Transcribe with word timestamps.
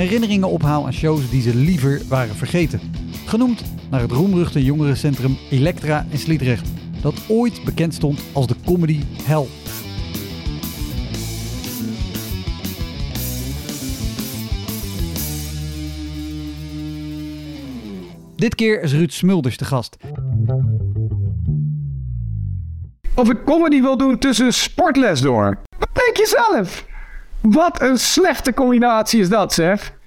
herinneringen 0.00 0.48
ophaal 0.48 0.86
aan 0.86 0.92
shows 0.92 1.30
die 1.30 1.42
ze 1.42 1.54
liever 1.54 2.02
waren 2.08 2.34
vergeten. 2.34 2.80
Genoemd 3.26 3.62
naar 3.90 4.00
het 4.00 4.10
roemruchte 4.10 4.64
jongerencentrum 4.64 5.36
Elektra 5.50 6.06
in 6.10 6.18
Sliedrecht, 6.18 6.68
dat 7.02 7.14
ooit 7.28 7.64
bekend 7.64 7.94
stond 7.94 8.20
als 8.32 8.46
de 8.46 8.54
comedy 8.64 9.00
hell. 9.22 9.46
Dit 18.36 18.54
keer 18.54 18.82
is 18.82 18.92
Ruud 18.92 19.12
Smulders 19.12 19.56
de 19.56 19.64
gast. 19.64 19.96
Of 23.14 23.30
ik 23.30 23.44
comedy 23.44 23.80
wil 23.80 23.96
doen 23.96 24.18
tussen 24.18 24.52
sportles 24.52 25.20
door. 25.20 25.62
Wat 25.78 25.88
denk 25.92 26.16
je 26.16 26.26
zelf? 26.26 26.88
Wat 27.40 27.80
een 27.80 27.98
slechte 27.98 28.54
combinatie 28.54 29.20
is 29.20 29.28
dat, 29.28 29.52
zeg. 29.52 29.98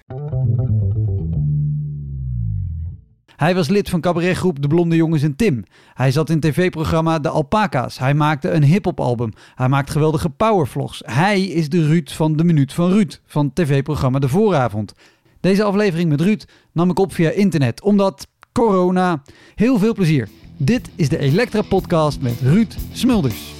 Hij 3.35 3.55
was 3.55 3.67
lid 3.67 3.89
van 3.89 4.01
cabaretgroep 4.01 4.61
De 4.61 4.67
Blonde 4.67 4.95
Jongens 4.95 5.23
en 5.23 5.35
Tim. 5.35 5.63
Hij 5.93 6.11
zat 6.11 6.29
in 6.29 6.39
tv-programma 6.39 7.19
De 7.19 7.29
Alpaca's. 7.29 7.99
Hij 7.99 8.13
maakte 8.13 8.49
een 8.49 8.63
hip-hop 8.63 8.99
album. 8.99 9.31
Hij 9.55 9.67
maakt 9.67 9.89
geweldige 9.89 10.29
powervlogs. 10.29 11.01
Hij 11.05 11.41
is 11.43 11.69
de 11.69 11.87
Ruud 11.87 12.09
van 12.09 12.35
De 12.35 12.43
Minuut 12.43 12.73
van 12.73 12.89
Ruud 12.89 13.19
van 13.25 13.53
tv-programma 13.53 14.19
De 14.19 14.29
Vooravond. 14.29 14.93
Deze 15.39 15.63
aflevering 15.63 16.09
met 16.09 16.21
Ruud 16.21 16.45
nam 16.71 16.89
ik 16.89 16.99
op 16.99 17.13
via 17.13 17.29
internet, 17.29 17.81
omdat 17.81 18.27
corona. 18.51 19.21
Heel 19.55 19.79
veel 19.79 19.93
plezier. 19.93 20.29
Dit 20.57 20.89
is 20.95 21.09
de 21.09 21.17
Elektra 21.17 21.61
Podcast 21.61 22.21
met 22.21 22.39
Ruud 22.41 22.75
Smulders. 22.91 23.52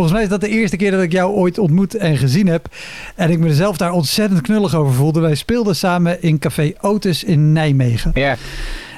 Volgens 0.00 0.20
mij 0.20 0.28
is 0.30 0.40
dat 0.40 0.50
de 0.50 0.56
eerste 0.56 0.76
keer 0.76 0.90
dat 0.90 1.02
ik 1.02 1.12
jou 1.12 1.32
ooit 1.32 1.58
ontmoet 1.58 1.94
en 1.94 2.16
gezien 2.16 2.46
heb. 2.46 2.68
En 3.14 3.30
ik 3.30 3.38
mezelf 3.38 3.76
daar 3.76 3.92
ontzettend 3.92 4.40
knullig 4.40 4.74
over 4.74 4.94
voelde. 4.94 5.20
Wij 5.20 5.34
speelden 5.34 5.76
samen 5.76 6.22
in 6.22 6.38
Café 6.38 6.72
Otis 6.80 7.24
in 7.24 7.52
Nijmegen. 7.52 8.10
Ja. 8.14 8.36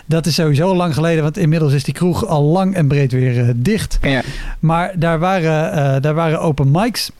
Dat 0.06 0.27
is 0.27 0.34
sowieso 0.34 0.77
lang 0.77 0.95
geleden, 0.95 1.23
want 1.23 1.36
inmiddels 1.39 1.73
is 1.73 1.85
die 1.85 1.95
kroeg 1.95 2.27
al 2.27 2.42
lang 2.42 2.74
en 2.74 2.89
breed 2.89 3.12
weer 3.12 3.36
uh, 3.36 3.48
dicht. 3.57 3.98
Ja. 4.02 4.23
Maar 4.61 4.92
daar 4.98 5.18
waren, 5.18 5.79
uh, 5.79 6.01
daar 6.01 6.14
waren 6.14 6.41
open 6.41 6.70
mics. 6.70 7.11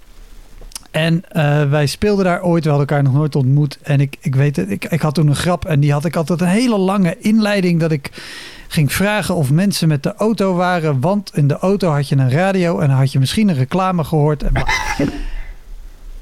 En 0.92 1.25
uh, 1.32 1.70
wij 1.70 1.86
speelden 1.86 2.25
daar 2.25 2.42
ooit, 2.42 2.64
we 2.64 2.70
hadden 2.70 2.88
elkaar 2.88 3.04
nog 3.04 3.14
nooit 3.14 3.36
ontmoet. 3.36 3.78
En 3.82 4.00
ik, 4.00 4.16
ik 4.20 4.34
weet 4.34 4.56
het, 4.56 4.70
ik, 4.70 4.84
ik 4.84 5.00
had 5.00 5.14
toen 5.14 5.28
een 5.28 5.36
grap 5.36 5.64
en 5.64 5.80
die 5.80 5.92
had 5.92 6.04
ik 6.04 6.16
altijd 6.16 6.41
een 6.41 6.47
hele 6.47 6.78
lange 6.78 7.16
inleiding 7.19 7.80
dat 7.80 7.92
ik 7.92 8.10
ging 8.69 8.92
vragen 8.92 9.34
of 9.34 9.50
mensen 9.50 9.88
met 9.88 10.03
de 10.03 10.14
auto 10.14 10.54
waren. 10.54 11.00
Want 11.00 11.30
in 11.34 11.48
de 11.48 11.58
auto 11.58 11.91
had 11.91 12.08
je 12.08 12.16
een 12.16 12.30
radio 12.30 12.78
en 12.78 12.91
had 12.91 13.12
je 13.12 13.19
misschien 13.19 13.48
een 13.48 13.54
reclame 13.54 14.04
gehoord. 14.04 14.42
En 14.42 14.53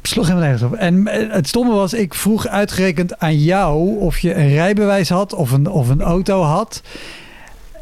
sloeg 0.03 0.26
helemaal 0.26 0.48
nergens 0.48 0.72
op. 0.72 0.78
En 0.78 1.08
het 1.31 1.48
stomme 1.48 1.72
was, 1.72 1.94
ik 1.94 2.14
vroeg 2.14 2.47
uitgerekend 2.47 3.19
aan 3.19 3.38
jou 3.38 3.98
of 3.98 4.19
je 4.19 4.34
een 4.34 4.48
rijbewijs 4.48 5.08
had 5.08 5.34
of 5.34 5.50
een, 5.50 5.66
of 5.66 5.88
een 5.88 6.02
auto 6.02 6.42
had. 6.42 6.82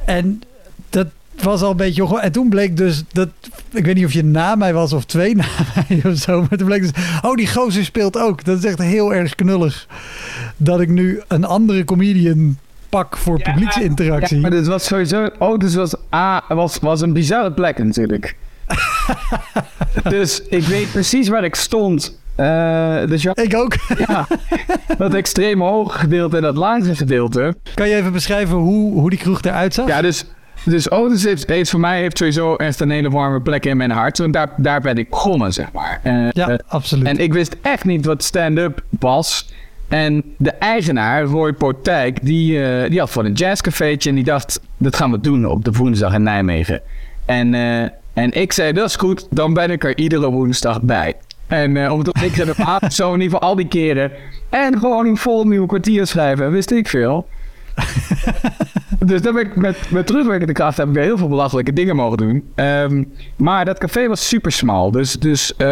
En 0.04 0.42
was 1.48 1.62
al 1.62 1.70
een 1.70 1.76
beetje... 1.76 2.20
En 2.20 2.32
toen 2.32 2.48
bleek 2.48 2.76
dus 2.76 3.04
dat... 3.12 3.28
Ik 3.72 3.84
weet 3.84 3.94
niet 3.94 4.04
of 4.04 4.12
je 4.12 4.24
na 4.24 4.54
mij 4.54 4.74
was 4.74 4.92
of 4.92 5.04
twee 5.04 5.36
na 5.36 5.44
mij 5.74 6.00
of 6.04 6.16
zo. 6.18 6.40
Maar 6.40 6.58
toen 6.58 6.66
bleek 6.66 6.80
dus... 6.80 6.90
Oh, 7.22 7.34
die 7.34 7.46
gozer 7.46 7.84
speelt 7.84 8.18
ook. 8.18 8.44
Dat 8.44 8.58
is 8.58 8.64
echt 8.64 8.78
heel 8.78 9.14
erg 9.14 9.34
knullig. 9.34 9.86
Dat 10.56 10.80
ik 10.80 10.88
nu 10.88 11.22
een 11.28 11.44
andere 11.44 11.84
comedian 11.84 12.58
pak 12.88 13.16
voor 13.16 13.38
ja, 13.38 13.52
publieksinteractie. 13.52 14.36
Ja, 14.36 14.42
maar 14.42 14.50
dit 14.50 14.66
was 14.66 14.84
sowieso... 14.84 15.28
Oh, 15.38 15.58
dus 15.58 15.74
was, 15.74 15.94
ah, 16.08 16.40
was, 16.48 16.78
was 16.78 17.00
een 17.00 17.12
bizarre 17.12 17.52
plek 17.52 17.78
natuurlijk. 17.78 18.36
dus 20.14 20.42
ik 20.48 20.64
weet 20.64 20.90
precies 20.90 21.28
waar 21.28 21.44
ik 21.44 21.54
stond. 21.54 22.18
Uh, 22.36 23.06
dus 23.06 23.22
ja, 23.22 23.36
ik 23.36 23.54
ook. 23.56 23.76
ja, 24.06 24.26
dat 24.98 25.14
extreme 25.14 25.64
hoge 25.64 25.98
gedeelte 25.98 26.36
en 26.36 26.42
dat 26.42 26.56
lage 26.56 26.94
gedeelte. 26.94 27.54
Kan 27.74 27.88
je 27.88 27.94
even 27.94 28.12
beschrijven 28.12 28.56
hoe, 28.56 28.92
hoe 28.92 29.10
die 29.10 29.18
kroeg 29.18 29.42
eruit 29.42 29.74
zag? 29.74 29.86
Ja, 29.86 30.02
dus, 30.02 30.24
dus 30.64 30.90
Otis 30.90 31.24
heeft, 31.24 31.48
heeft 31.48 31.70
voor 31.70 31.80
mij 31.80 32.00
heeft 32.00 32.18
sowieso 32.18 32.54
echt 32.54 32.80
een 32.80 32.90
hele 32.90 33.10
warme 33.10 33.40
plek 33.40 33.66
in 33.66 33.76
mijn 33.76 33.90
hart. 33.90 34.18
Want 34.18 34.32
daar, 34.32 34.50
daar 34.56 34.80
ben 34.80 34.96
ik 34.96 35.10
begonnen, 35.10 35.52
zeg 35.52 35.72
maar. 35.72 36.00
Ja, 36.32 36.48
uh, 36.50 36.54
absoluut. 36.66 37.06
En 37.06 37.18
ik 37.18 37.32
wist 37.32 37.56
echt 37.62 37.84
niet 37.84 38.04
wat 38.04 38.22
stand-up 38.22 38.82
was. 38.98 39.48
En 39.88 40.22
de 40.36 40.50
eigenaar, 40.50 41.22
Roy 41.22 41.52
Portijk, 41.52 42.18
die, 42.22 42.52
uh, 42.52 42.90
die 42.90 42.98
had 42.98 43.10
voor 43.10 43.24
een 43.24 43.32
jazzcafeetje 43.32 44.08
en 44.08 44.14
die 44.14 44.24
dacht, 44.24 44.60
dat 44.76 44.96
gaan 44.96 45.10
we 45.10 45.20
doen 45.20 45.46
op 45.46 45.64
de 45.64 45.72
woensdag 45.72 46.14
in 46.14 46.22
Nijmegen. 46.22 46.80
En, 47.24 47.52
uh, 47.52 47.82
en 48.12 48.32
ik 48.32 48.52
zei, 48.52 48.72
dat 48.72 48.88
is 48.88 48.96
goed, 48.96 49.26
dan 49.30 49.54
ben 49.54 49.70
ik 49.70 49.84
er 49.84 49.98
iedere 49.98 50.30
woensdag 50.30 50.82
bij. 50.82 51.14
En 51.46 51.74
uh, 51.74 51.92
omdat 51.92 52.22
ik 52.22 52.36
er 52.36 52.54
avond 52.56 52.94
zo 52.94 53.14
in 53.14 53.20
ieder 53.20 53.34
geval 53.34 53.48
al 53.48 53.56
die 53.56 53.68
keren. 53.68 54.10
En 54.48 54.78
gewoon 54.78 55.06
een 55.06 55.16
vol 55.16 55.44
nieuwe 55.44 55.66
kwartier 55.66 56.06
schrijven, 56.06 56.50
wist 56.50 56.70
ik 56.70 56.88
veel. 56.88 57.28
dus 58.98 59.22
dan 59.22 59.34
ben 59.34 59.46
ik 59.46 59.56
met, 59.56 59.90
met 59.90 60.06
terugwerkende 60.06 60.52
kracht 60.52 60.76
heb 60.76 60.88
ik 60.88 60.94
weer 60.94 61.02
heel 61.02 61.18
veel 61.18 61.28
belachelijke 61.28 61.72
dingen 61.72 61.96
mogen 61.96 62.16
doen. 62.16 62.44
Um, 62.54 63.12
maar 63.36 63.64
dat 63.64 63.78
café 63.78 64.08
was 64.08 64.28
super 64.28 64.52
smal. 64.52 64.90
Dus, 64.90 65.12
dus 65.12 65.52
uh, 65.58 65.66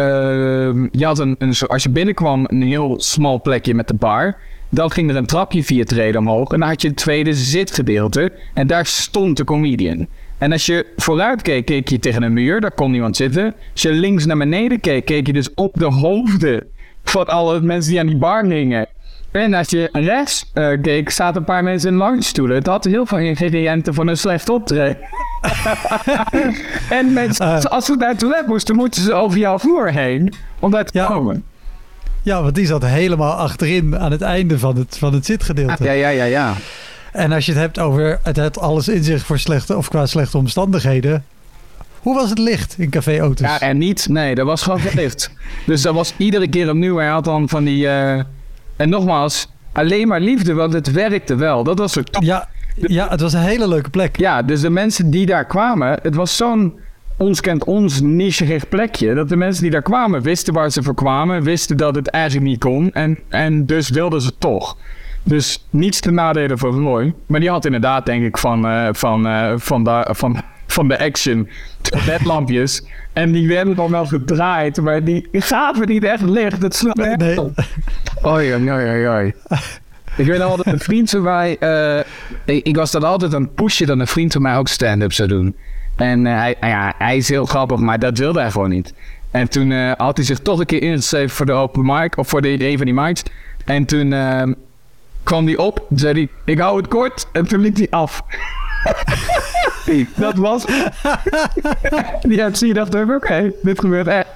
je 0.91 1.05
had 1.05 1.19
een, 1.19 1.35
een, 1.39 1.53
als 1.67 1.83
je 1.83 1.89
binnenkwam, 1.89 2.45
een 2.47 2.61
heel 2.61 2.95
smal 2.97 3.41
plekje 3.41 3.73
met 3.73 3.87
de 3.87 3.93
bar. 3.93 4.37
Dan 4.69 4.91
ging 4.91 5.09
er 5.09 5.15
een 5.15 5.25
trapje 5.25 5.63
vier 5.63 5.85
treden 5.85 6.21
omhoog. 6.21 6.51
En 6.51 6.59
dan 6.59 6.69
had 6.69 6.81
je 6.81 6.87
het 6.87 6.97
tweede 6.97 7.33
zitgedeelte. 7.33 8.31
En 8.53 8.67
daar 8.67 8.85
stond 8.85 9.37
de 9.37 9.43
comedian. 9.43 10.07
En 10.37 10.51
als 10.51 10.65
je 10.65 10.85
vooruit 10.95 11.41
keek, 11.41 11.65
keek 11.65 11.87
je 11.87 11.99
tegen 11.99 12.23
een 12.23 12.33
muur. 12.33 12.61
Daar 12.61 12.71
kon 12.71 12.91
niemand 12.91 13.15
zitten. 13.15 13.55
Als 13.71 13.81
je 13.81 13.91
links 13.91 14.25
naar 14.25 14.37
beneden 14.37 14.79
keek, 14.79 15.05
keek 15.05 15.27
je 15.27 15.33
dus 15.33 15.53
op 15.53 15.73
de 15.79 15.85
hoofden 15.85 16.63
van 17.03 17.27
alle 17.27 17.61
mensen 17.61 17.91
die 17.91 17.99
aan 17.99 18.07
die 18.07 18.17
bar 18.17 18.45
hingen. 18.45 18.87
En 19.31 19.53
als 19.53 19.69
je 19.69 19.89
rechts 19.91 20.51
uh, 20.53 20.81
keek, 20.81 21.09
zaten 21.09 21.37
een 21.37 21.45
paar 21.45 21.63
mensen 21.63 21.89
in 21.89 21.97
langstoelen. 21.97 22.55
Het 22.55 22.67
had 22.67 22.83
heel 22.83 23.05
veel 23.05 23.17
ingrediënten 23.17 23.93
van 23.93 24.07
een 24.07 24.17
slecht 24.17 24.49
optreden. 24.49 24.97
en 26.89 27.13
mensen, 27.13 27.45
uh, 27.47 27.63
als 27.63 27.85
ze 27.85 27.95
naar 27.95 28.09
het 28.09 28.19
toilet 28.19 28.47
moesten, 28.47 28.75
moeten 28.75 29.01
ze 29.01 29.13
over 29.13 29.37
jouw 29.37 29.59
vloer 29.59 29.91
heen 29.91 30.33
om 30.59 30.71
daar 30.71 30.85
te 30.85 30.97
ja. 30.97 31.05
komen. 31.05 31.43
Ja, 32.21 32.41
want 32.41 32.55
die 32.55 32.65
zat 32.65 32.85
helemaal 32.85 33.33
achterin 33.33 33.97
aan 33.97 34.11
het 34.11 34.21
einde 34.21 34.59
van 34.59 34.77
het, 34.77 34.97
van 34.97 35.13
het 35.13 35.25
zitgedeelte. 35.25 35.83
Ja, 35.83 35.91
ja, 35.91 36.09
ja, 36.09 36.23
ja. 36.23 36.53
En 37.11 37.31
als 37.31 37.45
je 37.45 37.51
het 37.51 37.61
hebt 37.61 37.79
over 37.79 38.19
het 38.23 38.35
heeft 38.35 38.59
alles 38.59 38.87
in 38.87 39.03
zich 39.03 39.25
voor 39.25 39.39
slechte 39.39 39.77
of 39.77 39.89
qua 39.89 40.05
slechte 40.05 40.37
omstandigheden. 40.37 41.25
Hoe 41.99 42.15
was 42.15 42.29
het 42.29 42.39
licht 42.39 42.75
in 42.77 42.89
Café 42.89 43.23
Otis? 43.23 43.47
Ja, 43.47 43.59
en 43.59 43.77
niet. 43.77 44.07
Nee, 44.09 44.35
dat 44.35 44.45
was 44.45 44.61
gewoon 44.61 44.81
licht. 44.93 45.31
dus 45.65 45.81
dat 45.81 45.93
was 45.93 46.13
iedere 46.17 46.47
keer 46.47 46.69
opnieuw. 46.69 46.97
Hij 46.97 47.07
had 47.07 47.23
dan 47.23 47.49
van 47.49 47.63
die... 47.63 47.85
Uh, 47.85 48.19
en 48.77 48.89
nogmaals, 48.89 49.47
alleen 49.71 50.07
maar 50.07 50.19
liefde, 50.19 50.53
want 50.53 50.73
het 50.73 50.91
werkte 50.91 51.35
wel. 51.35 51.63
Dat 51.63 51.79
was 51.79 51.97
ook 51.97 52.05
top. 52.05 52.23
Ja, 52.23 52.47
ja, 52.75 53.09
het 53.09 53.21
was 53.21 53.33
een 53.33 53.39
hele 53.39 53.67
leuke 53.67 53.89
plek. 53.89 54.17
Ja, 54.17 54.41
dus 54.41 54.61
de 54.61 54.69
mensen 54.69 55.09
die 55.09 55.25
daar 55.25 55.45
kwamen, 55.45 55.99
het 56.01 56.15
was 56.15 56.35
zo'n 56.35 56.79
ons 57.17 57.41
kent 57.41 57.63
ons 57.63 58.01
nicherig 58.01 58.69
plekje. 58.69 59.13
Dat 59.13 59.29
de 59.29 59.35
mensen 59.35 59.61
die 59.61 59.71
daar 59.71 59.81
kwamen 59.81 60.21
wisten 60.21 60.53
waar 60.53 60.69
ze 60.69 60.83
voor 60.83 60.95
kwamen, 60.95 61.43
wisten 61.43 61.77
dat 61.77 61.95
het 61.95 62.07
eigenlijk 62.07 62.45
niet 62.45 62.59
kon. 62.59 62.91
En, 62.93 63.19
en 63.29 63.65
dus 63.65 63.89
wilden 63.89 64.21
ze 64.21 64.37
toch. 64.37 64.77
Dus 65.23 65.67
niets 65.69 65.99
te 65.99 66.11
nadelen 66.11 66.57
voor 66.57 66.71
Roy. 66.71 67.13
Maar 67.25 67.39
die 67.39 67.49
had 67.49 67.65
inderdaad, 67.65 68.05
denk 68.05 68.23
ik, 68.23 68.37
van, 68.37 68.65
uh, 68.65 68.87
van, 68.91 69.27
uh, 69.27 69.53
van, 69.55 69.83
daar, 69.83 70.15
van, 70.15 70.41
van 70.67 70.87
de 70.87 70.99
action. 70.99 71.49
Ledlampjes. 72.05 72.83
En 73.13 73.31
die 73.31 73.47
werden 73.47 73.75
dan 73.75 73.91
wel 73.91 74.05
gedraaid, 74.05 74.81
maar 74.81 75.03
die 75.03 75.27
gaven 75.31 75.87
niet 75.87 76.03
echt 76.03 76.21
licht. 76.21 76.61
Het 76.61 76.75
slaat 76.75 76.99
echt 76.99 77.17
Nee. 77.17 77.41
op. 77.41 77.51
Oei, 78.25 78.53
oei, 78.55 78.71
oei, 78.71 79.07
oei. 79.07 79.33
Ik 80.15 80.25
weet 80.25 80.37
nog 80.39 80.49
altijd, 80.49 80.67
een 80.75 80.79
vriend 80.79 81.09
van 81.09 81.21
mij... 81.21 81.57
eh, 81.59 81.99
ik, 82.45 82.65
ik 82.65 82.75
was 82.75 82.91
dan 82.91 83.03
altijd 83.03 83.33
aan 83.33 83.41
het 83.41 83.55
pushen 83.55 83.87
dat 83.87 83.99
een 83.99 84.07
vriend 84.07 84.33
van 84.33 84.41
mij 84.41 84.57
ook 84.57 84.67
stand-up 84.67 85.13
zou 85.13 85.27
doen. 85.27 85.55
En 85.95 86.25
eh, 86.27 86.33
hij, 86.37 86.55
ja, 86.61 86.93
hij 86.97 87.17
is 87.17 87.29
heel 87.29 87.45
grappig, 87.45 87.79
maar 87.79 87.99
dat 87.99 88.17
wilde 88.17 88.39
hij 88.39 88.51
gewoon 88.51 88.69
niet. 88.69 88.93
En 89.31 89.49
toen 89.49 89.71
eh, 89.71 89.91
had 89.97 90.17
hij 90.17 90.25
zich 90.25 90.39
toch 90.39 90.59
een 90.59 90.65
keer 90.65 90.81
ingeschreven 90.81 91.29
voor 91.35 91.45
de 91.45 91.51
open 91.51 91.85
mic, 91.85 92.17
of 92.17 92.27
voor 92.27 92.41
de, 92.41 92.65
een 92.67 92.77
van 92.77 92.85
die 92.85 92.95
mics. 92.95 93.23
En 93.65 93.85
toen 93.85 94.13
eh, 94.13 94.41
kwam 95.23 95.45
hij 95.45 95.57
op, 95.57 95.85
zei 95.95 96.13
hij, 96.13 96.27
ik 96.53 96.59
hou 96.59 96.77
het 96.77 96.87
kort. 96.87 97.27
En 97.33 97.47
toen 97.47 97.59
liep 97.59 97.75
hij 97.75 97.87
af. 97.89 98.21
dat 100.15 100.35
was... 100.35 100.65
ja, 102.29 102.53
zie 102.53 102.67
je 102.67 102.73
dacht 102.73 102.95
ik, 102.95 103.09
oké, 103.09 103.51
dit 103.61 103.79
gebeurt 103.79 104.07
echt. 104.07 104.27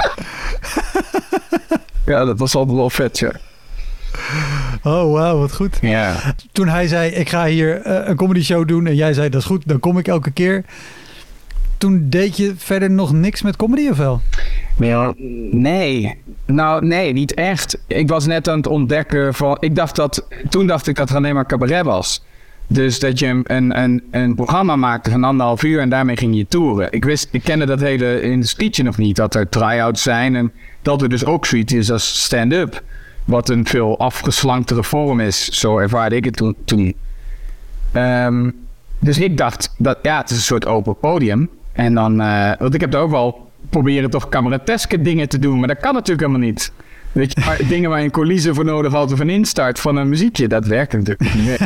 ja, 2.06 2.24
dat 2.24 2.38
was 2.38 2.54
altijd 2.54 2.76
wel 2.76 2.90
vet, 2.90 3.18
ja. 3.18 3.32
Oh, 4.82 5.12
wauw, 5.12 5.38
wat 5.38 5.54
goed. 5.54 5.78
Ja. 5.80 6.34
Toen 6.52 6.68
hij 6.68 6.86
zei, 6.86 7.10
ik 7.10 7.28
ga 7.28 7.46
hier 7.46 7.80
eh, 7.80 8.08
een 8.08 8.16
comedy 8.16 8.42
show 8.42 8.68
doen. 8.68 8.86
En 8.86 8.94
jij 8.94 9.12
zei, 9.12 9.28
dat 9.28 9.40
is 9.40 9.46
goed, 9.46 9.68
dan 9.68 9.80
kom 9.80 9.98
ik 9.98 10.08
elke 10.08 10.30
keer. 10.30 10.64
Toen 11.78 12.06
deed 12.08 12.36
je 12.36 12.54
verder 12.56 12.90
nog 12.90 13.12
niks 13.12 13.42
met 13.42 13.56
comedy 13.56 13.88
of 13.88 13.96
wel? 13.96 14.20
Nee. 15.50 16.18
Nou, 16.46 16.86
nee, 16.86 17.12
niet 17.12 17.34
echt. 17.34 17.78
Ik 17.86 18.08
was 18.08 18.26
net 18.26 18.48
aan 18.48 18.56
het 18.56 18.66
ontdekken 18.66 19.34
van... 19.34 19.56
Ik 19.60 19.74
dacht 19.74 19.96
dat... 19.96 20.26
Toen 20.48 20.66
dacht 20.66 20.86
ik 20.86 20.96
dat 20.96 21.08
het 21.08 21.16
alleen 21.16 21.34
maar 21.34 21.46
cabaret 21.46 21.84
was. 21.84 22.22
Dus 22.66 22.98
dat 22.98 23.18
je 23.18 23.26
een, 23.44 23.78
een, 23.78 24.02
een, 24.10 24.34
programma 24.34 24.76
maakte 24.76 25.10
van 25.10 25.24
anderhalf 25.24 25.62
uur 25.62 25.80
en 25.80 25.88
daarmee 25.88 26.16
ging 26.16 26.36
je 26.36 26.46
toeren. 26.46 26.92
Ik 26.92 27.04
wist, 27.04 27.28
ik 27.30 27.42
kende 27.42 27.64
dat 27.64 27.80
hele 27.80 28.22
industrietje 28.22 28.82
nog 28.82 28.96
niet. 28.96 29.16
Dat 29.16 29.34
er 29.34 29.48
try-outs 29.48 30.02
zijn 30.02 30.36
en 30.36 30.52
dat 30.82 31.02
er 31.02 31.08
dus 31.08 31.24
ook 31.24 31.46
zoiets 31.46 31.72
is 31.72 31.90
als 31.90 32.22
stand-up. 32.22 32.82
Wat 33.24 33.48
een 33.48 33.66
veel 33.66 33.98
afgeslanktere 33.98 34.84
vorm 34.84 35.20
is. 35.20 35.44
Zo 35.44 35.78
ervaarde 35.78 36.16
ik 36.16 36.24
het 36.24 36.36
toen. 36.36 36.56
toen. 36.64 36.94
Ehm, 37.92 38.50
dus 38.98 39.18
ik 39.18 39.36
dacht, 39.36 39.74
dat, 39.78 39.98
ja, 40.02 40.18
het 40.20 40.30
is 40.30 40.36
een 40.36 40.42
soort 40.42 40.66
open 40.66 40.98
podium. 40.98 41.48
En 41.72 41.94
dan, 41.94 42.20
eh, 42.20 42.52
want 42.58 42.74
ik 42.74 42.80
heb 42.80 42.90
daar 42.90 43.02
ook 43.02 43.10
wel 43.10 43.50
proberen 43.70 44.10
toch 44.10 44.28
cabareteske 44.28 45.02
dingen 45.02 45.28
te 45.28 45.38
doen. 45.38 45.58
Maar 45.58 45.68
dat 45.68 45.80
kan 45.80 45.94
natuurlijk 45.94 46.26
helemaal 46.26 46.48
niet. 46.48 46.72
Weet 47.12 47.32
je, 47.32 47.40
maar 47.44 47.58
dingen 47.68 47.90
waar 47.90 47.98
je 47.98 48.04
een 48.04 48.10
coulisse 48.10 48.54
voor 48.54 48.64
nodig 48.64 48.92
had 48.92 49.12
of 49.12 49.20
een 49.20 49.30
instart 49.30 49.80
van 49.80 49.96
een 49.96 50.08
muziekje, 50.08 50.48
dat 50.48 50.66
werkt 50.66 50.92
natuurlijk 50.92 51.34
niet. 51.34 51.44
Nee. 51.44 51.58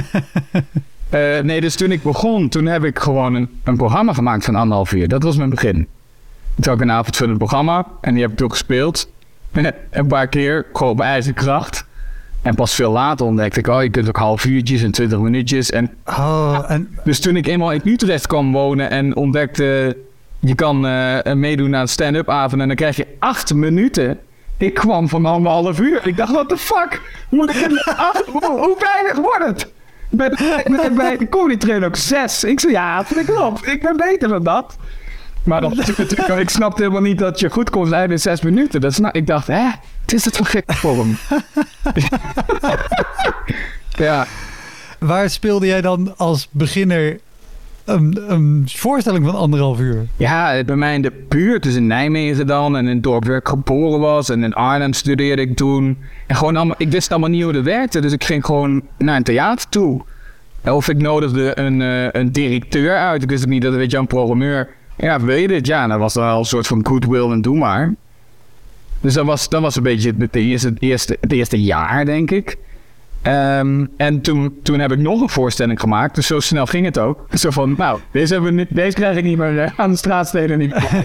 Eh, 1.10 1.40
nee, 1.42 1.60
dus 1.60 1.76
toen 1.76 1.90
ik 1.90 2.02
begon, 2.02 2.48
toen 2.48 2.66
heb 2.66 2.84
ik 2.84 2.98
gewoon 2.98 3.34
een, 3.34 3.48
een 3.64 3.76
programma 3.76 4.12
gemaakt 4.12 4.44
van 4.44 4.54
anderhalf 4.54 4.92
uur. 4.92 5.08
Dat 5.08 5.22
was 5.22 5.36
mijn 5.36 5.50
begin. 5.50 5.74
Toen 5.74 6.64
had 6.64 6.74
ik 6.74 6.80
een 6.80 6.90
avondvullend 6.90 7.38
programma 7.38 7.86
en 8.00 8.12
die 8.12 8.22
heb 8.22 8.30
ik 8.30 8.36
toen 8.36 8.50
gespeeld. 8.50 9.10
een 9.90 10.06
paar 10.06 10.28
keer, 10.28 10.66
gewoon 10.72 10.92
op 10.92 11.00
eigen 11.00 11.34
kracht. 11.34 11.86
En 12.42 12.54
pas 12.54 12.74
veel 12.74 12.92
later 12.92 13.26
ontdekte 13.26 13.58
ik, 13.58 13.66
oh, 13.66 13.82
je 13.82 13.90
kunt 13.90 14.08
ook 14.08 14.16
half 14.16 14.44
uurtjes 14.44 14.82
en 14.82 14.90
twintig 14.90 15.18
minuutjes. 15.18 15.70
En 15.70 15.90
Oh, 16.04 16.64
en 16.68 16.88
dus 17.04 17.20
toen 17.20 17.36
ik 17.36 17.46
eenmaal 17.46 17.72
in 17.72 17.80
Utrecht 17.84 18.26
kwam 18.26 18.52
wonen 18.52 18.90
en 18.90 19.16
ontdekte... 19.16 19.96
je 20.38 20.54
kan 20.54 20.86
eh, 20.86 21.32
meedoen 21.34 21.76
aan 21.76 21.88
stand-up 21.88 22.28
avond 22.28 22.60
en 22.60 22.66
dan 22.66 22.76
krijg 22.76 22.96
je 22.96 23.06
acht 23.18 23.54
minuten. 23.54 24.18
Ik 24.58 24.74
kwam 24.74 25.08
van 25.08 25.26
anderhalf 25.26 25.80
uur. 25.80 26.06
Ik 26.06 26.16
dacht, 26.16 26.32
what 26.32 26.48
the 26.48 26.56
fuck? 26.56 27.00
Moet 27.30 27.54
ik 27.54 27.82
acht, 27.96 28.26
hoe, 28.26 28.46
hoe 28.46 28.76
weinig 28.78 29.16
wordt 29.16 29.46
het? 29.46 29.72
Bij 30.10 30.28
de, 30.28 30.62
bij, 30.66 30.92
bij 30.92 31.16
de 31.16 31.28
comedy 31.28 31.56
train 31.56 31.84
ook 31.84 31.96
zes. 31.96 32.44
Ik 32.44 32.60
zei, 32.60 32.72
ja, 32.72 33.04
ik 33.14 33.26
klopt. 33.26 33.66
Ik 33.66 33.82
ben 33.82 33.96
beter 33.96 34.28
dan 34.28 34.42
dat. 34.42 34.76
Maar 35.44 35.60
dat, 35.60 35.74
natuurlijk, 35.74 36.28
ik 36.46 36.50
snapte 36.50 36.82
helemaal 36.82 37.02
niet 37.02 37.18
dat 37.18 37.40
je 37.40 37.50
goed 37.50 37.70
kon 37.70 37.86
zijn 37.86 38.10
in 38.10 38.18
zes 38.18 38.40
minuten. 38.40 38.80
Dat 38.80 38.94
snap, 38.94 39.14
ik 39.14 39.26
dacht, 39.26 39.46
hè, 39.46 39.64
het 40.02 40.12
is 40.12 40.24
het 40.24 40.36
voor 40.36 40.46
gek 40.46 40.72
vorm. 40.72 41.16
ja. 44.06 44.26
waar 44.98 45.30
speelde 45.30 45.66
jij 45.66 45.80
dan 45.80 46.14
als 46.16 46.48
beginner 46.50 47.18
een, 47.86 48.18
een 48.28 48.64
voorstelling 48.66 49.24
van 49.24 49.34
anderhalf 49.34 49.80
uur? 49.80 50.06
Ja, 50.16 50.64
bij 50.64 50.76
mij 50.76 50.94
in 50.94 51.02
de 51.02 51.24
buurt, 51.28 51.62
dus 51.62 51.74
in 51.74 51.86
Nijmegen 51.86 52.46
dan. 52.46 52.76
En 52.76 52.86
in 52.86 52.94
het 52.94 53.02
dorp 53.02 53.24
waar 53.24 53.36
ik 53.36 53.48
geboren 53.48 54.00
was. 54.00 54.28
En 54.28 54.44
in 54.44 54.54
Arnhem 54.54 54.92
studeerde 54.92 55.42
ik 55.42 55.56
toen. 55.56 55.98
En 56.26 56.36
gewoon 56.36 56.56
allemaal, 56.56 56.76
ik 56.78 56.90
wist 56.90 57.10
allemaal 57.10 57.28
niet 57.28 57.42
hoe 57.42 57.52
dat 57.52 57.64
werkte. 57.64 58.00
Dus 58.00 58.12
ik 58.12 58.24
ging 58.24 58.44
gewoon 58.44 58.82
naar 58.98 59.16
een 59.16 59.22
theater 59.22 59.68
toe. 59.68 60.02
Of 60.64 60.88
ik 60.88 60.96
nodigde 60.96 61.58
een, 61.58 61.82
eh, 61.82 62.08
een 62.20 62.32
directeur 62.32 62.96
uit. 62.96 63.22
Ik 63.22 63.30
wist 63.30 63.44
ook 63.44 63.50
niet 63.50 63.62
dat, 63.62 63.74
weet 63.74 63.90
je, 63.90 63.96
een 63.96 64.06
programmeur. 64.06 64.68
Ja, 64.96 65.20
wil 65.20 65.36
je 65.36 65.48
dit? 65.48 65.66
Ja, 65.66 65.86
dat 65.86 65.98
was 65.98 66.14
wel 66.14 66.38
een 66.38 66.44
soort 66.44 66.66
van 66.66 66.86
goodwill 66.86 67.30
en 67.30 67.42
doe 67.42 67.56
maar. 67.56 67.94
Dus 69.00 69.14
dat 69.14 69.26
was, 69.26 69.48
dat 69.48 69.62
was 69.62 69.76
een 69.76 69.82
beetje 69.82 70.08
het, 70.08 70.20
het, 70.20 70.34
het, 70.34 70.82
eerste, 70.82 71.16
het 71.20 71.32
eerste 71.32 71.62
jaar, 71.62 72.04
denk 72.04 72.30
ik. 72.30 72.56
Ehm, 73.26 73.86
en 73.96 74.20
toen, 74.20 74.58
toen 74.62 74.78
heb 74.78 74.92
ik 74.92 74.98
nog 74.98 75.20
een 75.20 75.28
voorstelling 75.28 75.80
gemaakt. 75.80 76.14
Dus 76.14 76.26
zo 76.26 76.40
snel 76.40 76.66
ging 76.66 76.84
het 76.84 76.98
ook. 76.98 77.26
Zo 77.32 77.50
van, 77.50 77.74
nou, 77.78 78.00
deze, 78.10 78.32
hebben 78.32 78.50
we 78.50 78.56
niet, 78.56 78.74
deze 78.74 78.96
krijg 78.96 79.16
ik 79.16 79.24
niet 79.24 79.38
meer 79.38 79.58
eh, 79.58 79.70
aan 79.76 79.90
de 79.90 79.96
straatsteden 79.96 80.58
niet 80.58 80.74
meer. 80.74 81.04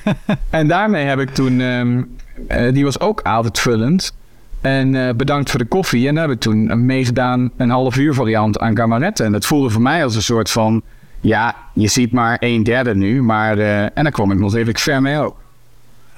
en 0.50 0.68
daarmee 0.68 1.04
heb 1.04 1.18
ik 1.18 1.30
toen... 1.30 1.60
ehm, 1.60 2.02
eh, 2.48 2.72
die 2.72 2.84
was 2.84 3.00
ook 3.00 3.22
avondvullend. 3.22 4.16
En 4.60 4.94
eh, 4.94 5.14
bedankt 5.14 5.50
voor 5.50 5.58
de 5.58 5.66
koffie. 5.66 6.08
En 6.08 6.14
daar 6.14 6.24
heb 6.24 6.32
ik 6.32 6.40
toen 6.40 6.86
meegedaan 6.86 7.50
een 7.56 7.70
half 7.70 7.96
uur 7.96 8.14
variant 8.14 8.58
aan 8.58 8.74
Camarette. 8.74 9.24
En 9.24 9.32
dat 9.32 9.46
voelde 9.46 9.70
voor 9.70 9.82
mij 9.82 10.04
als 10.04 10.14
een 10.14 10.22
soort 10.22 10.50
van... 10.50 10.82
Ja, 11.20 11.56
je 11.74 11.88
ziet 11.88 12.12
maar 12.12 12.36
een 12.40 12.62
derde 12.62 12.94
nu. 12.94 13.22
Maar, 13.22 13.58
en 13.58 14.02
daar 14.02 14.12
kwam 14.12 14.32
ik 14.32 14.38
nog 14.38 14.52
redelijk 14.52 14.78
ver 14.78 15.02
mee 15.02 15.18
ook. 15.18 15.36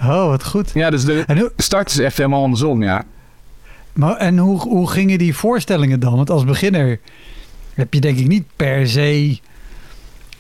Oh, 0.01 0.27
wat 0.27 0.45
goed. 0.45 0.71
Ja, 0.75 0.91
dus 0.91 1.05
de 1.05 1.25
En, 1.27 1.39
hoe, 1.39 1.53
start 1.57 1.91
is 1.91 1.99
echt 1.99 2.17
helemaal 2.17 2.43
andersom, 2.43 2.83
ja. 2.83 3.05
Maar, 3.93 4.17
en 4.17 4.39
hoe, 4.39 4.59
hoe 4.61 4.91
gingen 4.91 5.19
die 5.19 5.35
voorstellingen 5.35 6.01
dan? 6.01 6.17
Want 6.17 6.31
als 6.31 6.45
beginner 6.45 6.99
heb 7.75 7.95
je 7.95 8.01
denk 8.01 8.19
ik 8.19 8.27
niet 8.27 8.45
per 8.57 8.89
se 8.89 9.39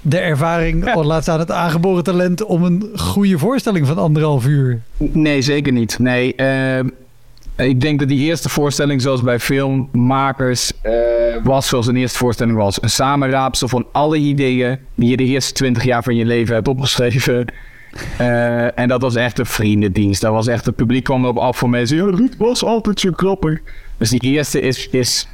de 0.00 0.18
ervaring, 0.18 0.84
Ja. 0.84 0.94
of 0.94 1.04
laat 1.04 1.22
staan 1.22 1.38
het 1.38 1.50
aangeboren 1.50 2.04
talent 2.04 2.44
om 2.44 2.62
een 2.64 2.90
goede 2.96 3.38
voorstelling 3.38 3.86
van 3.86 3.98
anderhalf 3.98 4.46
uur. 4.46 4.80
Nee, 4.96 5.42
zeker 5.42 5.72
niet. 5.72 5.98
Nee, 5.98 6.34
ehm, 6.34 6.88
ik 7.56 7.80
denk 7.80 7.98
dat 7.98 8.08
die 8.08 8.18
eerste 8.18 8.48
voorstelling, 8.48 9.02
zoals 9.02 9.22
bij 9.22 9.38
filmmakers, 9.40 10.72
eh, 10.82 10.92
was 11.42 11.68
zoals 11.68 11.86
een 11.86 11.96
eerste 11.96 12.18
voorstelling 12.18 12.56
was. 12.56 12.82
Een 12.82 12.90
samenraapsel 12.90 13.68
van 13.68 13.86
alle 13.92 14.16
ideeën 14.16 14.78
die 14.94 15.08
je 15.10 15.16
de 15.16 15.24
eerste 15.24 15.52
twintig 15.52 15.84
jaar 15.84 16.02
van 16.02 16.16
je 16.16 16.24
leven 16.24 16.54
hebt 16.54 16.68
opgeschreven. 16.68 17.46
Eh, 18.18 18.78
en 18.78 18.88
dat 18.88 19.00
was 19.02 19.14
echt 19.14 19.38
een 19.38 19.46
vriendendienst. 19.46 20.20
Dat 20.20 20.32
was 20.32 20.46
echt, 20.46 20.66
het 20.66 20.76
publiek 20.76 21.04
kwam 21.04 21.22
erop 21.24 21.38
af 21.38 21.56
voor 21.56 21.70
mensen. 21.70 21.96
Ja, 21.96 22.02
Ruud 22.04 22.34
was 22.38 22.64
altijd 22.64 23.00
zo 23.00 23.10
grappig. 23.16 23.60
Dus 23.98 24.10
die 24.10 24.20
eerste 24.20 24.60
is, 24.60 24.88
is 24.88 25.28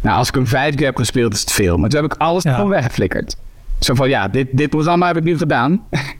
nou, 0.00 0.16
als 0.18 0.28
ik 0.28 0.34
hem 0.34 0.46
vijf 0.46 0.74
keer 0.74 0.86
heb 0.86 0.96
gespeeld, 0.96 1.32
is 1.34 1.40
het 1.40 1.52
veel. 1.52 1.76
Maar 1.76 1.88
toen 1.90 2.02
heb 2.02 2.12
ik 2.12 2.18
alles 2.20 2.42
Ja. 2.42 2.54
gewoon 2.54 2.70
weggeflikkerd. 2.70 3.36
Zo 3.78 3.94
van, 3.94 4.08
ja, 4.08 4.28
dit, 4.28 4.46
dit 4.52 4.70
programma 4.70 5.06
heb 5.06 5.16
ik 5.16 5.22
nu 5.24 5.38
gedaan. 5.38 5.80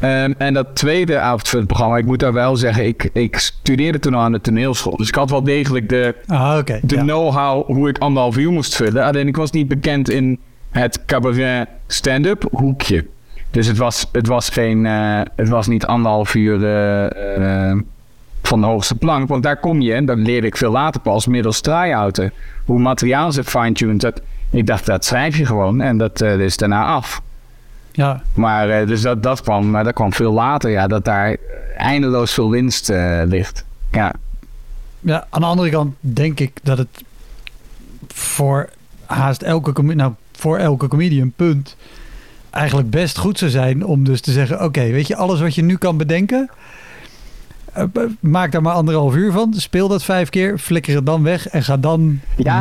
Ehm, 0.00 0.32
en 0.38 0.54
dat 0.54 0.66
tweede 0.76 1.18
avondvullend 1.18 1.68
programma, 1.68 1.96
ik 1.96 2.04
moet 2.04 2.18
daar 2.20 2.32
wel 2.32 2.56
zeggen, 2.56 2.86
ik, 2.86 3.10
ik 3.12 3.36
studeerde 3.38 3.98
toen 3.98 4.14
al 4.14 4.20
aan 4.20 4.32
de 4.32 4.40
toneelschool. 4.40 4.96
Dus 4.96 5.08
ik 5.08 5.14
had 5.14 5.30
wel 5.30 5.42
degelijk 5.42 5.88
de, 5.88 6.14
Ah, 6.26 6.64
de 6.64 6.80
ja. 6.86 7.02
know-how 7.02 7.66
hoe 7.66 7.88
ik 7.88 7.98
anderhalf 7.98 8.36
uur 8.36 8.50
moest 8.52 8.76
vullen. 8.76 9.04
Alleen 9.04 9.28
ik 9.28 9.36
was 9.36 9.50
niet 9.50 9.68
bekend 9.68 10.10
in 10.10 10.38
het 10.70 11.04
cabaret 11.04 11.68
stand-up 11.86 12.44
hoekje. 12.50 13.06
Dus 13.50 13.66
het 13.66 13.76
was, 13.76 14.08
het 14.12 14.26
was, 14.26 14.48
geen, 14.48 14.86
eh, 14.86 15.20
het 15.36 15.48
was 15.48 15.66
niet 15.66 15.86
anderhalf 15.86 16.34
uur 16.34 16.64
eh, 16.64 17.70
eh, 17.70 17.78
van 18.42 18.60
de 18.60 18.66
hoogste 18.66 18.94
plank. 18.94 19.28
Want 19.28 19.42
daar 19.42 19.60
kom 19.60 19.80
je, 19.80 19.94
en 19.94 20.04
dat 20.06 20.18
leerde 20.18 20.46
ik 20.46 20.56
veel 20.56 20.70
later 20.70 21.00
pas, 21.00 21.26
middels 21.26 21.60
try-outen. 21.60 22.32
Hoe 22.64 22.78
materiaal 22.78 23.32
ze 23.32 23.44
fine-tuned. 23.44 24.00
Dat, 24.00 24.20
ik 24.50 24.66
dacht, 24.66 24.86
dat 24.86 25.04
schrijf 25.04 25.36
je 25.36 25.46
gewoon 25.46 25.80
en 25.80 25.98
dat 25.98 26.20
is 26.20 26.56
daarna 26.56 26.84
af. 26.84 27.22
Ja, 27.92 28.22
Maar 28.34 28.86
dus 28.86 29.02
dat, 29.02 29.22
dat, 29.22 29.42
kwam, 29.42 29.70
maar 29.70 29.84
dat 29.84 29.94
kwam 29.94 30.12
veel 30.12 30.32
later, 30.32 30.70
ja, 30.70 30.86
dat 30.86 31.04
daar 31.04 31.36
eindeloos 31.76 32.34
veel 32.34 32.50
winst 32.50 32.92
ligt. 33.24 33.64
Ja, 33.90 34.12
Ja, 35.00 35.26
aan 35.30 35.40
de 35.40 35.46
andere 35.46 35.70
kant 35.70 35.94
denk 36.00 36.40
ik 36.40 36.58
dat 36.62 36.78
het 36.78 37.04
voor 38.08 38.68
haast 39.06 39.42
elke, 39.42 39.82
nou, 39.82 40.12
voor 40.32 40.58
elke 40.58 40.88
comedian, 40.88 41.32
punt, 41.36 41.76
eigenlijk 42.58 42.90
best 42.90 43.18
goed 43.18 43.38
zou 43.38 43.50
zijn 43.50 43.84
om 43.84 44.04
dus 44.04 44.20
te 44.20 44.32
zeggen, 44.32 44.64
oké, 44.64 44.80
weet 44.90 45.06
je, 45.06 45.16
alles 45.16 45.40
wat 45.40 45.54
je 45.54 45.62
nu 45.62 45.76
kan 45.76 45.96
bedenken, 45.96 46.50
eh, 47.72 47.84
b- 47.92 48.08
maak 48.20 48.52
daar 48.52 48.62
maar 48.62 48.72
anderhalf 48.74 49.14
uur 49.14 49.32
van, 49.32 49.54
speel 49.56 49.88
dat 49.88 50.04
vijf 50.04 50.28
keer, 50.28 50.58
flikker 50.58 50.94
het 50.94 51.06
dan 51.06 51.22
weg 51.22 51.48
en 51.48 51.62
ga 51.62 51.76
dan 51.76 52.20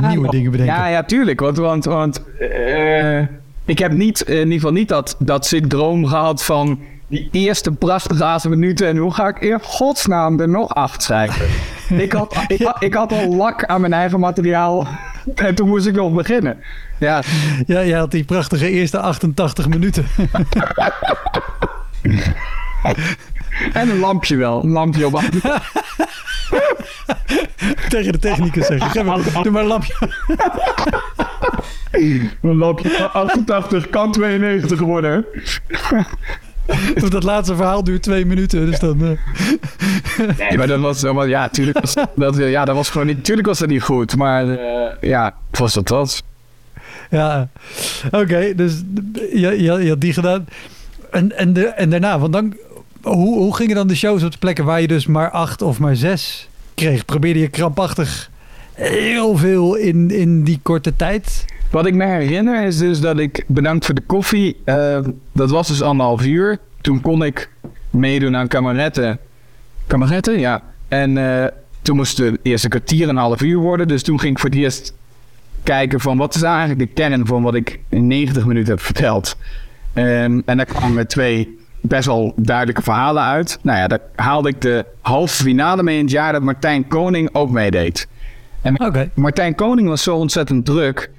nieuwe 0.09 0.29
dingen 0.29 0.51
bedenken. 0.51 0.75
Ja, 0.75 0.87
ja, 0.87 1.03
tuurlijk. 1.03 1.39
Want, 1.39 1.57
want, 1.57 1.85
want 1.85 2.23
eh, 2.39 3.19
ik 3.65 3.79
heb 3.79 3.91
niet, 3.91 4.21
in 4.21 4.37
ieder 4.37 4.53
geval 4.53 4.71
niet 4.71 4.87
dat, 4.87 5.15
dat 5.19 5.45
syndroom 5.45 6.05
gehad 6.05 6.43
van 6.43 6.79
die 7.07 7.29
eerste 7.31 7.71
prachtige 7.71 8.49
minuten. 8.49 8.87
En 8.87 8.97
hoe 8.97 9.13
ga 9.13 9.27
ik 9.27 9.39
in 9.39 9.59
godsnaam 9.61 10.39
er 10.39 10.49
nog 10.49 10.75
acht 10.75 11.03
schrijven? 11.03 11.45
ik, 12.05 12.11
had, 12.11 12.37
ik, 12.47 12.61
had, 12.61 12.83
ik 12.83 12.93
had 12.93 13.11
al 13.11 13.35
lak 13.35 13.65
aan 13.65 13.81
mijn 13.81 13.93
eigen 13.93 14.19
materiaal 14.19 14.87
en 15.35 15.55
toen 15.55 15.67
moest 15.67 15.85
ik 15.85 15.95
nog 15.95 16.13
beginnen. 16.13 16.57
Ja, 16.97 17.21
Ja, 17.65 17.85
jij 17.85 17.97
had 17.97 18.11
die 18.11 18.23
prachtige 18.23 18.69
eerste 18.69 18.99
88 18.99 19.67
minuten. 19.67 20.05
en 23.73 23.89
een 23.89 23.99
lampje 23.99 24.35
wel. 24.35 24.63
Een 24.63 24.69
lampje 24.69 25.05
op. 25.05 25.21
Tegen 27.89 28.11
de 28.11 28.19
technicus 28.19 28.65
zeggen. 28.65 28.89
Geef 28.89 29.03
maar, 29.03 29.43
doe 29.43 29.51
maar 29.51 29.61
een 29.61 29.67
lampje. 29.67 29.95
Een 32.41 32.57
lampje 32.57 33.07
88 33.07 33.89
kan 33.89 34.11
92 34.11 34.79
worden. 34.79 35.25
Want 36.99 37.11
dat 37.11 37.23
laatste 37.23 37.55
verhaal 37.55 37.83
duurt 37.83 38.03
twee 38.03 38.25
minuten. 38.25 38.65
Dus 38.65 38.79
dan... 38.79 39.01
eh, 39.01 40.37
Nee, 40.49 40.57
maar 40.57 40.67
dat 40.67 40.79
was 40.79 41.01
helemaal, 41.01 41.25
ja, 41.25 41.49
tuurlijk 41.49 41.79
was 41.79 41.93
dat, 42.15 42.35
ja, 42.37 42.65
dat 42.65 42.75
was 42.75 42.89
gewoon 42.89 43.07
niet, 43.07 43.23
tuurlijk 43.23 43.47
was 43.47 43.59
dat 43.59 43.69
niet 43.69 43.81
goed, 43.83 44.15
maar 44.15 44.49
eh, 44.49 44.91
ja, 45.09 45.33
het 45.49 45.59
was 45.59 45.73
dat 45.73 45.89
was. 45.89 46.23
Ja, 47.09 47.47
oké. 48.11 48.53
dus 48.55 48.81
je, 49.33 49.61
je, 49.61 49.83
je 49.83 49.89
had 49.89 50.01
die 50.01 50.13
gedaan. 50.13 50.45
En, 51.11 51.37
en, 51.37 51.53
de, 51.53 51.65
en 51.65 51.89
daarna, 51.89 52.19
want 52.19 52.33
dan, 52.33 52.55
hoe, 53.01 53.37
hoe 53.37 53.55
gingen 53.55 53.75
dan 53.75 53.87
de 53.87 53.95
shows 53.95 54.23
op 54.23 54.31
de 54.31 54.37
plekken 54.37 54.65
waar 54.65 54.81
je 54.81 54.87
dus 54.87 55.05
maar 55.05 55.31
acht 55.31 55.61
of 55.61 55.79
maar 55.79 55.95
zes 55.95 56.49
kreeg? 56.75 57.05
Probeerde 57.05 57.39
je 57.39 57.47
krampachtig 57.47 58.29
heel 58.73 59.37
veel 59.37 59.75
in, 59.75 60.11
in 60.11 60.43
die 60.43 60.59
korte 60.63 60.95
tijd? 60.95 61.45
Wat 61.71 61.85
ik 61.85 61.93
me 61.93 62.05
herinner 62.05 62.65
is 62.65 62.77
dus 62.77 62.99
dat 62.99 63.19
ik, 63.19 63.43
bedankt 63.47 63.85
voor 63.85 63.95
de 63.95 64.01
koffie, 64.01 64.57
eh, 64.63 64.99
dat 65.31 65.49
was 65.49 65.67
dus 65.67 65.81
anderhalf 65.81 66.25
uur. 66.25 66.57
Toen 66.81 67.01
kon 67.01 67.23
ik 67.23 67.49
meedoen 67.89 68.35
aan 68.35 68.47
kameretten. 68.47 69.19
Kameretten, 69.87 70.39
ja. 70.39 70.61
En 70.87 71.17
eh, 71.17 71.47
toen 71.81 71.95
moest 71.95 72.17
het 72.17 72.39
eerst 72.41 72.63
een 72.63 72.69
kwartier 72.69 73.03
en 73.03 73.09
een 73.09 73.15
half 73.15 73.41
uur 73.41 73.57
worden. 73.57 73.87
Dus 73.87 74.03
toen 74.03 74.19
ging 74.19 74.31
ik 74.33 74.39
voor 74.39 74.49
het 74.49 74.59
eerst 74.59 74.93
kijken 75.63 75.99
van 75.99 76.17
wat 76.17 76.35
is 76.35 76.41
eigenlijk 76.41 76.79
de 76.79 77.01
kern 77.01 77.25
van 77.25 77.43
wat 77.43 77.55
ik 77.55 77.79
in 77.89 78.07
90 78.07 78.45
minuten 78.45 78.73
heb 78.73 78.81
verteld. 78.81 79.37
Ehm, 79.93 80.41
en 80.45 80.57
daar 80.57 80.65
kwamen 80.65 81.07
twee 81.07 81.57
best 81.81 82.05
wel 82.05 82.33
duidelijke 82.35 82.81
verhalen 82.81 83.23
uit. 83.23 83.59
Nou 83.61 83.77
ja, 83.77 83.87
daar 83.87 83.99
haalde 84.15 84.49
ik 84.49 84.61
de 84.61 84.85
halve 85.01 85.43
finale 85.43 85.83
mee 85.83 85.97
in 85.97 86.03
het 86.03 86.11
jaar 86.11 86.31
dat 86.31 86.41
Martijn 86.41 86.87
Koning 86.87 87.29
ook 87.31 87.49
meedeed. 87.49 88.07
En 88.61 88.79
Oké. 88.85 89.09
Martijn 89.13 89.55
Koning 89.55 89.87
was 89.87 90.03
zo 90.03 90.15
ontzettend 90.15 90.65
druk 90.65 91.09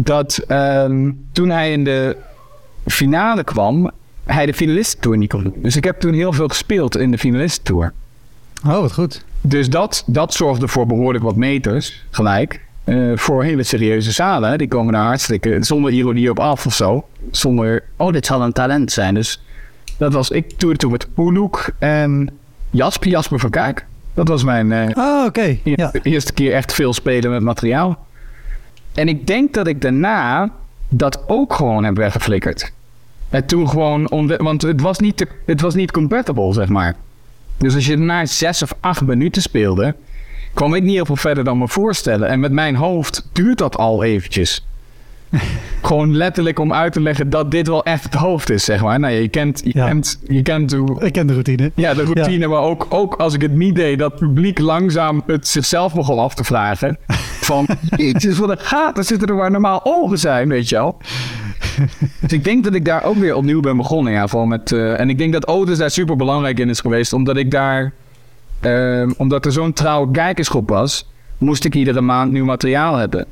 dat 0.00 0.36
ehm, 0.46 1.10
toen 1.32 1.48
hij 1.48 1.72
in 1.72 1.84
de 1.84 2.16
finale 2.86 3.44
kwam, 3.44 3.90
hij 4.24 4.46
de 4.46 4.54
finalistentour 4.54 5.16
niet 5.16 5.30
kon 5.30 5.42
doen. 5.42 5.54
Dus 5.56 5.76
ik 5.76 5.84
heb 5.84 6.00
toen 6.00 6.12
heel 6.12 6.32
veel 6.32 6.48
gespeeld 6.48 6.96
in 6.96 7.10
de 7.10 7.18
finalistentour. 7.18 7.92
Oh, 8.66 8.80
wat 8.80 8.92
goed. 8.92 9.24
Dus 9.40 9.70
dat, 9.70 10.02
dat 10.06 10.34
zorgde 10.34 10.68
voor 10.68 10.86
behoorlijk 10.86 11.24
wat 11.24 11.36
meters, 11.36 12.04
gelijk. 12.10 12.60
eh, 12.84 12.96
voor 13.14 13.44
hele 13.44 13.62
serieuze 13.62 14.12
zalen. 14.12 14.58
Die 14.58 14.68
komen 14.68 14.92
daar 14.92 15.04
hartstikke 15.04 15.58
zonder 15.60 15.92
ironie 15.92 16.30
op 16.30 16.38
af 16.38 16.66
of 16.66 16.74
zo. 16.74 17.06
Zonder, 17.30 17.84
oh, 17.96 18.12
dit 18.12 18.26
zal 18.26 18.42
een 18.42 18.52
talent 18.52 18.92
zijn. 18.92 19.14
Dus 19.14 19.42
dat 19.96 20.12
was, 20.12 20.30
ik 20.30 20.52
toerde 20.58 20.78
toen 20.78 20.90
met 20.90 21.08
Oeloek 21.16 21.70
en 21.78 22.30
Jasper, 22.70 23.08
Jasper 23.08 23.38
van 23.38 23.50
Kijk. 23.50 23.86
Dat 24.14 24.28
was 24.28 24.44
mijn 24.44 24.94
Ah, 24.94 25.24
oké. 25.26 25.58
Ja. 25.64 25.92
eerste 26.02 26.32
keer 26.32 26.52
echt 26.52 26.72
veel 26.74 26.92
spelen 26.92 27.30
met 27.30 27.42
materiaal. 27.42 28.06
En 28.98 29.08
ik 29.08 29.26
denk 29.26 29.54
dat 29.54 29.66
ik 29.66 29.80
daarna 29.80 30.50
dat 30.88 31.22
ook 31.26 31.54
gewoon 31.54 31.84
heb 31.84 31.96
weggeflikkerd. 31.96 32.72
En 33.30 33.46
toen 33.46 33.68
gewoon, 33.68 34.06
want 34.38 34.62
het 34.62 34.80
was, 34.80 34.98
niet 34.98 35.16
te, 35.16 35.26
het 35.46 35.60
was 35.60 35.74
niet 35.74 35.90
compatible, 35.90 36.52
zeg 36.52 36.68
maar. 36.68 36.94
Dus 37.56 37.74
als 37.74 37.86
je 37.86 37.96
na 37.96 38.26
zes 38.26 38.62
of 38.62 38.74
acht 38.80 39.00
minuten 39.06 39.42
speelde, 39.42 39.94
kwam 40.54 40.74
ik 40.74 40.82
niet 40.82 40.94
heel 40.94 41.06
veel 41.06 41.16
verder 41.16 41.44
dan 41.44 41.58
me 41.58 41.68
voorstellen. 41.68 42.28
En 42.28 42.40
met 42.40 42.52
mijn 42.52 42.74
hoofd 42.76 43.28
duurt 43.32 43.58
dat 43.58 43.76
al 43.76 44.02
eventjes. 44.02 44.66
gewoon 45.82 46.16
letterlijk 46.16 46.58
om 46.58 46.72
uit 46.72 46.92
te 46.92 47.00
leggen 47.00 47.30
dat 47.30 47.50
dit 47.50 47.66
wel 47.68 47.84
echt 47.84 48.04
het 48.04 48.14
hoofd 48.14 48.50
is, 48.50 48.64
zeg 48.64 48.82
maar. 48.82 49.00
Nou, 49.00 49.12
je 49.14 49.28
kent, 49.28 49.60
je 49.64 49.70
Ja. 49.74 49.86
kent, 49.86 50.18
je 50.28 50.42
kent 50.42 50.72
hoe, 50.72 51.04
Ik 51.04 51.12
ken 51.12 51.26
de 51.26 51.32
routine. 51.32 51.72
ja, 51.74 51.94
de 51.94 52.04
routine, 52.04 52.46
maar 52.46 52.60
ook, 52.62 52.86
ook 52.88 53.14
als 53.14 53.34
ik 53.34 53.42
het 53.42 53.54
niet 53.54 53.74
deed, 53.74 53.98
dat 53.98 54.16
publiek 54.16 54.58
langzaam 54.58 55.22
het 55.26 55.48
zichzelf 55.48 55.94
begon 55.94 56.18
af 56.18 56.34
te 56.34 56.44
vragen. 56.44 56.98
Van, 57.48 57.66
is 57.96 58.36
voor 58.36 58.46
de 58.46 58.56
gaten 58.58 59.04
zitten 59.04 59.28
er 59.28 59.36
waar 59.36 59.50
normaal 59.50 59.80
ogen 59.84 60.18
zijn, 60.18 60.48
weet 60.48 60.68
je 60.68 60.74
wel. 60.74 60.96
Dus 62.20 62.32
ik 62.32 62.44
denk 62.44 62.64
dat 62.64 62.74
ik 62.74 62.84
daar 62.84 63.04
ook 63.04 63.16
weer 63.16 63.34
opnieuw 63.34 63.60
ben 63.60 63.76
begonnen, 63.76 64.12
ja. 64.12 64.28
Vooral 64.28 64.46
met, 64.46 64.72
eh, 64.72 65.00
en 65.00 65.10
ik 65.10 65.18
denk 65.18 65.32
dat 65.32 65.46
Otis 65.46 65.78
daar 65.78 65.90
super 65.90 66.16
belangrijk 66.16 66.58
in 66.58 66.68
is 66.68 66.80
geweest, 66.80 67.12
omdat 67.12 67.36
ik 67.36 67.50
daar, 67.50 67.92
ehm, 68.60 69.10
omdat 69.16 69.46
er 69.46 69.52
zo'n 69.52 69.72
trouwe 69.72 70.10
kijkersgroep 70.10 70.68
was, 70.68 71.08
moest 71.38 71.64
ik 71.64 71.74
iedere 71.74 72.00
maand 72.00 72.32
nieuw 72.32 72.44
materiaal 72.44 72.96
hebben. 72.96 73.26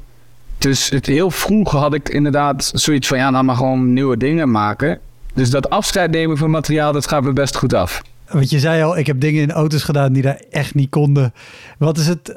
Dus 0.58 0.90
het, 0.90 1.06
heel 1.06 1.30
vroeg 1.30 1.70
had 1.70 1.94
ik 1.94 2.08
inderdaad 2.08 2.70
zoiets 2.74 3.08
van, 3.08 3.18
ja, 3.18 3.30
nou 3.30 3.44
maar 3.44 3.56
gewoon 3.56 3.92
nieuwe 3.92 4.16
dingen 4.16 4.50
maken. 4.50 4.98
Dus 5.34 5.50
dat 5.50 5.70
afscheid 5.70 6.10
nemen 6.10 6.36
van 6.36 6.50
materiaal, 6.50 6.92
dat 6.92 7.08
gaat 7.08 7.22
me 7.22 7.32
best 7.32 7.56
goed 7.56 7.74
af. 7.74 8.02
Want 8.28 8.50
je 8.50 8.58
zei 8.58 8.82
al, 8.82 8.98
ik 8.98 9.06
heb 9.06 9.20
dingen 9.20 9.42
in 9.42 9.52
auto's 9.52 9.82
gedaan 9.82 10.12
die 10.12 10.22
daar 10.22 10.40
echt 10.50 10.74
niet 10.74 10.90
konden. 10.90 11.34
Wat 11.78 11.98
is 11.98 12.06
het 12.06 12.34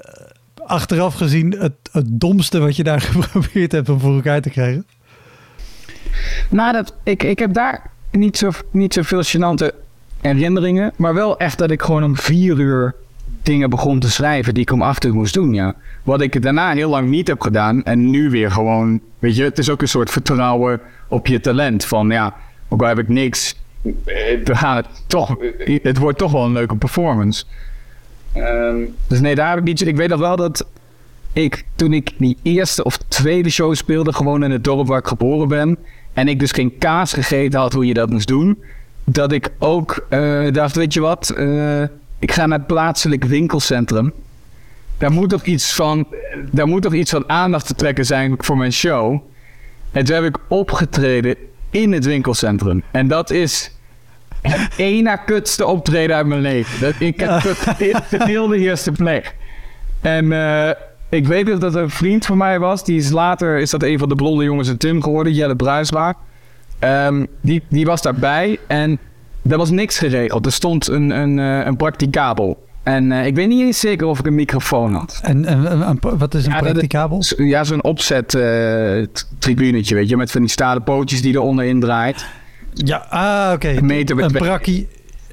achteraf 0.70 1.16
gezien 1.16 1.56
het, 1.60 1.74
het 1.92 2.06
domste 2.08 2.60
wat 2.60 2.76
je 2.76 2.84
daar 2.84 3.02
geprobeerd 3.12 3.72
hebt 3.72 3.90
om 3.90 4.00
voor 4.00 4.16
elkaar 4.16 4.42
te 4.42 4.50
krijgen? 4.50 4.86
Nou, 6.50 6.74
dat, 6.74 6.96
ik, 7.04 7.24
ik 7.24 7.40
heb 7.40 7.54
daar 7.54 7.92
niet, 8.12 8.38
zo, 8.38 8.50
niet 8.72 8.94
zoveel 8.94 9.24
gênante 9.24 9.76
herinneringen. 10.22 10.94
Maar 10.96 11.14
wel 11.14 11.38
echt 11.38 11.58
dat 11.58 11.72
ik 11.72 11.82
gewoon 11.82 12.04
om 12.04 12.18
vier 12.18 12.60
uur 12.60 12.96
dingen 13.44 13.70
begon 13.70 14.00
te 14.00 14.12
schrijven 14.12 14.54
die 14.54 14.64
ik 14.64 14.72
om 14.72 14.82
acht 14.82 15.06
uur 15.06 15.14
moest 15.14 15.34
doen, 15.34 15.54
ja. 15.54 15.76
Wat 16.04 16.22
ik 16.22 16.42
daarna 16.42 16.74
heel 16.74 16.90
lang 16.90 17.10
niet 17.10 17.28
heb 17.28 17.42
gedaan. 17.42 17.84
En 17.84 18.10
nu 18.10 18.30
weer 18.30 18.52
gewoon, 18.52 19.02
weet 19.20 19.36
je, 19.36 19.44
het 19.44 19.58
is 19.58 19.70
ook 19.70 19.82
een 19.82 19.88
soort 19.88 20.10
vertrouwen 20.10 20.82
op 21.08 21.28
je 21.28 21.40
talent. 21.40 21.86
Van 21.86 22.10
ja, 22.10 22.34
ook 22.68 22.82
al 22.82 22.88
heb 22.88 23.00
ik 23.00 23.08
niks, 23.08 23.56
eh, 23.84 24.44
we 24.44 24.56
gaan 24.56 24.76
het 24.76 24.88
toch, 25.08 25.38
eh, 25.38 25.84
het 25.84 25.98
wordt 25.98 26.18
toch 26.18 26.32
wel 26.32 26.46
een 26.46 26.54
leuke 26.54 26.76
performance. 26.76 27.46
Ehm, 28.34 28.78
dus 29.08 29.20
nee, 29.20 29.36
daar 29.36 29.50
heb 29.50 29.58
ik 29.58 29.64
niet. 29.64 29.88
Ik 29.88 29.96
weet 29.96 30.10
nog 30.10 30.20
wel 30.20 30.36
dat 30.36 30.66
ik, 31.34 31.66
toen 31.76 31.94
ik 31.94 32.12
die 32.18 32.38
eerste 32.42 32.84
of 32.84 32.98
tweede 32.98 33.50
show 33.50 33.76
speelde, 33.76 34.14
gewoon 34.14 34.44
in 34.44 34.52
het 34.52 34.64
dorp 34.64 34.88
waar 34.88 35.00
ik 35.00 35.08
geboren 35.08 35.48
ben, 35.48 35.78
en 36.14 36.28
ik 36.28 36.40
dus 36.40 36.52
geen 36.52 36.78
kaas 36.78 37.14
gegeten 37.14 37.60
had 37.60 37.74
hoe 37.74 37.86
je 37.86 37.94
dat 37.94 38.10
moest 38.10 38.28
doen, 38.28 38.64
dat 39.04 39.32
ik 39.32 39.50
ook 39.58 40.06
eh, 40.10 40.52
dacht, 40.52 40.76
weet 40.76 40.94
je 40.94 41.00
wat, 41.00 41.30
eh, 41.30 41.82
ik 42.20 42.32
ga 42.32 42.46
naar 42.46 42.58
het 42.58 42.68
plaatselijk 42.68 43.24
winkelcentrum. 43.24 44.14
Daar 44.98 45.12
moet 45.12 45.30
toch 45.30 45.44
iets 45.44 45.74
van, 45.74 46.08
daar 46.52 46.68
moet 46.68 46.82
toch 46.82 46.94
iets 46.94 47.12
van 47.12 47.30
aandacht 47.30 47.68
te 47.68 47.76
trekken 47.76 48.06
zijn 48.06 48.36
voor 48.38 48.58
mijn 48.58 48.74
show. 48.74 49.22
En 49.92 50.06
toen 50.06 50.16
heb 50.16 50.24
ik 50.24 50.38
opgetreden 50.48 51.36
in 51.70 51.92
het 51.92 52.06
winkelcentrum. 52.06 52.84
En 52.92 53.08
dat 53.08 53.30
is 53.30 53.72
één 54.78 55.04
na 55.04 55.16
kutste 55.16 55.66
optreden 55.66 56.16
uit 56.16 56.26
mijn 56.26 56.42
leven. 56.42 56.82
Dat, 56.82 56.94
ik 57.00 57.20
heb 57.20 57.30
het 57.30 58.04
gedeelde 58.10 58.58
eerste 58.58 58.92
plek. 58.92 59.36
En 60.02 60.32
eh, 60.32 60.70
ik 61.10 61.28
weet 61.28 61.46
dat 61.62 61.76
er 61.76 61.82
een 61.82 61.90
vriend 61.90 62.26
van 62.26 62.38
mij 62.38 62.60
was. 62.60 62.84
Die 62.84 62.98
is 62.98 63.10
later, 63.10 63.58
is 63.58 63.70
dat 63.70 63.84
een 63.84 64.00
van 64.00 64.10
de 64.10 64.16
blonde 64.16 64.44
jongens 64.44 64.70
in 64.70 64.78
Tim 64.78 65.04
geworden. 65.04 65.34
Jelle 65.34 65.56
Bruisma. 65.56 66.16
Ehm, 66.80 67.26
die, 67.42 67.64
die 67.70 67.86
was 67.86 68.02
daarbij. 68.02 68.60
En 68.68 69.00
er 69.50 69.58
was 69.58 69.70
niks 69.70 69.98
geregeld. 69.98 70.46
Er 70.46 70.52
stond 70.52 70.88
een, 70.88 71.10
een, 71.10 71.40
eh, 71.40 71.66
een 71.66 71.76
practicabel. 71.76 72.68
En 72.84 73.12
eh, 73.12 73.26
ik 73.26 73.36
weet 73.36 73.48
niet 73.48 73.62
eens 73.62 73.80
zeker 73.80 74.08
of 74.08 74.20
ik 74.20 74.26
een 74.26 74.36
microfoon 74.36 74.94
had. 74.94 75.20
En, 75.24 75.46
en, 75.46 75.68
en- 75.68 75.82
en- 75.82 76.18
wat 76.18 76.34
is 76.34 76.46
een 76.46 76.52
Ja, 76.52 76.60
dat- 76.60 76.70
practicabel? 76.72 77.24
Ja, 77.38 77.64
zo'n 77.64 77.84
opzet 77.84 78.28
t- 78.30 79.28
tribunetje, 79.40 79.96
weet 79.96 80.10
je. 80.10 80.18
Met 80.18 80.32
van 80.32 80.42
die 80.42 80.50
stalen 80.50 80.84
pootjes 80.84 81.22
die 81.22 81.34
er 81.34 81.42
onderin 81.42 81.80
draait. 81.80 82.26
Ja, 82.74 83.06
ah, 83.10 83.54
oké. 83.54 83.70
Een 83.70 83.86
meter 83.86 84.32
prakkie. 84.32 84.88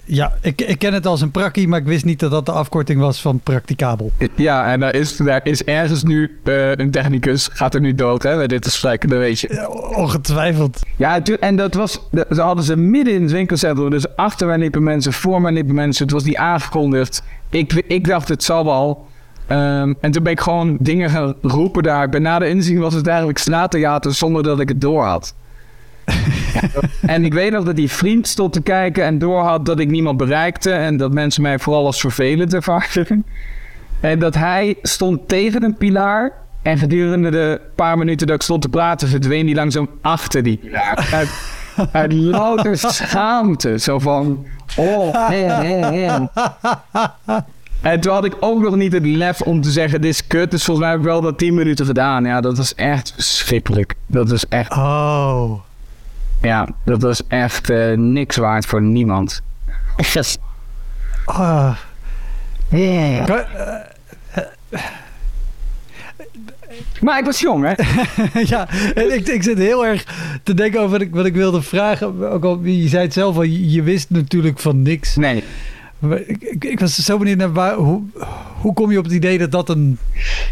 Ja, 0.08 0.32
ik, 0.40 0.60
ik 0.60 0.78
ken 0.78 0.92
het 0.92 1.06
als 1.06 1.20
een 1.20 1.30
prakkie, 1.30 1.68
maar 1.68 1.78
ik 1.78 1.86
wist 1.86 2.04
niet 2.04 2.20
dat 2.20 2.30
dat 2.30 2.46
de 2.46 2.52
afkorting 2.52 3.00
was 3.00 3.20
van 3.20 3.40
practicabel. 3.40 4.10
Ja, 4.34 4.72
en 4.72 4.80
daar 4.80 4.94
is, 4.94 5.16
daar 5.16 5.40
is 5.42 5.64
ergens 5.64 6.02
nu 6.02 6.38
eh, 6.44 6.70
een 6.74 6.90
technicus, 6.90 7.48
gaat 7.52 7.74
er 7.74 7.80
nu 7.80 7.94
dood 7.94 8.22
hè, 8.22 8.46
dit 8.46 8.64
gesprek, 8.64 9.08
dat 9.08 9.18
weet 9.18 9.40
je. 9.40 9.48
Ja, 9.52 9.68
Ongetwijfeld. 9.96 10.80
Ja, 10.96 11.22
en 11.22 11.56
dat 11.56 11.74
was, 11.74 12.00
ze 12.30 12.40
hadden 12.40 12.64
ze 12.64 12.76
midden 12.76 13.14
in 13.14 13.22
het 13.22 13.32
winkelcentrum, 13.32 13.90
dus 13.90 14.16
achter 14.16 14.46
mij 14.46 14.58
liepen 14.58 14.82
mensen, 14.82 15.12
voor 15.12 15.40
mij 15.40 15.52
liepen 15.52 15.74
mensen, 15.74 16.04
het 16.04 16.12
was 16.12 16.24
niet 16.24 16.36
aangekondigd. 16.36 17.22
Ik, 17.50 17.72
ik 17.72 18.06
dacht, 18.06 18.28
het 18.28 18.44
zal 18.44 18.64
wel. 18.64 19.06
Ehm, 19.46 19.94
en 20.00 20.10
toen 20.10 20.22
ben 20.22 20.32
ik 20.32 20.40
gewoon 20.40 20.76
dingen 20.80 21.10
gaan 21.10 21.34
roepen 21.42 21.82
daar. 21.82 22.04
Ik 22.04 22.10
ben 22.10 22.22
na 22.22 22.38
de 22.38 22.48
inzien 22.48 22.78
was 22.78 22.94
het 22.94 23.06
eigenlijk 23.06 23.38
straattheater 23.38 24.14
zonder 24.14 24.42
dat 24.42 24.60
ik 24.60 24.68
het 24.68 24.80
door 24.80 25.04
had. 25.04 25.34
en 27.06 27.24
ik 27.24 27.34
weet 27.34 27.52
nog 27.52 27.64
dat 27.64 27.76
die 27.76 27.90
vriend 27.90 28.26
stond 28.26 28.52
te 28.52 28.62
kijken 28.62 29.04
en 29.04 29.18
door 29.18 29.40
had 29.42 29.66
dat 29.66 29.78
ik 29.78 29.90
niemand 29.90 30.16
bereikte 30.16 30.70
en 30.70 30.96
dat 30.96 31.12
mensen 31.12 31.42
mij 31.42 31.58
vooral 31.58 31.86
als 31.86 32.00
vervelend 32.00 32.54
ervaren. 32.54 33.24
En 34.00 34.18
dat 34.18 34.34
hij 34.34 34.76
stond 34.82 35.28
tegen 35.28 35.62
een 35.62 35.76
pilaar 35.76 36.32
en 36.62 36.78
gedurende 36.78 37.30
de 37.30 37.60
paar 37.74 37.98
minuten 37.98 38.26
dat 38.26 38.36
ik 38.36 38.42
stond 38.42 38.62
te 38.62 38.68
praten 38.68 39.08
verdween 39.08 39.46
hij 39.46 39.54
langzaam 39.54 39.88
achter 40.00 40.42
die 40.42 40.56
pilaar. 40.56 41.28
Uit, 41.92 42.12
louter 42.12 42.78
schaamte. 42.78 43.78
Zo 43.78 43.98
van, 43.98 44.46
oh, 44.76 45.28
hè, 45.28 45.36
hè, 45.36 45.96
hè. 45.96 46.26
En 47.80 48.00
toen 48.00 48.12
had 48.12 48.24
ik 48.24 48.36
ook 48.40 48.62
nog 48.62 48.76
niet 48.76 48.92
het 48.92 49.06
lef 49.06 49.40
om 49.40 49.60
te 49.60 49.70
zeggen, 49.70 50.00
dit 50.00 50.10
is 50.10 50.26
kut. 50.26 50.50
Dus 50.50 50.64
volgens 50.64 50.86
mij 50.86 50.94
heb 50.94 51.04
ik 51.04 51.10
wel 51.10 51.20
dat 51.20 51.38
10 51.38 51.54
minuten 51.54 51.86
gedaan. 51.86 52.24
Ja, 52.24 52.40
dat 52.40 52.56
was 52.56 52.74
echt 52.74 53.12
verschrikkelijk. 53.14 53.94
Dat 54.06 54.30
is 54.30 54.48
echt, 54.48 54.72
Oh. 54.72 55.60
Ja, 56.42 56.68
dat 56.84 57.02
was 57.02 57.26
echt 57.26 57.70
eh, 57.70 57.92
niks 57.96 58.36
waard 58.36 58.66
voor 58.66 58.82
niemand. 58.82 59.42
Ah. 61.24 61.76
Yeah. 62.68 63.24
Kan- 63.26 63.44
Maar 67.00 67.18
ik 67.18 67.24
was 67.24 67.40
jong, 67.40 67.64
hè? 67.66 67.72
ja, 68.54 68.68
en 68.94 69.14
ik, 69.14 69.28
ik 69.28 69.42
zit 69.42 69.58
heel 69.58 69.86
erg 69.86 70.04
te 70.42 70.54
denken 70.54 70.80
over 70.80 70.90
wat 70.90 71.00
ik, 71.00 71.14
wat 71.14 71.26
ik 71.26 71.34
wilde 71.34 71.62
vragen. 71.62 72.30
Ook 72.30 72.44
al, 72.44 72.60
je 72.62 72.88
zei 72.88 73.02
het 73.02 73.12
zelf 73.12 73.36
al, 73.36 73.42
je, 73.42 73.70
je 73.70 73.82
wist 73.82 74.10
natuurlijk 74.10 74.58
van 74.58 74.82
niks. 74.82 75.16
Nee. 75.16 75.44
Ik, 76.26 76.42
ik, 76.42 76.64
ik 76.64 76.80
was 76.80 76.94
zo 76.94 77.18
benieuwd 77.18 77.36
naar 77.38 77.52
waar, 77.52 77.74
hoe, 77.74 78.02
hoe 78.60 78.74
kom 78.74 78.90
je 78.90 78.98
op 78.98 79.04
het 79.04 79.12
idee 79.12 79.38
dat 79.38 79.50
dat 79.50 79.68
een 79.68 79.98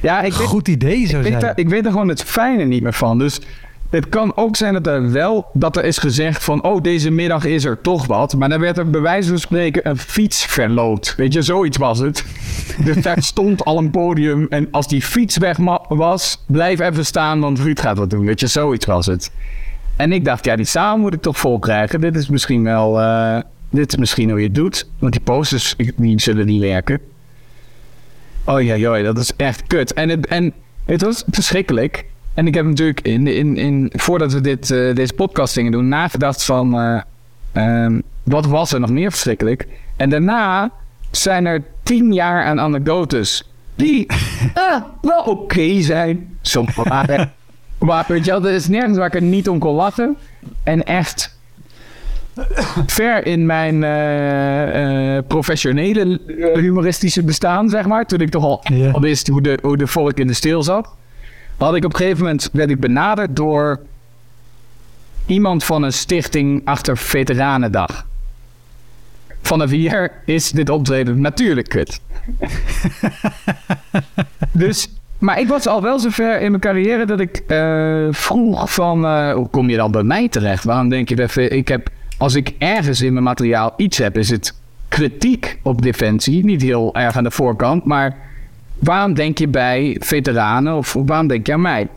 Ja, 0.02 0.22
ik 0.22 0.32
weet, 0.32 0.46
goed 0.46 0.68
idee 0.68 1.06
zou 1.06 1.24
ik, 1.24 1.36
zijn? 1.40 1.52
ik 1.56 1.68
weet 1.68 1.84
er 1.84 1.90
gewoon 1.90 2.08
het 2.08 2.22
fijne 2.22 2.64
niet 2.64 2.82
meer 2.82 2.92
van. 2.92 3.18
Dus 3.18 3.40
het 3.90 4.08
kan 4.08 4.36
ook 4.36 4.56
zijn 4.56 4.72
dat 4.72 4.86
er 4.86 5.12
wel 5.12 5.46
dat 5.52 5.76
er 5.76 5.84
is 5.84 5.98
gezegd 5.98 6.44
van... 6.44 6.62
oh, 6.62 6.82
deze 6.82 7.10
middag 7.10 7.44
is 7.44 7.64
er 7.64 7.80
toch 7.80 8.06
wat. 8.06 8.34
Maar 8.36 8.48
dan 8.48 8.60
werd 8.60 8.78
er 8.78 8.90
bij 8.90 9.00
wijze 9.00 9.28
van 9.28 9.38
spreken 9.38 9.88
een 9.88 9.98
fiets 9.98 10.44
verloot. 10.44 11.14
Weet 11.16 11.32
je, 11.32 11.42
zoiets 11.42 11.76
was 11.76 11.98
het. 11.98 12.24
Dus 12.84 13.02
daar 13.02 13.22
stond 13.22 13.64
al 13.64 13.78
een 13.78 13.90
podium. 13.90 14.46
En 14.48 14.68
als 14.70 14.88
die 14.88 15.02
fiets 15.02 15.36
weg 15.36 15.56
was, 15.88 16.44
blijf 16.46 16.80
even 16.80 17.06
staan, 17.06 17.40
want 17.40 17.58
Ruud 17.58 17.80
gaat 17.80 17.98
wat 17.98 18.10
doen. 18.10 18.24
Weet 18.24 18.40
je, 18.40 18.46
zoiets 18.46 18.86
was 18.86 19.06
het. 19.06 19.30
En 19.96 20.12
ik 20.12 20.24
dacht, 20.24 20.44
ja, 20.44 20.56
die 20.56 20.64
samen 20.64 21.00
moet 21.00 21.14
ik 21.14 21.22
toch 21.22 21.38
vol 21.38 21.58
krijgen. 21.58 22.00
Dit 22.00 22.16
is 22.16 22.28
misschien 22.28 22.64
wel... 22.64 23.00
eh, 23.00 23.38
dit 23.70 23.92
is 23.92 23.98
misschien 23.98 24.30
hoe 24.30 24.38
je 24.38 24.44
het 24.46 24.54
doet. 24.54 24.88
Want 24.98 25.12
die 25.12 25.22
posters, 25.22 25.76
die 25.96 26.20
zullen 26.20 26.46
niet 26.46 26.60
werken. 26.60 27.00
Oh 28.44 28.62
ja, 28.62 28.76
joh, 28.76 29.04
dat 29.04 29.18
is 29.18 29.32
echt 29.36 29.66
kut. 29.66 29.92
En 29.92 30.08
het, 30.08 30.26
en 30.26 30.52
het 30.84 31.02
was 31.02 31.24
verschrikkelijk. 31.30 32.04
En 32.34 32.46
ik 32.46 32.54
heb 32.54 32.64
natuurlijk 32.64 33.00
in, 33.00 33.26
in, 33.26 33.56
in, 33.56 33.92
voordat 33.94 34.32
we 34.32 34.40
dit, 34.40 34.70
eh, 34.70 34.94
deze 34.94 35.12
podcast 35.12 35.52
gingen 35.52 35.72
doen, 35.72 35.88
nagedacht 35.88 36.44
van 36.44 36.78
eh, 36.78 37.00
ehm, 37.52 38.00
wat 38.22 38.46
was 38.46 38.72
er 38.72 38.80
nog 38.80 38.90
meer 38.90 39.10
verschrikkelijk. 39.10 39.66
En 39.96 40.10
daarna 40.10 40.70
zijn 41.10 41.46
er 41.46 41.62
tien 41.82 42.12
jaar 42.12 42.44
aan 42.44 42.60
anekdotes 42.60 43.50
die 43.74 44.06
eh, 44.54 44.82
wel 45.00 45.22
oké 45.22 45.82
zijn. 45.82 46.36
Sommige 46.42 46.82
waren. 46.88 47.32
Maar 47.78 48.04
weet 48.08 48.24
je 48.24 48.30
wel, 48.30 48.44
er 48.44 48.54
is 48.54 48.68
nergens 48.68 48.98
waar 48.98 49.06
ik 49.06 49.14
er 49.14 49.22
niet 49.22 49.48
om 49.48 49.58
kon 49.58 49.74
lachen. 49.74 50.16
En 50.62 50.84
echt 50.84 51.38
ver 52.86 53.26
in 53.26 53.46
mijn 53.46 53.78
professionele 55.26 56.20
humoristische 56.54 57.22
bestaan, 57.22 57.68
zeg 57.68 57.86
maar. 57.86 58.06
Toen 58.06 58.20
ik 58.20 58.30
toch 58.30 58.44
al, 58.44 58.62
al 58.92 59.00
wist 59.00 59.28
hoe 59.28 59.42
de, 59.42 59.58
hoe 59.62 59.76
de 59.76 59.86
volk 59.86 60.18
in 60.18 60.26
de 60.26 60.32
stil 60.32 60.62
zat. 60.62 60.88
Had 61.56 61.74
ik 61.74 61.84
op 61.84 61.92
een 61.92 61.98
gegeven 61.98 62.22
moment, 62.22 62.48
werd 62.52 62.70
ik 62.70 62.80
benaderd 62.80 63.36
door 63.36 63.80
iemand 65.26 65.64
van 65.64 65.82
een 65.82 65.92
stichting 65.92 66.62
achter 66.64 66.96
Veteranendag. 66.96 68.06
Vanaf 69.42 69.70
hier 69.70 70.12
is 70.24 70.50
dit 70.50 70.68
optreden 70.68 71.20
natuurlijk 71.20 71.68
kut. 71.68 72.00
dus, 74.52 74.88
maar 75.18 75.40
ik 75.40 75.48
was 75.48 75.66
al 75.66 75.82
wel 75.82 75.98
zover 75.98 76.40
in 76.40 76.50
mijn 76.50 76.62
carrière 76.62 77.04
dat 77.04 77.20
ik 77.20 77.36
eh, 77.36 78.06
vroeg 78.10 78.72
van... 78.72 79.04
eh, 79.04 79.32
hoe 79.32 79.48
kom 79.48 79.70
je 79.70 79.76
dan 79.76 79.90
bij 79.90 80.02
mij 80.02 80.28
terecht? 80.28 80.64
Waarom 80.64 80.88
denk 80.88 81.08
je 81.08 81.16
dat... 81.16 81.36
Ik 81.36 81.68
heb, 81.68 81.88
als 82.18 82.34
ik 82.34 82.54
ergens 82.58 83.00
in 83.00 83.12
mijn 83.12 83.24
materiaal 83.24 83.74
iets 83.76 83.98
heb, 83.98 84.18
is 84.18 84.30
het 84.30 84.54
kritiek 84.88 85.58
op 85.62 85.82
Defensie. 85.82 86.44
Niet 86.44 86.62
heel 86.62 86.94
erg 86.94 87.16
aan 87.16 87.24
de 87.24 87.30
voorkant, 87.30 87.84
maar 87.84 88.16
waarom 88.84 89.14
denk 89.14 89.38
je 89.38 89.48
bij 89.48 89.96
veteranen 90.00 90.74
of 90.76 90.92
waarom 91.06 91.26
denk 91.26 91.46
je 91.46 91.52
aan 91.52 91.60
mij? 91.60 91.88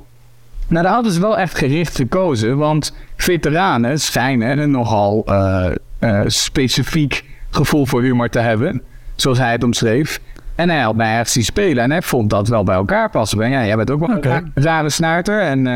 Nou, 0.68 0.84
daar 0.84 0.94
hadden 0.94 1.12
ze 1.12 1.20
wel 1.20 1.38
echt 1.38 1.58
gericht 1.58 1.96
gekozen, 1.96 2.58
want 2.58 2.96
veteranen 3.16 4.00
schijnen 4.00 4.58
een 4.60 4.72
nogal 4.72 5.24
eh, 5.26 5.66
eh, 6.00 6.22
specifiek 6.26 7.24
gevoel 7.50 7.86
voor 7.86 8.02
humor 8.02 8.30
te 8.30 8.40
hebben, 8.40 8.82
zoals 9.16 9.38
hij 9.38 9.52
het 9.52 9.64
omschreef. 9.64 10.20
En 10.56 10.70
hij 10.70 10.80
had 10.82 10.96
mij 10.96 11.12
ergens 11.12 11.32
zien 11.32 11.44
spelen 11.44 11.84
en 11.84 11.92
hij 11.92 12.02
vond 12.02 12.30
dat 12.30 12.48
wel 12.48 12.64
bij 12.64 12.76
elkaar 12.76 13.10
passen. 13.10 13.50
Ja, 13.50 13.66
jij 13.66 13.76
bent 13.76 13.92
ook 13.92 14.00
wel 14.00 14.10
een 14.10 14.22
ra- 14.24 14.44
rare 14.56 14.90
snuiter 14.90 15.42
en 15.42 15.68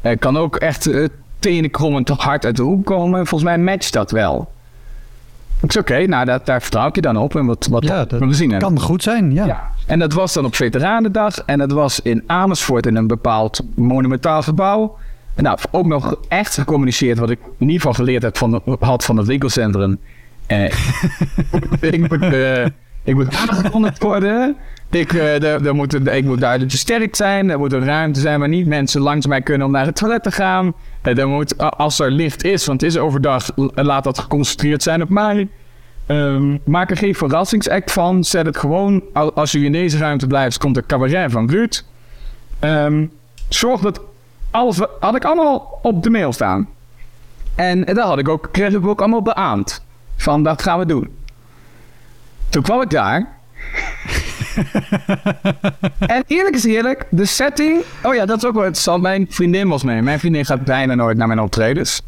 eh, 0.00 0.18
kan 0.18 0.36
ook 0.36 0.56
echt 0.56 0.86
uh, 0.88 1.08
tenenkrommend 1.38 2.08
hard 2.08 2.44
uit 2.44 2.56
de 2.56 2.62
hoek 2.62 2.86
komen. 2.86 3.26
Volgens 3.26 3.50
mij 3.50 3.58
matcht 3.58 3.92
dat 3.92 4.10
wel. 4.10 4.52
Ik 5.60 5.72
zei, 5.72 5.84
oké, 5.84 6.06
nou, 6.06 6.24
dat, 6.24 6.46
daar 6.46 6.62
vertrouw 6.62 6.86
ik 6.88 6.94
je 6.94 7.00
dan 7.00 7.16
op. 7.16 7.36
En 7.36 7.46
wat, 7.46 7.66
wat 7.70 7.84
Ja, 7.84 8.04
dat 8.04 8.20
we 8.20 8.32
zien. 8.32 8.52
En- 8.52 8.58
kan 8.58 8.80
goed 8.80 9.02
zijn, 9.02 9.32
ja. 9.32 9.44
ja. 9.46 9.70
En 9.86 9.98
dat 9.98 10.12
was 10.12 10.32
dan 10.32 10.44
op 10.44 10.54
Veteranendag. 10.54 11.42
En 11.46 11.58
dat 11.58 11.72
was 11.72 12.00
in 12.00 12.22
Amersfoort 12.26 12.86
in 12.86 12.96
een 12.96 13.06
bepaald 13.06 13.60
monumentaal 13.74 14.42
gebouw. 14.42 14.96
En 15.34 15.42
nou, 15.44 15.58
ook 15.70 15.86
nog 15.86 16.16
echt 16.28 16.54
gecommuniceerd 16.54 17.18
wat 17.18 17.30
ik 17.30 17.38
in 17.42 17.52
ieder 17.58 17.76
geval 17.76 17.92
geleerd 17.92 18.22
heb 18.22 18.36
van, 18.36 18.62
had 18.80 19.04
van 19.04 19.16
het 19.16 19.26
winkelcentrum. 19.26 19.98
Eh, 20.46 20.64
ik, 21.80 22.08
moet, 22.10 22.22
eh, 22.22 22.64
ik 23.04 23.14
moet 23.14 23.36
aangekondigd 23.36 24.02
worden. 24.02 24.56
Ik, 24.90 25.12
eh, 25.12 25.64
er 25.66 25.74
moet, 25.74 26.06
ik 26.06 26.24
moet 26.24 26.40
duidelijk 26.40 26.70
versterkt 26.70 27.16
zijn. 27.16 27.50
Er 27.50 27.58
moet 27.58 27.72
een 27.72 27.84
ruimte 27.84 28.20
zijn 28.20 28.38
waar 28.38 28.48
niet 28.48 28.66
mensen 28.66 29.00
langs 29.00 29.26
mij 29.26 29.40
kunnen 29.42 29.66
om 29.66 29.72
naar 29.72 29.86
het 29.86 29.96
toilet 29.96 30.22
te 30.22 30.30
gaan. 30.32 30.72
Eh, 31.02 31.18
er 31.18 31.28
moet, 31.28 31.58
als 31.58 31.98
er 31.98 32.10
licht 32.10 32.44
is, 32.44 32.66
want 32.66 32.80
het 32.80 32.90
is 32.90 32.98
overdag, 32.98 33.46
laat 33.74 34.04
dat 34.04 34.18
geconcentreerd 34.18 34.82
zijn 34.82 35.02
op 35.02 35.08
mij. 35.08 35.48
Ehm, 36.06 36.56
maak 36.64 36.90
er 36.90 36.96
geen 36.96 37.14
verrassingsact 37.14 37.92
van. 37.92 38.24
Zet 38.24 38.46
het 38.46 38.56
gewoon. 38.56 39.02
al- 39.12 39.32
Als 39.34 39.54
u 39.54 39.64
in 39.64 39.72
deze 39.72 39.98
ruimte 39.98 40.26
blijft, 40.26 40.58
komt 40.58 40.76
er 40.76 40.86
cabaret 40.86 41.32
van 41.32 41.50
Ruud. 41.50 41.84
Ehm, 42.58 43.06
zorg 43.48 43.80
dat 43.80 44.00
alles. 44.50 44.78
had 45.00 45.14
ik 45.16 45.24
allemaal 45.24 45.78
op 45.82 46.02
de 46.02 46.10
mail 46.10 46.32
staan. 46.32 46.68
En 47.54 47.84
dat 47.84 47.98
had 47.98 48.18
ik 48.18 48.28
ook, 48.28 48.48
kreeg 48.52 48.72
ik 48.72 48.86
ook 48.86 49.00
allemaal 49.00 49.22
beaamd. 49.22 49.84
Van 50.16 50.42
dat 50.42 50.62
gaan 50.62 50.78
we 50.78 50.86
doen. 50.86 51.16
Toen 52.48 52.62
kwam 52.62 52.80
ik 52.82 52.90
daar. 52.90 53.26
en 56.06 56.24
eerlijk 56.26 56.54
is 56.54 56.64
eerlijk, 56.64 57.06
de 57.10 57.24
setting. 57.24 57.82
Oh 58.02 58.14
ja, 58.14 58.26
dat 58.26 58.36
is 58.36 58.44
ook 58.44 58.54
wel 58.54 58.64
interessant. 58.64 59.02
Mijn 59.02 59.26
vriendin 59.30 59.68
was 59.68 59.82
mee. 59.82 60.02
Mijn 60.02 60.18
vriendin 60.18 60.44
gaat 60.44 60.64
bijna 60.64 60.94
nooit 60.94 61.16
naar 61.16 61.26
mijn 61.26 61.40
optredens. 61.40 62.02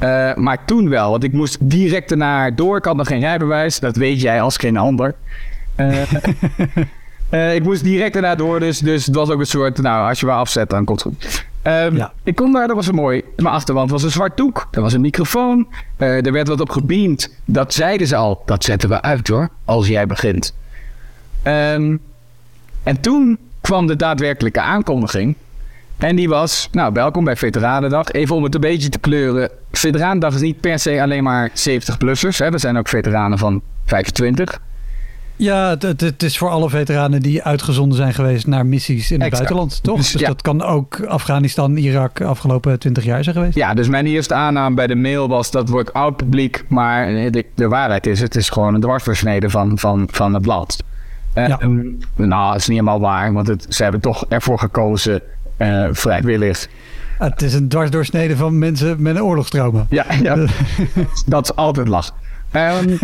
Eh, 0.00 0.34
maar 0.34 0.64
toen 0.64 0.88
wel, 0.88 1.10
want 1.10 1.24
ik 1.24 1.32
moest 1.32 1.56
direct 1.60 2.08
daarna 2.08 2.50
door. 2.50 2.76
Ik 2.76 2.84
had 2.84 2.96
nog 2.96 3.06
geen 3.06 3.20
rijbewijs, 3.20 3.80
dat 3.80 3.96
weet 3.96 4.20
jij 4.20 4.40
als 4.40 4.56
geen 4.56 4.76
ander. 4.76 5.14
Eh, 5.74 6.02
eh, 7.28 7.54
ik 7.54 7.62
moest 7.62 7.82
direct 7.82 8.12
daarna 8.12 8.34
door, 8.34 8.60
dus, 8.60 8.78
dus 8.78 9.06
het 9.06 9.14
was 9.14 9.30
ook 9.30 9.40
een 9.40 9.46
soort, 9.46 9.82
nou, 9.82 10.08
als 10.08 10.20
je 10.20 10.26
wel 10.26 10.36
afzet, 10.36 10.70
dan 10.70 10.84
komt 10.84 11.04
het 11.04 11.14
goed. 11.14 11.46
Ehm, 11.62 11.96
Ja. 11.96 12.12
Ik 12.24 12.34
kom 12.34 12.52
daar, 12.52 12.66
dat 12.66 12.76
was 12.76 12.86
een 12.86 12.94
mooi. 12.94 13.22
Mijn 13.36 13.54
achterwand 13.54 13.90
was 13.90 14.02
een 14.02 14.10
zwart 14.10 14.36
doek, 14.36 14.68
er 14.70 14.80
was 14.80 14.92
een 14.92 15.00
microfoon, 15.00 15.68
er 15.96 16.32
werd 16.32 16.48
wat 16.48 16.60
op 16.60 16.70
gebeamd. 16.70 17.34
Dat 17.44 17.74
zeiden 17.74 18.06
ze 18.06 18.16
al, 18.16 18.42
dat 18.46 18.64
zetten 18.64 18.88
we 18.88 19.02
uit 19.02 19.28
hoor, 19.28 19.48
als 19.64 19.88
jij 19.88 20.06
begint. 20.06 20.54
Ehm, 21.42 21.96
en 22.82 23.00
toen 23.00 23.38
kwam 23.60 23.86
de 23.86 23.96
daadwerkelijke 23.96 24.60
aankondiging. 24.60 25.34
En 25.98 26.16
die 26.16 26.28
was, 26.28 26.68
nou, 26.72 26.92
welkom 26.92 27.24
bij 27.24 27.36
Veteranendag. 27.36 28.10
Even 28.10 28.36
om 28.36 28.42
het 28.42 28.54
een 28.54 28.60
beetje 28.60 28.88
te 28.88 28.98
kleuren. 28.98 29.50
Veteranendag 29.72 30.34
is 30.34 30.40
niet 30.40 30.60
per 30.60 30.78
se 30.78 31.02
alleen 31.02 31.22
maar 31.22 31.50
70-plussers. 31.50 32.38
hè. 32.38 32.52
Er 32.52 32.60
zijn 32.60 32.78
ook 32.78 32.88
veteranen 32.88 33.38
van 33.38 33.62
25. 33.86 34.60
Ja, 35.36 35.76
het, 35.78 36.00
het, 36.00 36.22
is 36.22 36.38
voor 36.38 36.48
alle 36.48 36.70
veteranen 36.70 37.22
die 37.22 37.42
uitgezonden 37.42 37.96
zijn 37.96 38.14
geweest 38.14 38.46
naar 38.46 38.66
missies 38.66 39.10
in 39.10 39.20
het 39.20 39.32
Exact. 39.32 39.32
buitenland, 39.48 39.82
toch? 39.82 39.96
Dus, 39.96 40.12
Dus, 40.12 40.20
ja. 40.20 40.26
dat 40.26 40.42
kan 40.42 40.62
ook 40.62 41.04
Afghanistan, 41.06 41.76
Irak 41.76 42.20
afgelopen 42.20 42.78
20 42.78 43.04
jaar 43.04 43.24
zijn 43.24 43.36
geweest. 43.36 43.54
Ja, 43.54 43.74
dus 43.74 43.88
mijn 43.88 44.06
eerste 44.06 44.34
aanname 44.34 44.74
bij 44.74 44.86
de 44.86 44.94
mail 44.94 45.28
was 45.28 45.50
dat 45.50 45.68
wordt 45.68 45.92
oud 45.92 46.16
publiek. 46.16 46.64
Maar 46.68 47.06
de, 47.30 47.46
de 47.54 47.68
waarheid 47.68 48.06
is, 48.06 48.20
het 48.20 48.36
is 48.36 48.48
gewoon 48.48 48.74
een 48.74 48.80
dwarsversnede 48.80 49.50
van, 49.50 49.78
van, 49.78 50.08
van 50.10 50.34
het 50.34 50.42
blad. 50.42 50.82
Eh, 51.32 51.48
Ja. 51.48 51.58
ehm, 51.58 51.80
nou, 52.16 52.46
dat 52.52 52.60
is 52.60 52.68
niet 52.68 52.78
helemaal 52.78 53.00
waar, 53.00 53.32
want 53.32 53.46
het, 53.46 53.66
ze 53.68 53.82
hebben 53.82 54.00
toch 54.00 54.24
ervoor 54.28 54.58
gekozen, 54.58 55.22
eh, 55.56 55.88
vrijwillig. 55.90 56.68
Het 57.18 57.42
is 57.42 57.54
een 57.54 57.68
dwarsdoorsnede 57.68 58.36
van 58.36 58.58
mensen 58.58 59.02
met 59.02 59.16
een 59.16 59.22
oorlogstrauma. 59.22 59.86
Ja, 59.88 60.04
ja. 60.22 60.36
dat 61.26 61.44
is 61.44 61.56
altijd 61.56 61.88
lach. 61.88 62.10
Ehm, 62.50 62.96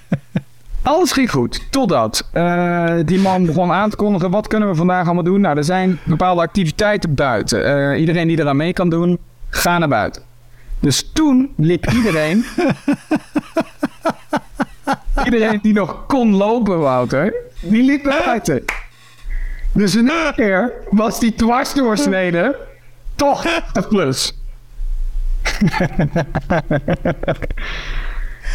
alles 0.82 1.12
ging 1.12 1.30
goed, 1.30 1.66
totdat 1.70 2.28
eh, 2.32 2.94
die 3.04 3.18
man 3.18 3.46
begon 3.46 3.72
aan 3.72 3.90
te 3.90 3.96
kondigen... 3.96 4.30
wat 4.30 4.46
kunnen 4.46 4.68
we 4.68 4.74
vandaag 4.74 5.04
allemaal 5.04 5.22
doen? 5.24 5.40
Nou, 5.40 5.56
er 5.56 5.64
zijn 5.64 5.98
bepaalde 6.04 6.40
activiteiten 6.40 7.14
buiten. 7.14 7.96
Iedereen 7.98 8.28
die 8.28 8.40
eraan 8.40 8.56
mee 8.56 8.72
kan 8.72 8.88
doen, 8.90 9.18
ga 9.48 9.78
naar 9.78 9.88
buiten. 9.88 10.22
Dus 10.80 11.10
toen 11.12 11.52
liep 11.56 11.90
iedereen... 11.90 12.44
iedereen 15.24 15.58
die 15.62 15.72
nog 15.72 16.06
kon 16.06 16.34
lopen, 16.34 16.78
Wouter, 16.80 17.34
die 17.60 17.82
liep 17.82 18.04
naar 18.04 18.22
buiten. 18.24 18.64
Dus 19.72 19.94
in 19.96 20.10
één 20.10 20.34
keer 20.34 20.72
was 20.90 21.20
die 21.20 21.34
dwarsdoorsnede 21.34 22.56
toch 23.16 23.44
een 23.72 23.88
plus. 23.88 24.32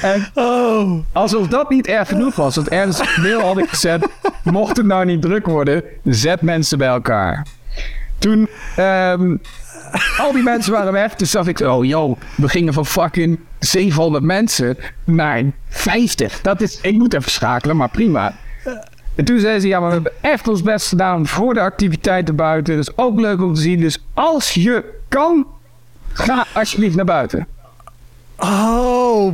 En 0.02 0.28
Oh. 0.34 1.00
alsof 1.13 1.47
dat 1.47 1.69
niet 1.69 1.88
erg 1.88 2.08
genoeg 2.08 2.36
was, 2.36 2.56
want 2.56 2.69
ergens 2.69 3.17
mail 3.17 3.39
had 3.41 3.58
ik 3.58 3.69
gezet, 3.69 4.08
mocht 4.43 4.78
het 4.78 4.86
nou 4.86 5.06
niet 5.06 5.21
druk 5.21 5.45
worden, 5.45 5.84
zet 6.04 6.41
mensen 6.41 6.78
bij 6.78 6.88
elkaar. 6.88 7.45
Toen, 8.17 8.50
ehm, 8.76 9.36
al 10.17 10.32
die 10.32 10.43
mensen 10.43 10.71
waren 10.71 10.93
weg, 10.93 11.15
toen 11.15 11.28
zag 11.28 11.47
ik, 11.47 11.60
oh 11.60 11.86
yo, 11.86 12.17
we 12.36 12.50
gingen 12.50 12.73
van 12.73 12.86
fucking 12.86 13.39
700 13.60 14.23
mensen 14.23 14.78
naar 15.04 15.43
50. 15.69 16.41
Dat 16.41 16.62
is, 16.62 16.80
ik 16.82 16.93
moet 16.97 17.13
even 17.13 17.32
schakelen, 17.32 17.78
maar 17.78 17.89
prima. 17.89 18.36
En 19.15 19.26
toen 19.26 19.39
zei 19.39 19.60
ze, 19.60 19.67
ja, 19.67 19.80
maar 19.80 19.88
we 19.88 19.93
hebben 19.93 20.13
echt 20.21 20.47
ons 20.47 20.62
best 20.62 20.88
gedaan 20.88 21.28
voor 21.28 21.54
de 21.54 21.60
activiteiten 21.60 22.36
buiten. 22.36 22.76
Dat 22.76 22.88
is 22.88 22.97
ook 22.97 23.19
leuk 23.19 23.41
om 23.41 23.54
te 23.54 23.62
zien. 23.62 23.80
Dus 23.80 24.04
als 24.13 24.54
je 24.54 24.84
kan, 25.08 25.47
ga 26.13 26.45
alsjeblieft 26.54 26.95
naar 26.95 27.06
buiten. 27.06 27.47
Oh. 28.38 29.34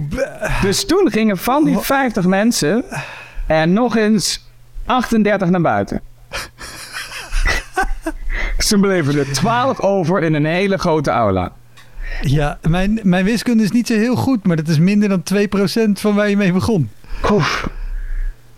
Dus 0.61 0.85
toen 0.85 1.11
gingen 1.11 1.37
van 1.37 1.63
die 1.63 1.77
50 1.77 2.25
mensen 2.25 2.83
er 3.47 3.67
nog 3.67 3.95
eens 3.95 4.47
38 4.85 5.49
naar 5.49 5.61
buiten. 5.61 6.01
Toen 8.67 8.81
bleven 8.81 9.17
er 9.17 9.31
12 9.31 9.79
over 9.79 10.23
in 10.23 10.33
een 10.33 10.45
hele 10.45 10.77
grote 10.77 11.11
aula. 11.11 11.51
Ja, 12.21 12.59
mijn, 12.69 12.99
mijn 13.03 13.25
wiskunde 13.25 13.63
is 13.63 13.71
niet 13.71 13.87
zo 13.87 13.93
heel 13.93 14.15
goed, 14.15 14.47
maar 14.47 14.55
dat 14.55 14.67
is 14.67 14.79
minder 14.79 15.09
dan 15.09 15.23
2% 15.33 15.91
van 15.93 16.15
waar 16.15 16.29
je 16.29 16.37
mee 16.37 16.53
begon. 16.53 16.89
Oef. 17.31 17.69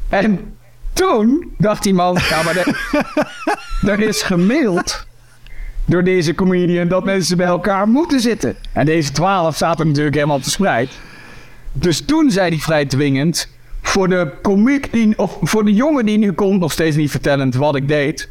En 0.09 0.39
toen 0.93 1.53
dacht 1.57 1.83
die 1.83 1.93
man, 1.93 2.17
ja, 2.29 2.43
maar 2.43 2.55
er, 2.55 2.93
er 3.91 3.99
is 3.99 4.21
gemaild 4.21 5.05
door 5.85 6.03
deze 6.03 6.35
comedian 6.35 6.87
dat 6.87 7.05
mensen 7.05 7.37
bij 7.37 7.45
elkaar 7.45 7.87
moeten 7.87 8.19
zitten. 8.19 8.55
En 8.73 8.85
deze 8.85 9.11
12 9.11 9.57
zaten 9.57 9.87
natuurlijk 9.87 10.15
helemaal 10.15 10.41
verspreid. 10.41 10.89
Dus 11.71 12.01
toen 12.05 12.31
zei 12.31 12.49
hij 12.49 12.59
vrij 12.59 12.85
dwingend, 12.85 13.49
voor 13.81 14.07
de 14.07 14.31
komiek 14.41 14.91
die, 14.91 15.17
of 15.17 15.37
voor 15.41 15.65
de 15.65 15.73
jongen 15.73 16.05
die 16.05 16.17
nu 16.17 16.31
komt, 16.31 16.59
nog 16.59 16.71
steeds 16.71 16.95
niet 16.95 17.11
vertellend 17.11 17.55
wat 17.55 17.75
ik 17.75 17.87
deed, 17.87 18.29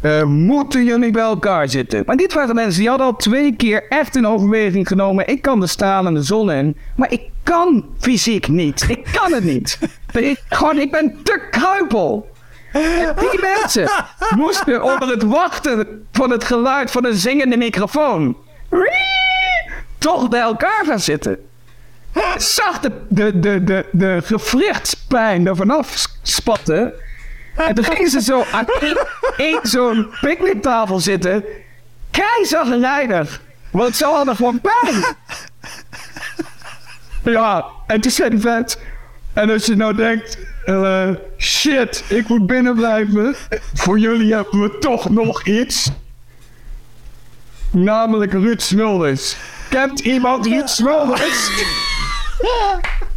eh, 0.00 0.22
moeten 0.24 0.84
jullie 0.84 1.10
bij 1.10 1.22
elkaar 1.22 1.68
zitten. 1.68 2.02
Maar 2.06 2.16
dit 2.16 2.32
waren 2.32 2.54
mensen 2.54 2.80
die 2.80 2.88
hadden 2.88 3.06
al 3.06 3.16
twee 3.16 3.56
keer 3.56 3.86
echt 3.88 4.16
in 4.16 4.26
overweging 4.26 4.88
genomen. 4.88 5.28
Ik 5.28 5.42
kan 5.42 5.60
de 5.60 5.66
stralende 5.66 6.22
zon 6.22 6.50
in, 6.50 6.76
maar 6.96 7.12
ik 7.12 7.22
kan 7.42 7.84
fysiek 7.98 8.48
niet. 8.48 8.84
Ik 8.88 9.06
kan 9.12 9.32
het 9.32 9.44
niet. 9.44 9.78
Ik, 10.12 10.42
gewoon, 10.48 10.78
ik 10.78 10.90
ben 10.90 11.16
te 11.22 11.46
kruipel. 11.50 12.30
En 12.72 13.14
die 13.30 13.40
mensen 13.40 13.90
moesten 14.36 14.82
onder 14.82 15.08
het 15.08 15.22
wachten 15.22 16.06
van 16.12 16.30
het 16.30 16.44
geluid 16.44 16.90
van 16.90 17.04
een 17.04 17.14
zingende 17.14 17.56
microfoon 17.56 18.36
toch 19.98 20.28
bij 20.28 20.40
elkaar 20.40 20.84
gaan 20.86 21.00
zitten. 21.00 21.38
Ik 22.14 22.34
zag 22.36 22.80
de, 22.80 22.92
de, 23.08 23.40
de, 23.40 23.64
de, 23.64 23.86
de 23.92 24.20
gewrichtspijn 24.24 25.46
er 25.46 25.56
vanaf 25.56 26.06
spatten. 26.22 26.92
En 27.58 27.74
toen 27.74 27.84
gingen 27.84 28.10
ze 28.10 28.20
zo 28.20 28.44
aan 28.52 28.66
één- 29.36 29.60
zo'n 29.62 30.10
picknicktafel 30.20 31.00
zitten. 31.00 31.44
Keizagrijnig. 32.10 33.40
Want 33.70 33.96
ze 33.96 34.04
hadden 34.04 34.36
gewoon 34.36 34.60
pijn. 34.60 35.04
Ja, 37.22 37.64
en 37.86 38.00
toen 38.00 38.10
zei 38.10 38.40
vet... 38.40 38.78
En 39.32 39.50
als 39.50 39.66
je 39.66 39.76
nou 39.76 39.94
denkt... 39.94 40.38
eh, 40.64 41.08
shit, 41.38 42.04
ik 42.08 42.28
moet 42.28 42.46
binnen 42.46 42.74
blijven. 42.74 43.34
Voor 43.74 43.98
jullie 43.98 44.34
hebben 44.34 44.60
we 44.60 44.78
toch 44.78 45.08
nog 45.10 45.44
iets. 45.46 45.90
Namelijk 47.70 48.32
Ruud 48.32 48.60
Smulders. 48.60 49.36
Kent 49.68 50.00
iemand 50.00 50.46
Ruud 50.46 50.68
Smulders? 50.68 51.50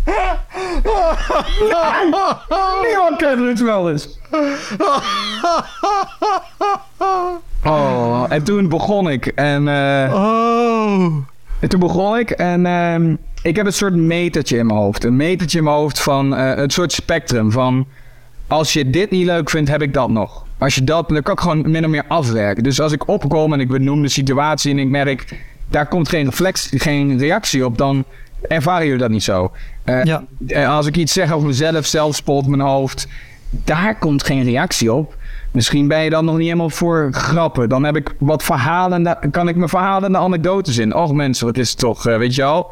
Niemand 2.82 3.16
kent 3.18 3.40
Ruud 3.40 3.58
Smulders. 3.58 4.08
Oh, 7.66 8.26
en 8.30 8.44
toen 8.44 8.70
begon 8.70 9.10
ik. 9.10 9.26
En, 9.26 9.68
eh, 9.68 10.14
Oh. 10.14 11.16
en 11.60 11.70
toen 11.70 11.80
begon 11.80 12.18
ik 12.18 12.30
en 12.30 12.66
ehm, 12.66 13.16
ik 13.42 13.56
heb 13.56 13.66
een 13.66 13.74
soort 13.74 13.96
metertje 13.96 14.58
in 14.58 14.66
mijn 14.66 14.80
hoofd. 14.80 15.04
Een 15.04 15.16
metertje 15.16 15.58
in 15.58 15.64
mijn 15.64 15.76
hoofd 15.76 16.00
van 16.00 16.36
eh, 16.36 16.58
een 16.64 16.70
soort 16.70 16.92
spectrum 16.92 17.52
van... 17.52 17.86
Als 18.48 18.74
je 18.74 18.90
dit 18.90 19.12
niet 19.12 19.26
leuk 19.26 19.50
vindt, 19.50 19.70
heb 19.70 19.82
ik 19.82 19.94
dat 19.94 20.10
nog. 20.10 20.46
Als 20.58 20.76
je 20.76 20.84
dat, 20.84 21.10
dan 21.10 21.22
kan 21.22 21.34
ik 21.34 21.40
gewoon 21.40 21.72
min 21.72 21.84
of 21.86 21.90
meer 21.92 22.06
afwerken. 22.08 22.64
Dus 22.64 22.80
als 22.82 22.92
ik 22.92 23.08
opkom 23.08 23.54
en 23.54 23.60
ik 23.60 23.68
benoem 23.68 24.02
de 24.02 24.10
situatie 24.10 24.72
en 24.72 24.80
ik 24.80 24.88
merk... 24.90 25.40
daar 25.70 25.88
komt 25.88 26.10
geen 26.10 26.26
reflex, 26.26 26.72
geen 26.76 27.18
reactie 27.18 27.66
op, 27.66 27.78
dan 27.78 28.04
ervaren 28.48 28.86
jullie 28.86 29.00
dat 29.02 29.10
niet 29.10 29.24
zo. 29.24 29.52
Eh, 29.84 30.04
Ja. 30.04 30.24
eh, 30.48 30.76
als 30.76 30.86
ik 30.86 30.98
iets 30.98 31.14
zeg 31.14 31.32
over 31.34 31.48
mezelf, 31.48 31.86
zelfspot, 31.86 32.48
mijn 32.48 32.62
hoofd... 32.62 33.08
daar 33.50 33.98
komt 34.00 34.24
geen 34.24 34.44
reactie 34.44 34.94
op. 34.94 35.16
Misschien 35.52 35.88
ben 35.88 36.00
je 36.04 36.10
dan 36.10 36.26
nog 36.26 36.36
niet 36.36 36.46
helemaal 36.46 36.70
voor 36.70 37.08
grappen. 37.12 37.70
Dan 37.70 37.84
heb 37.84 37.96
ik 37.96 38.14
wat 38.18 38.44
verhalen, 38.44 39.18
kan 39.32 39.48
ik 39.48 39.56
mijn 39.56 39.70
verhalen 39.70 40.04
en 40.04 40.12
de 40.12 40.18
anekdotes 40.18 40.78
in. 40.78 40.96
Och 40.96 41.14
mensen, 41.14 41.46
wat 41.46 41.58
is 41.58 41.70
het 41.70 41.80
toch, 41.80 42.08
eh, 42.08 42.18
weet 42.18 42.36
je 42.36 42.42
wel? 42.42 42.72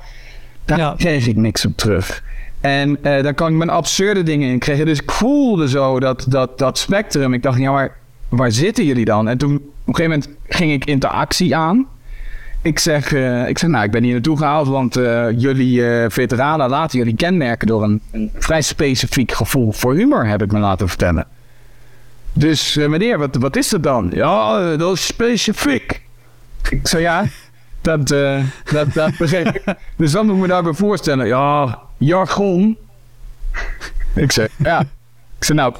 Daar 0.66 0.78
Ja. 0.78 0.94
kreeg 0.98 1.28
ik 1.28 1.36
niks 1.36 1.66
op 1.66 1.78
terug. 1.78 2.24
En 2.62 3.04
eh 3.04 3.24
dan 3.24 3.34
kan 3.34 3.50
ik 3.52 3.56
mijn 3.58 3.70
absurde 3.70 4.24
dingen 4.24 4.50
in 4.50 4.60
krijgen. 4.60 4.86
Dus 4.86 5.02
ik 5.02 5.12
voelde 5.12 5.70
zo 5.70 6.00
dat, 6.00 6.26
dat, 6.28 6.58
dat 6.58 6.78
spectrum. 6.78 7.34
Ik 7.34 7.44
dacht, 7.44 7.60
ja, 7.60 7.72
maar 7.72 7.92
waar 8.30 8.52
zitten 8.52 8.86
jullie 8.86 9.06
dan? 9.06 9.28
En 9.28 9.38
toen 9.38 9.56
op 9.56 9.62
een 9.88 9.96
gegeven 9.96 10.20
moment 10.20 10.38
ging 10.56 10.72
ik 10.72 10.86
interactie 10.86 11.56
aan. 11.56 11.86
Ik 12.62 12.80
zeg, 12.80 13.14
eh, 13.14 13.48
ik 13.48 13.58
zeg 13.58 13.70
nou, 13.70 13.84
ik 13.84 13.92
ben 13.92 14.04
hier 14.04 14.14
naartoe 14.14 14.38
gehaald, 14.38 14.68
want 14.68 14.96
eh, 14.96 15.28
jullie 15.40 15.88
eh, 15.88 16.10
veteranen 16.10 16.70
laten 16.70 16.98
jullie 16.98 17.16
kenmerken 17.16 17.68
door 17.68 17.84
een, 17.84 18.02
een 18.12 18.32
vrij 18.34 18.62
specifiek 18.62 19.32
gevoel 19.32 19.72
voor 19.72 19.94
humor, 19.94 20.28
heb 20.28 20.42
ik 20.42 20.52
me 20.52 20.60
laten 20.60 20.88
vertellen. 20.88 21.28
Dus 22.34 22.76
meneer, 22.76 23.18
wat, 23.18 23.36
wat 23.36 23.56
is 23.56 23.70
dat 23.70 23.84
dan? 23.84 24.12
Ja, 24.14 24.76
dat 24.76 24.94
is 24.94 25.06
specifiek. 25.06 26.02
Ik 26.70 26.88
zei 26.88 27.02
ja, 27.04 27.26
dat, 27.82 28.08
dat, 28.08 28.94
dat 28.94 29.18
begreep 29.18 29.48
ik. 29.48 29.76
Dus 29.96 30.12
dan 30.12 30.26
moet 30.26 30.36
ik 30.36 30.42
me 30.42 30.48
daarbij 30.48 30.74
voorstellen, 30.74 31.28
ja, 31.28 31.80
jargon. 31.98 32.78
Ik 34.16 34.32
zei, 34.32 34.48
ja. 34.58 34.80
Ik 35.38 35.44
zei, 35.44 35.58
nou, 35.58 35.76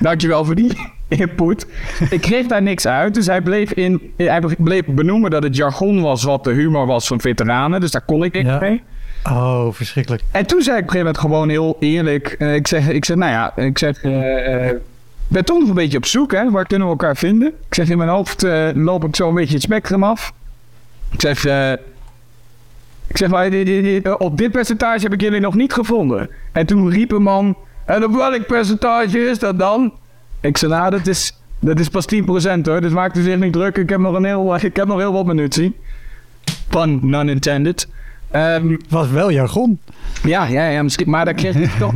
dankjewel 0.00 0.44
voor 0.44 0.54
die 0.54 0.96
input. 1.08 1.66
Ik 2.10 2.20
kreeg 2.20 2.46
daar 2.46 2.62
niks 2.62 2.86
uit, 2.86 3.14
dus 3.14 3.26
hij 3.26 3.40
bleef, 3.40 3.72
in, 3.72 4.12
hij 4.16 4.40
bleef 4.58 4.82
benoemen 4.86 5.30
dat 5.30 5.42
het 5.42 5.56
jargon 5.56 6.00
was 6.02 6.22
wat 6.22 6.44
de 6.44 6.50
humor 6.52 6.86
was 6.86 7.06
van 7.06 7.20
veteranen. 7.20 7.80
Dus 7.80 7.90
daar 7.90 8.04
kon 8.06 8.24
ik 8.24 8.32
niks 8.32 8.46
Ja. 8.48 8.58
mee. 8.58 8.82
Oh, 9.24 9.72
verschrikkelijk. 9.72 10.22
En 10.30 10.46
toen 10.46 10.62
zei 10.62 10.76
ik 10.76 10.82
op 10.82 10.88
een 10.88 10.92
gegeven 10.98 11.14
moment 11.14 11.18
gewoon 11.18 11.48
heel 11.48 11.76
eerlijk. 11.80 12.36
eh, 12.38 12.54
ik, 12.54 12.66
zeg, 12.66 12.88
ik 12.88 13.04
zeg, 13.04 13.16
nou 13.16 13.30
ja, 13.32 13.56
ik 13.56 13.78
zeg, 13.78 14.02
ik 14.04 14.76
ben 15.28 15.44
toch 15.44 15.58
nog 15.58 15.68
een 15.68 15.74
beetje 15.74 15.96
op 15.96 16.06
zoek, 16.06 16.32
hè. 16.32 16.50
Waar 16.50 16.66
kunnen 16.66 16.86
we 16.86 16.92
elkaar 16.92 17.16
vinden? 17.16 17.48
Ik 17.48 17.74
zeg, 17.74 17.88
in 17.88 17.98
mijn 17.98 18.10
hoofd 18.10 18.46
loop 18.74 19.04
ik 19.04 19.16
zo 19.16 19.28
een 19.28 19.34
beetje 19.34 19.54
het 19.54 19.62
spectrum 19.62 20.04
af. 20.04 20.32
Ik 21.12 21.20
zeg, 21.20 21.44
ik 23.06 23.16
zeg, 23.16 23.28
maar 23.28 23.50
op 24.18 24.38
dit 24.38 24.52
percentage 24.52 25.02
heb 25.02 25.12
ik 25.12 25.20
jullie 25.20 25.40
nog 25.40 25.54
niet 25.54 25.72
gevonden. 25.72 26.30
En 26.52 26.66
toen 26.66 26.90
riep 26.90 27.12
een 27.12 27.22
man, 27.22 27.56
en 27.86 28.04
op 28.04 28.14
welk 28.14 28.46
percentage 28.46 29.18
is 29.18 29.38
dat 29.38 29.58
dan? 29.58 29.92
Ik 30.40 30.56
zei, 30.56 30.72
nou, 30.72 30.90
dat 30.90 31.06
is, 31.06 31.32
dat 31.60 31.78
is 31.78 31.88
pas 31.88 32.06
10% 32.14 32.18
hoor. 32.62 32.80
Dus 32.80 32.92
maak 32.92 33.14
u 33.14 33.22
zich 33.22 33.38
niet 33.38 33.52
druk. 33.52 33.76
Ik 33.76 33.88
heb 33.88 34.00
nog, 34.00 34.14
een 34.14 34.24
heel, 34.24 34.54
ik 34.54 34.76
heb 34.76 34.86
nog 34.86 34.98
heel 34.98 35.12
wat 35.12 35.26
munitie. 35.26 35.76
Pun 36.68 37.00
non 37.02 37.28
intended. 37.28 37.88
Het 38.30 38.82
was 38.88 39.10
wel 39.10 39.30
jargon. 39.30 39.80
ja, 40.22 40.46
ja, 40.46 40.68
ja, 40.68 40.82
misschien. 40.82 41.10
Maar 41.10 41.24
daar 41.24 41.34
kreeg 41.34 41.54
ik 41.54 41.70
toch. 41.70 41.92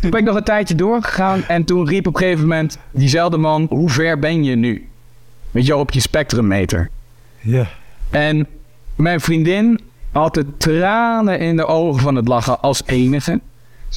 toen 0.00 0.10
ben 0.10 0.20
ik 0.20 0.24
nog 0.24 0.36
een 0.36 0.44
tijdje 0.44 0.74
doorgegaan. 0.74 1.42
En 1.44 1.64
toen 1.64 1.88
riep 1.88 2.06
op 2.06 2.14
een 2.14 2.20
gegeven 2.20 2.42
moment 2.42 2.78
diezelfde 2.90 3.36
man: 3.36 3.66
Hoe 3.68 3.90
ver 3.90 4.18
ben 4.18 4.44
je 4.44 4.56
nu? 4.56 4.88
Weet 5.50 5.66
je 5.66 5.76
op 5.76 5.90
je 5.90 6.00
spectrummeter. 6.00 6.90
Ja. 7.40 7.66
En 8.10 8.46
mijn 8.96 9.20
vriendin 9.20 9.80
had 10.12 10.34
de 10.34 10.56
tranen 10.56 11.38
in 11.38 11.56
de 11.56 11.66
ogen 11.66 12.00
van 12.00 12.14
het 12.14 12.28
lachen 12.28 12.60
als 12.60 12.82
enige. 12.86 13.40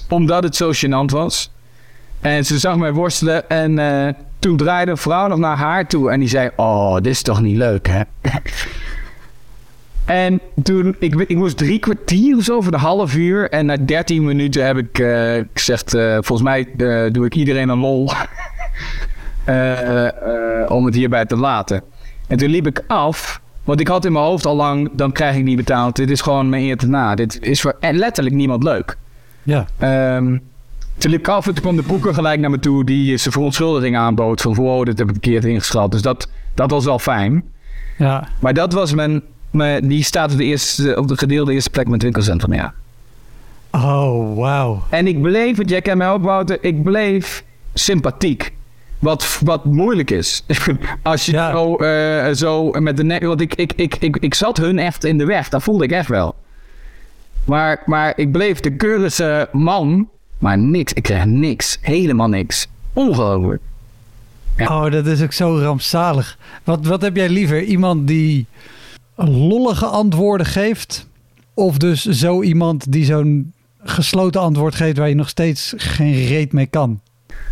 Omdat 0.10 0.44
het 0.44 0.56
zo 0.56 0.72
gênant 0.74 1.12
was. 1.12 1.53
En 2.24 2.46
ze 2.46 2.60
zag 2.60 2.76
mij 2.78 2.94
worstelen. 2.94 3.50
En 3.50 3.80
eh, 3.80 4.14
toen 4.40 4.58
draaide 4.58 4.92
een 4.92 4.98
vrouw 4.98 5.28
nog 5.28 5.38
naar 5.38 5.58
haar 5.58 5.88
toe. 5.88 6.12
En 6.12 6.20
die 6.20 6.30
zei: 6.30 6.50
Oh, 6.56 6.96
dit 6.96 7.06
is 7.06 7.22
toch 7.22 7.42
niet 7.42 7.58
leuk, 7.58 7.88
hè? 7.88 8.02
En 10.06 10.40
toen, 10.64 10.96
ik, 11.00 11.16
ik 11.16 11.36
moest 11.36 11.58
drie 11.58 11.80
kwartier 11.80 12.38
of 12.38 12.44
zo 12.44 12.62
voor 12.62 12.72
de 12.72 12.78
half 12.78 13.16
uur. 13.16 13.50
En 13.50 13.66
na 13.66 13.78
dertien 13.78 14.24
minuten 14.24 14.66
heb 14.66 14.78
ik 14.78 15.00
eh, 15.00 15.42
gezegd, 15.54 15.94
eh, 15.94 16.12
volgens 16.12 16.42
mij 16.42 16.68
eh, 16.78 17.12
doe 17.12 17.26
ik 17.26 17.36
iedereen 17.36 17.70
een 17.70 17.80
lol. 17.80 18.12
Eh, 19.44 20.08
eh, 20.08 20.72
om 20.72 20.86
het 20.86 20.96
hierbij 20.96 21.26
te 21.26 21.38
laten. 21.38 21.84
En 22.28 22.38
toen 22.38 22.50
liep 22.50 22.68
ik 22.68 22.84
af, 22.88 23.42
want 23.64 23.80
ik 23.80 23.88
had 23.88 24.06
in 24.06 24.12
mijn 24.12 24.26
hoofd 24.26 24.46
al 24.46 24.56
lang, 24.56 24.90
dan 24.94 25.12
krijg 25.12 25.36
ik 25.36 25.44
niet 25.44 25.56
betaald. 25.56 25.96
Dit 25.96 26.10
is 26.10 26.22
gewoon 26.22 26.50
mijn 26.50 26.64
eer 26.64 26.78
te 26.78 26.88
na. 26.88 27.16
Dit 27.16 27.42
is 27.42 27.62
voor 27.62 27.76
letterlijk 27.80 28.36
niemand 28.36 28.64
leuk. 28.64 28.98
Ja. 29.44 29.66
Ehm, 29.78 30.38
toen 30.98 31.12
liep 31.12 31.28
en 31.28 31.42
toen 31.44 31.54
kwam 31.54 31.76
de 31.76 31.82
boeker 31.82 32.14
gelijk 32.14 32.40
naar 32.40 32.50
me 32.50 32.60
toe 32.60 32.84
die 32.86 33.18
zijn 33.18 33.34
verontschuldiging 33.34 33.98
aanbood. 33.98 34.42
Van, 34.42 34.54
wow, 34.56 34.86
dit 34.86 34.98
heb 34.98 35.08
ik 35.08 35.14
verkeerd 35.14 35.46
ingeschat. 35.46 35.92
Dus 35.92 36.02
dat, 36.02 36.30
dat 36.54 36.72
was 36.72 36.86
wel 36.86 37.00
fijn. 37.00 37.44
Ja. 37.98 38.28
Maar 38.40 38.54
dat 38.54 38.74
was 38.74 38.94
mijn, 38.94 39.22
mijn 39.52 39.88
die 39.88 40.04
staat 40.04 40.32
op 40.32 40.38
de, 40.38 40.44
eerste, 40.44 40.96
op 40.98 41.08
de 41.08 41.18
gedeelde 41.18 41.54
eerste 41.54 41.70
plek 41.70 41.86
met 41.86 41.94
het 41.94 42.04
winkelcentrum, 42.04 42.54
ja. 42.54 42.74
Oh, 43.72 44.38
wauw. 44.38 44.84
En 44.90 45.08
ik 45.08 45.22
bleef, 45.22 45.58
het 45.58 45.70
jij 45.70 45.82
kent 45.82 45.98
mij 45.98 46.10
ook 46.10 46.24
Wouter, 46.24 46.58
ik 46.62 46.84
bleef 46.84 47.44
sympathiek. 47.74 48.54
Wat, 49.00 49.40
wat 49.44 49.66
moeilijk 49.66 50.12
is. 50.12 50.46
Als 51.02 51.26
je 51.26 51.32
Ja. 51.32 51.52
zo, 51.52 51.76
eh, 51.76 52.34
zo 52.34 52.72
met 52.72 52.98
de 52.98 53.04
nek... 53.04 53.24
Want 53.24 53.42
ik, 53.42 53.56
ik, 53.56 53.74
ik, 53.76 53.96
ik, 53.96 54.18
ik 54.18 54.34
zat 54.34 54.58
hun 54.58 54.80
echt 54.80 55.04
in 55.04 55.18
de 55.18 55.26
weg. 55.26 55.50
Dat 55.50 55.64
voelde 55.64 55.84
ik 55.84 55.92
echt 55.92 56.08
wel. 56.08 56.36
Maar, 57.46 57.84
maar 57.86 58.14
ik 58.16 58.32
bleef 58.32 58.60
de 58.60 58.76
keurige 58.76 59.50
man. 59.52 60.10
Maar 60.44 60.58
niks. 60.58 60.94
Ik 60.94 61.04
kreeg 61.04 61.26
niks. 61.26 61.78
Helemaal 61.82 62.28
niks. 62.28 62.68
Ongelooflijk. 62.94 63.62
Oh, 64.58 64.92
dat 64.92 65.06
is 65.06 65.22
ook 65.22 65.32
zo 65.32 65.58
rampzalig. 65.58 66.38
Wat, 66.64 66.86
wat 66.86 67.02
heb 67.02 67.16
jij 67.16 67.30
liever? 67.30 67.64
Iemand 67.64 68.08
die 68.08 68.46
lollige 69.16 69.86
antwoorden 69.86 70.46
geeft? 70.48 71.08
Of 71.54 71.78
dus 71.78 72.02
zo 72.02 72.42
iemand 72.42 72.92
die 72.92 73.06
zo'n 73.06 73.54
gesloten 73.84 74.42
antwoord 74.42 74.76
geeft 74.76 74.98
waar 74.98 75.10
je 75.10 75.16
nog 75.16 75.30
steeds 75.30 75.74
geen 75.78 76.26
reet 76.26 76.54
mee 76.54 76.66
kan? 76.66 77.00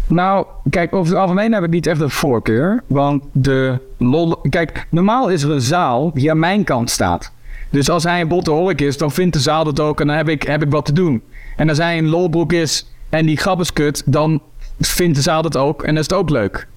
Nou, 0.08 0.45
kijk, 0.69 0.95
over 0.95 1.13
het 1.13 1.21
algemeen 1.21 1.54
heb 1.54 1.63
ik 1.63 1.69
niet 1.69 1.88
echt 1.88 2.01
een 2.01 2.10
voorkeur. 2.10 2.84
Want 2.88 3.23
de 3.32 3.80
lol... 3.97 4.36
Kijk, 4.49 4.88
normaal 4.89 5.30
is 5.30 5.43
er 5.43 5.51
een 5.51 5.62
zaal 5.62 6.12
die 6.13 6.32
aan 6.32 6.39
mijn 6.39 6.63
kant 6.63 6.89
staat. 6.89 7.32
Dus 7.69 7.89
als 7.89 8.04
hij 8.04 8.21
een 8.21 8.27
bottenholk 8.27 8.82
is, 8.82 8.97
dan 8.97 9.12
vindt 9.12 9.34
de 9.34 9.39
zaal 9.39 9.63
dat 9.63 9.80
ook 9.80 10.01
en 10.01 10.08
dan 10.08 10.15
heb 10.15 10.30
ik, 10.30 10.43
heb 10.43 10.63
ik 10.63 10.71
wat 10.71 10.86
te 10.86 10.93
doen. 10.93 11.21
En 11.55 11.69
als 11.69 11.77
hij 11.77 11.97
een 11.97 12.07
lolbroek 12.07 12.53
is 12.53 12.91
en 13.09 13.25
die 13.25 13.37
grap 13.37 13.59
is 13.59 13.73
kut, 13.73 14.03
dan 14.05 14.41
vindt 14.79 15.15
de 15.15 15.21
zaal 15.21 15.41
dat 15.41 15.57
ook 15.57 15.81
en 15.81 15.87
dan 15.87 15.97
is 15.97 16.09
het 16.09 16.13
ook 16.13 16.29
leuk. 16.29 16.67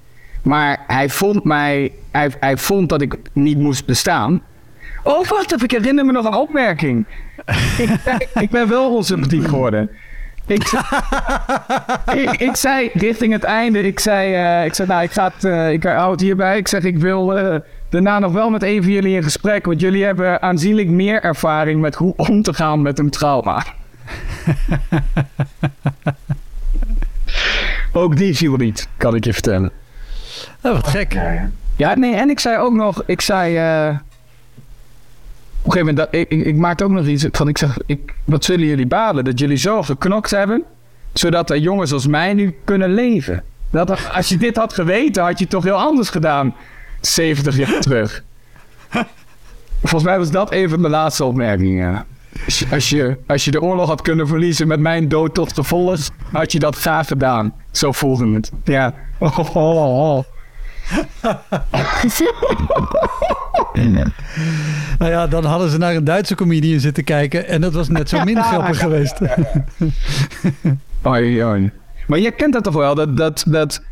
Maar 0.43 0.85
hij 0.87 1.09
vond 1.09 1.45
mij... 1.45 1.93
Hij, 2.11 2.31
hij 2.41 2.57
vond 2.57 2.89
dat 2.89 3.03
ik 3.03 3.17
niet 3.33 3.59
moest 3.59 3.87
bestaan. 3.87 4.43
Oh, 5.03 5.27
wacht 5.29 5.63
ik 5.63 5.71
herinner 5.71 6.05
me 6.05 6.13
nog 6.13 6.25
een 6.25 6.35
opmerking. 6.35 7.07
ik, 8.35 8.51
ben 8.51 8.69
wel 8.69 8.95
onsympathiek 8.95 9.49
geworden. 9.49 9.91
Ik, 12.15 12.31
ik, 12.39 12.57
zei 12.57 12.91
richting 12.93 13.33
het 13.33 13.43
einde, 13.43 13.83
ik 13.83 14.01
zei, 14.01 14.35
eh, 14.35 14.65
ik 14.65 14.75
zei 14.75 14.89
nou, 14.89 15.03
ik, 15.03 15.11
ga 15.11 15.33
het, 15.35 15.45
eh, 15.45 15.73
ik 15.73 15.83
hou 15.83 16.25
hierbij. 16.25 16.59
Ik 16.59 16.69
zeg, 16.69 16.83
ik 16.83 16.99
wil 16.99 17.39
eh, 17.39 17.61
daarna 17.89 18.19
nog 18.19 18.33
wel 18.33 18.51
met 18.51 18.63
een 18.63 18.83
van 18.83 18.93
jullie 18.93 19.17
in 19.17 19.23
gesprek, 19.23 19.67
want 19.67 19.81
jullie 19.81 20.05
hebben 20.05 20.43
aanzienlijk 20.43 20.89
meer 20.89 21.23
ervaring 21.23 21.81
met 21.81 21.95
hoe 21.95 22.13
om 22.17 22.43
te 22.43 22.55
gaan 22.55 22.83
met 22.83 22.99
een 22.99 23.11
trauma. 23.11 23.65
Ook 27.93 28.17
die 28.17 28.37
viel 28.37 28.57
niet, 28.57 28.89
kan 28.97 29.15
ik 29.15 29.25
je 29.25 29.33
vertellen. 29.33 29.71
Oh, 30.61 30.73
wat 30.73 30.87
gek. 30.87 31.19
Ja, 31.77 31.95
nee, 31.95 32.15
en 32.15 32.31
ik 32.31 32.41
zei 32.41 32.59
ook 32.59 32.73
nog, 32.73 33.03
ik 33.07 33.21
zei, 33.21 33.57
eh, 33.57 33.97
op 35.63 35.65
een 35.65 35.73
gegeven 35.73 35.87
moment, 35.87 35.97
dat, 35.97 36.09
ik, 36.11 36.31
ik, 36.31 36.45
ik 36.47 36.57
maakte 36.57 36.85
ook 36.85 36.91
nog 36.91 37.07
iets 37.07 37.27
van, 37.33 37.49
ik 37.49 37.59
zeg, 37.59 37.77
ik, 37.87 38.15
wat 38.25 38.45
zullen 38.45 38.67
jullie 38.67 38.87
balen? 38.87 39.25
Dat 39.25 39.39
jullie 39.39 39.57
zo 39.57 39.83
geknokt 39.83 40.31
hebben, 40.31 40.63
zodat 41.13 41.51
er 41.51 41.59
jongens 41.59 41.93
als 41.93 42.07
mij 42.07 42.35
nu 42.35 42.55
kunnen 42.65 42.95
leven. 42.95 43.43
Dat, 43.71 43.91
er- 43.91 44.11
als 44.15 44.29
je 44.29 44.37
dit 44.37 44.57
had 44.57 44.73
geweten, 44.73 45.23
had 45.23 45.39
je 45.39 45.45
het 45.45 45.53
toch 45.53 45.65
heel 45.65 45.81
anders 45.81 46.11
gedaan, 46.11 46.55
70 47.01 47.57
jaar 47.57 47.81
terug. 47.81 48.23
Volgens 49.81 50.03
mij 50.05 50.19
was 50.19 50.31
dat 50.31 50.53
een 50.53 50.69
van 50.69 50.83
de 50.83 50.89
laatste 50.89 51.25
opmerkingen. 51.25 52.05
Als 52.45 52.59
je, 52.59 52.67
als, 52.71 52.89
je, 52.89 53.19
als 53.27 53.45
je 53.45 53.51
de 53.51 53.63
oorlog 53.63 53.89
had 53.89 54.03
kunnen 54.03 54.29
verliezen 54.29 54.69
met 54.69 54.81
mijn 54.81 55.09
dood 55.09 55.35
tot 55.35 55.53
gevolg, 55.53 56.01
had 56.33 56.53
je 56.53 56.59
dat 56.59 56.77
graag 56.77 57.07
gedaan. 57.07 57.55
Zo 57.71 57.93
voelde 57.93 58.35
het. 58.35 58.53
Ja. 58.65 58.95
Oh, 59.19 59.39
oh, 59.39 60.17
oh. 60.17 60.25
Nou 64.99 65.11
ja, 65.11 65.27
dan 65.27 65.45
hadden 65.45 65.71
ze 65.71 65.79
naar 65.79 65.95
een 65.95 66.05
Duitse 66.05 66.35
comedian 66.35 66.81
zitten 66.81 67.05
kijken 67.05 67.49
en 67.49 67.61
dat 67.61 67.73
was 67.73 67.89
net 67.89 68.09
zo 68.09 68.25
min 68.25 68.43
grappig 68.53 68.79
geweest. 68.79 69.21
Oei, 71.07 71.45
oei. 71.45 71.71
Maar 72.07 72.19
je 72.19 72.31
kent 72.31 72.53
dat 72.53 72.65
toch 72.65 72.75
wel, 72.75 72.95
dat... 72.95 73.17
dat, 73.17 73.45
dat 73.49 73.83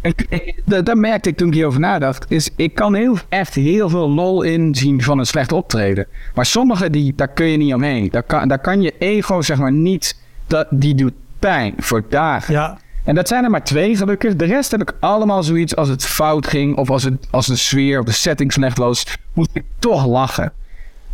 ik, 0.00 0.26
ik- 0.28 0.62
dat, 0.64 0.86
dat 0.86 0.96
merkte 0.96 1.28
ik 1.28 1.36
toen 1.36 1.48
ik 1.48 1.54
hierover 1.54 1.80
nadacht. 1.80 2.30
Is, 2.30 2.50
ik 2.56 2.74
kan 2.74 2.94
heel, 2.94 3.16
echt 3.28 3.54
heel 3.54 3.88
veel 3.88 4.10
lol 4.10 4.42
inzien 4.42 5.02
van 5.02 5.18
een 5.18 5.26
slecht 5.26 5.52
optreden. 5.52 6.06
Maar 6.34 6.46
sommige, 6.46 6.90
die, 6.90 7.12
daar 7.16 7.28
kun 7.28 7.46
je 7.46 7.56
niet 7.56 7.74
omheen. 7.74 8.08
Daar 8.10 8.22
kan, 8.22 8.48
daar 8.48 8.58
kan 8.60 8.82
je 8.82 8.94
ego, 8.98 9.42
zeg 9.42 9.58
maar, 9.58 9.72
niet... 9.72 10.16
Dat, 10.46 10.66
die 10.70 10.94
doet 10.94 11.12
pijn 11.38 11.74
voor 11.78 12.04
dagen. 12.08 12.54
Ja, 12.54 12.78
En 13.04 13.14
dat 13.14 13.28
zijn 13.28 13.44
er 13.44 13.50
maar 13.50 13.64
twee 13.64 13.96
gelukkig. 13.96 14.36
De 14.36 14.44
rest 14.44 14.70
heb 14.70 14.80
ik 14.80 14.92
allemaal 15.00 15.42
zoiets 15.42 15.76
als 15.76 15.88
het 15.88 16.04
fout 16.06 16.46
ging... 16.46 16.76
of 16.76 16.90
als, 16.90 17.02
het, 17.02 17.26
als 17.30 17.46
de 17.46 17.56
sfeer 17.56 17.98
of 17.98 18.04
de 18.04 18.12
setting 18.12 18.52
slecht 18.52 18.78
was... 18.78 19.04
moet 19.32 19.48
ik 19.52 19.64
toch 19.78 20.06
lachen. 20.06 20.52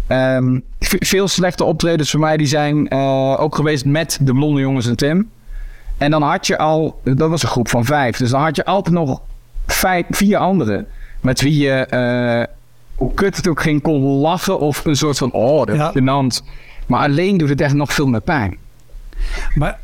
Ehm, 0.07 0.61
veel 0.81 1.29
slechte 1.29 1.65
optredens 1.65 2.11
voor 2.11 2.21
mij 2.21 2.37
die 2.37 2.47
zijn 2.47 2.89
eh, 2.89 3.37
ook 3.41 3.55
geweest 3.55 3.85
met 3.85 4.19
de 4.23 4.33
blonde 4.33 4.61
jongens 4.61 4.87
en 4.87 4.97
Tim. 4.97 5.31
En 5.99 6.11
dan 6.11 6.23
had 6.23 6.47
je 6.47 6.59
al, 6.59 7.01
dat 7.05 7.31
was 7.31 7.43
een 7.43 7.49
groep 7.49 7.69
van 7.69 7.85
vijf, 7.85 8.17
dus 8.17 8.31
dan 8.31 8.43
had 8.43 8.57
je 8.57 8.65
altijd 8.65 8.95
nog 8.95 9.21
vijf, 9.67 10.07
vier 10.11 10.37
anderen 10.39 10.87
met 11.21 11.41
wie 11.41 11.59
je, 11.63 11.71
eh, 11.73 12.55
hoe 12.95 13.15
kut 13.15 13.37
het 13.37 13.49
ook 13.49 13.63
ging, 13.63 13.83
kon 13.83 14.01
lachen 14.03 14.61
of 14.61 14.85
een 14.85 14.97
soort 14.97 15.19
van, 15.19 15.33
oh, 15.33 15.59
dat 15.67 15.69
is 15.69 15.77
Ja. 15.77 15.93
gênant. 15.93 16.45
Maar 16.87 17.01
alleen 17.01 17.37
doet 17.37 17.49
het 17.49 17.61
echt 17.61 17.75
nog 17.75 17.93
veel 17.93 18.07
meer 18.07 18.21
pijn. 18.21 18.57
maar 19.55 19.79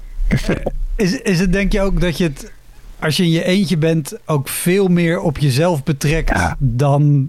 is, 0.97 1.21
is 1.21 1.41
het 1.41 1.53
denk 1.53 1.73
je 1.73 1.81
ook 1.81 2.01
dat 2.01 2.19
je 2.19 2.25
het, 2.25 2.53
als 3.01 3.17
je 3.17 3.23
in 3.23 3.31
je 3.31 3.45
eentje 3.45 3.77
bent, 3.77 4.17
ook 4.27 4.49
veel 4.49 4.89
meer 4.89 5.21
op 5.21 5.39
jezelf 5.39 5.83
betrekt 5.83 6.29
Ja. 6.29 6.57
dan 6.59 7.29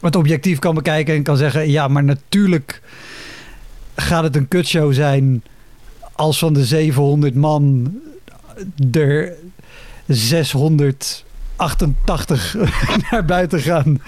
het 0.00 0.16
objectief 0.16 0.58
kan 0.58 0.74
bekijken 0.74 1.14
en 1.14 1.22
kan 1.22 1.36
zeggen, 1.36 1.70
ja, 1.70 1.88
maar 1.88 2.04
natuurlijk 2.04 2.82
gaat 3.94 4.22
het 4.22 4.36
een 4.36 4.48
kutshow 4.48 4.92
zijn 4.92 5.42
als 6.12 6.38
van 6.38 6.52
de 6.52 6.64
700 6.64 7.34
man 7.34 7.92
er 8.92 9.32
688 10.06 12.56
naar 13.10 13.24
buiten 13.24 13.60
gaan. 13.60 14.00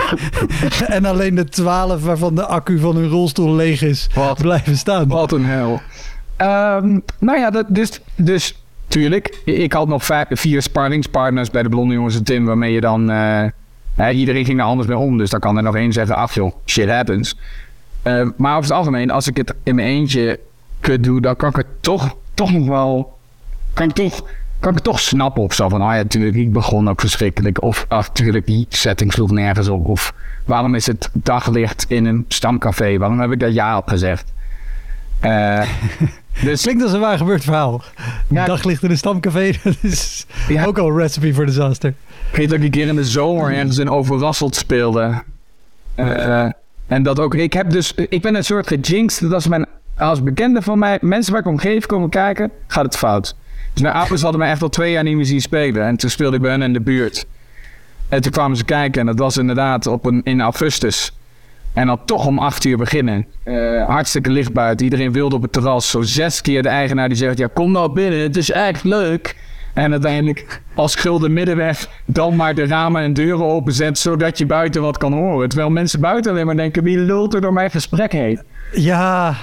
en 0.86 1.04
alleen 1.04 1.34
de 1.34 1.44
12 1.44 2.04
waarvan 2.04 2.34
de 2.34 2.46
accu 2.46 2.78
van 2.78 2.96
hun 2.96 3.08
rolstoel 3.08 3.54
leeg 3.54 3.82
is, 3.82 4.08
Wat? 4.14 4.38
blijven 4.38 4.76
staan. 4.76 5.08
Wat 5.08 5.32
een 5.32 5.44
hel. 5.44 5.80
Ehm, 6.36 6.98
nou 7.18 7.38
ja, 7.38 7.50
dat, 7.50 7.66
dus, 7.68 8.00
dus 8.14 8.62
tuurlijk. 8.88 9.40
Ik 9.44 9.72
had 9.72 9.88
nog 9.88 10.04
vijf, 10.04 10.26
vier 10.30 10.62
sparringspartners 10.62 11.50
bij 11.50 11.62
de 11.62 11.68
blonde 11.68 11.94
jongens 11.94 12.16
en 12.16 12.24
Tim, 12.24 12.44
waarmee 12.44 12.72
je 12.72 12.80
dan... 12.80 13.10
eh, 13.10 13.44
hè, 13.94 14.10
iedereen 14.10 14.44
ging 14.44 14.58
er 14.58 14.64
anders 14.64 14.88
mee 14.88 14.98
om, 14.98 15.18
dus 15.18 15.30
dan 15.30 15.40
kan 15.40 15.56
er 15.56 15.62
nog 15.62 15.76
één 15.76 15.92
zeggen, 15.92 16.16
ach 16.16 16.34
joh, 16.34 16.52
shit 16.66 16.88
happens. 16.88 17.36
Ehm, 18.02 18.30
maar 18.36 18.56
over 18.56 18.68
het 18.68 18.78
algemeen, 18.78 19.10
als 19.10 19.26
ik 19.26 19.36
het 19.36 19.54
in 19.62 19.74
mijn 19.74 19.88
eentje 19.88 20.40
kut 20.80 21.04
doe, 21.04 21.20
dan 21.20 21.36
kan 21.36 21.48
ik 21.48 21.56
het 21.56 21.66
toch, 21.80 22.16
toch 22.34 22.52
nog 22.52 22.66
wel... 22.66 23.15
Kan 23.76 23.88
ik 23.88 23.94
toch, 23.94 24.24
kan 24.60 24.76
ik 24.76 24.82
toch 24.82 25.00
snappen 25.00 25.42
of 25.42 25.52
zo. 25.54 25.68
Van, 25.68 25.80
ah 25.80 25.90
ja, 25.90 25.96
natuurlijk, 25.96 26.36
ik 26.36 26.52
begon 26.52 26.88
ook 26.88 27.00
verschrikkelijk. 27.00 27.62
Of, 27.62 27.84
ach, 27.88 28.06
natuurlijk, 28.08 28.46
die 28.46 28.66
setting 28.68 29.12
sloeg 29.12 29.30
nergens 29.30 29.68
op. 29.68 29.86
Of, 29.86 30.12
waarom 30.44 30.74
is 30.74 30.86
het 30.86 31.10
daglicht 31.12 31.84
in 31.88 32.04
een 32.04 32.24
stamcafé? 32.28 32.98
Waarom 32.98 33.20
heb 33.20 33.32
ik 33.32 33.40
dat 33.40 33.54
ja 33.54 33.76
op 33.76 33.88
gezegd? 33.88 34.32
Eh, 35.20 35.62
dus 36.44 36.62
Klinkt 36.62 36.82
als 36.82 36.92
een 36.92 37.00
waar 37.00 37.18
gebeurd 37.18 37.44
verhaal. 37.44 37.82
Ja. 38.28 38.44
Daglicht 38.44 38.82
in 38.82 38.90
een 38.90 38.96
stamcafé, 38.98 39.50
dat 39.64 39.76
is 39.80 40.26
Ja. 40.48 40.64
ook 40.64 40.78
al 40.78 40.88
een 40.88 40.96
recipe 40.96 41.34
voor 41.34 41.46
disaster. 41.46 41.94
ik 42.30 42.36
weet 42.36 42.48
dat 42.48 42.58
ik 42.58 42.64
een 42.64 42.70
keer 42.70 42.86
in 42.86 42.96
de 42.96 43.04
zomer 43.04 43.52
ergens 43.54 43.78
in 43.78 43.90
Overrasseld 43.90 44.54
speelde. 44.56 45.22
Eh, 45.94 46.48
en 46.86 47.02
dat 47.02 47.18
ook, 47.20 47.34
ik 47.34 47.52
heb 47.52 47.70
dus, 47.70 47.94
ik 47.94 48.22
ben 48.22 48.34
een 48.34 48.44
soort 48.44 48.66
gejinxed. 48.66 49.20
Dat 49.20 49.32
als 49.32 49.46
mijn, 49.48 49.66
als 49.98 50.22
bekenden 50.22 50.62
van 50.62 50.78
mij, 50.78 50.98
mensen 51.00 51.32
waar 51.32 51.40
ik 51.40 51.46
omgeef 51.46 51.86
komen 51.86 52.08
kijken, 52.08 52.50
gaat 52.66 52.84
het 52.84 52.96
fout. 52.96 53.34
Dus 53.76 53.84
mijn 53.84 54.20
hadden 54.20 54.38
mij 54.38 54.50
echt 54.50 54.62
al 54.62 54.68
twee 54.68 54.92
jaar 54.92 55.02
niet 55.02 55.16
meer 55.16 55.24
zien 55.24 55.40
spelen. 55.40 55.86
En 55.86 55.96
toen 55.96 56.10
speelde 56.10 56.36
ik 56.36 56.42
bij 56.42 56.50
hen 56.50 56.62
in 56.62 56.72
de 56.72 56.80
buurt. 56.80 57.26
En 58.08 58.22
toen 58.22 58.32
kwamen 58.32 58.56
ze 58.56 58.64
kijken 58.64 59.00
en 59.00 59.06
dat 59.06 59.18
was 59.18 59.36
inderdaad 59.36 59.86
op 59.86 60.04
een, 60.04 60.20
in 60.24 60.40
augustus. 60.40 61.12
En 61.72 61.86
dan 61.86 62.04
toch 62.04 62.26
om 62.26 62.38
acht 62.38 62.64
uur 62.64 62.76
beginnen. 62.76 63.26
Eh, 63.42 63.86
hartstikke 63.88 64.30
licht 64.30 64.52
buiten. 64.52 64.84
Iedereen 64.84 65.12
wilde 65.12 65.36
op 65.36 65.42
het 65.42 65.52
terras. 65.52 65.90
Zo 65.90 66.02
zes 66.02 66.40
keer 66.40 66.62
de 66.62 66.68
eigenaar 66.68 67.08
die 67.08 67.16
zegt... 67.16 67.38
Ja, 67.38 67.48
kom 67.54 67.72
nou 67.72 67.92
binnen. 67.92 68.18
Het 68.18 68.36
is 68.36 68.50
echt 68.50 68.84
leuk. 68.84 69.36
En 69.74 69.92
uiteindelijk 69.92 70.62
als 70.74 70.94
gulden 70.94 71.32
middenweg... 71.32 71.88
dan 72.04 72.36
maar 72.36 72.54
de 72.54 72.66
ramen 72.66 73.02
en 73.02 73.12
deuren 73.12 73.44
openzet... 73.44 73.98
zodat 73.98 74.38
je 74.38 74.46
buiten 74.46 74.82
wat 74.82 74.98
kan 74.98 75.12
horen. 75.12 75.48
Terwijl 75.48 75.70
mensen 75.70 76.00
buiten 76.00 76.32
alleen 76.32 76.46
maar 76.46 76.56
denken... 76.56 76.82
wie 76.82 76.98
lult 76.98 77.34
er 77.34 77.40
door 77.40 77.52
mijn 77.52 77.70
gesprek 77.70 78.12
heen? 78.12 78.40
Ja, 78.72 79.36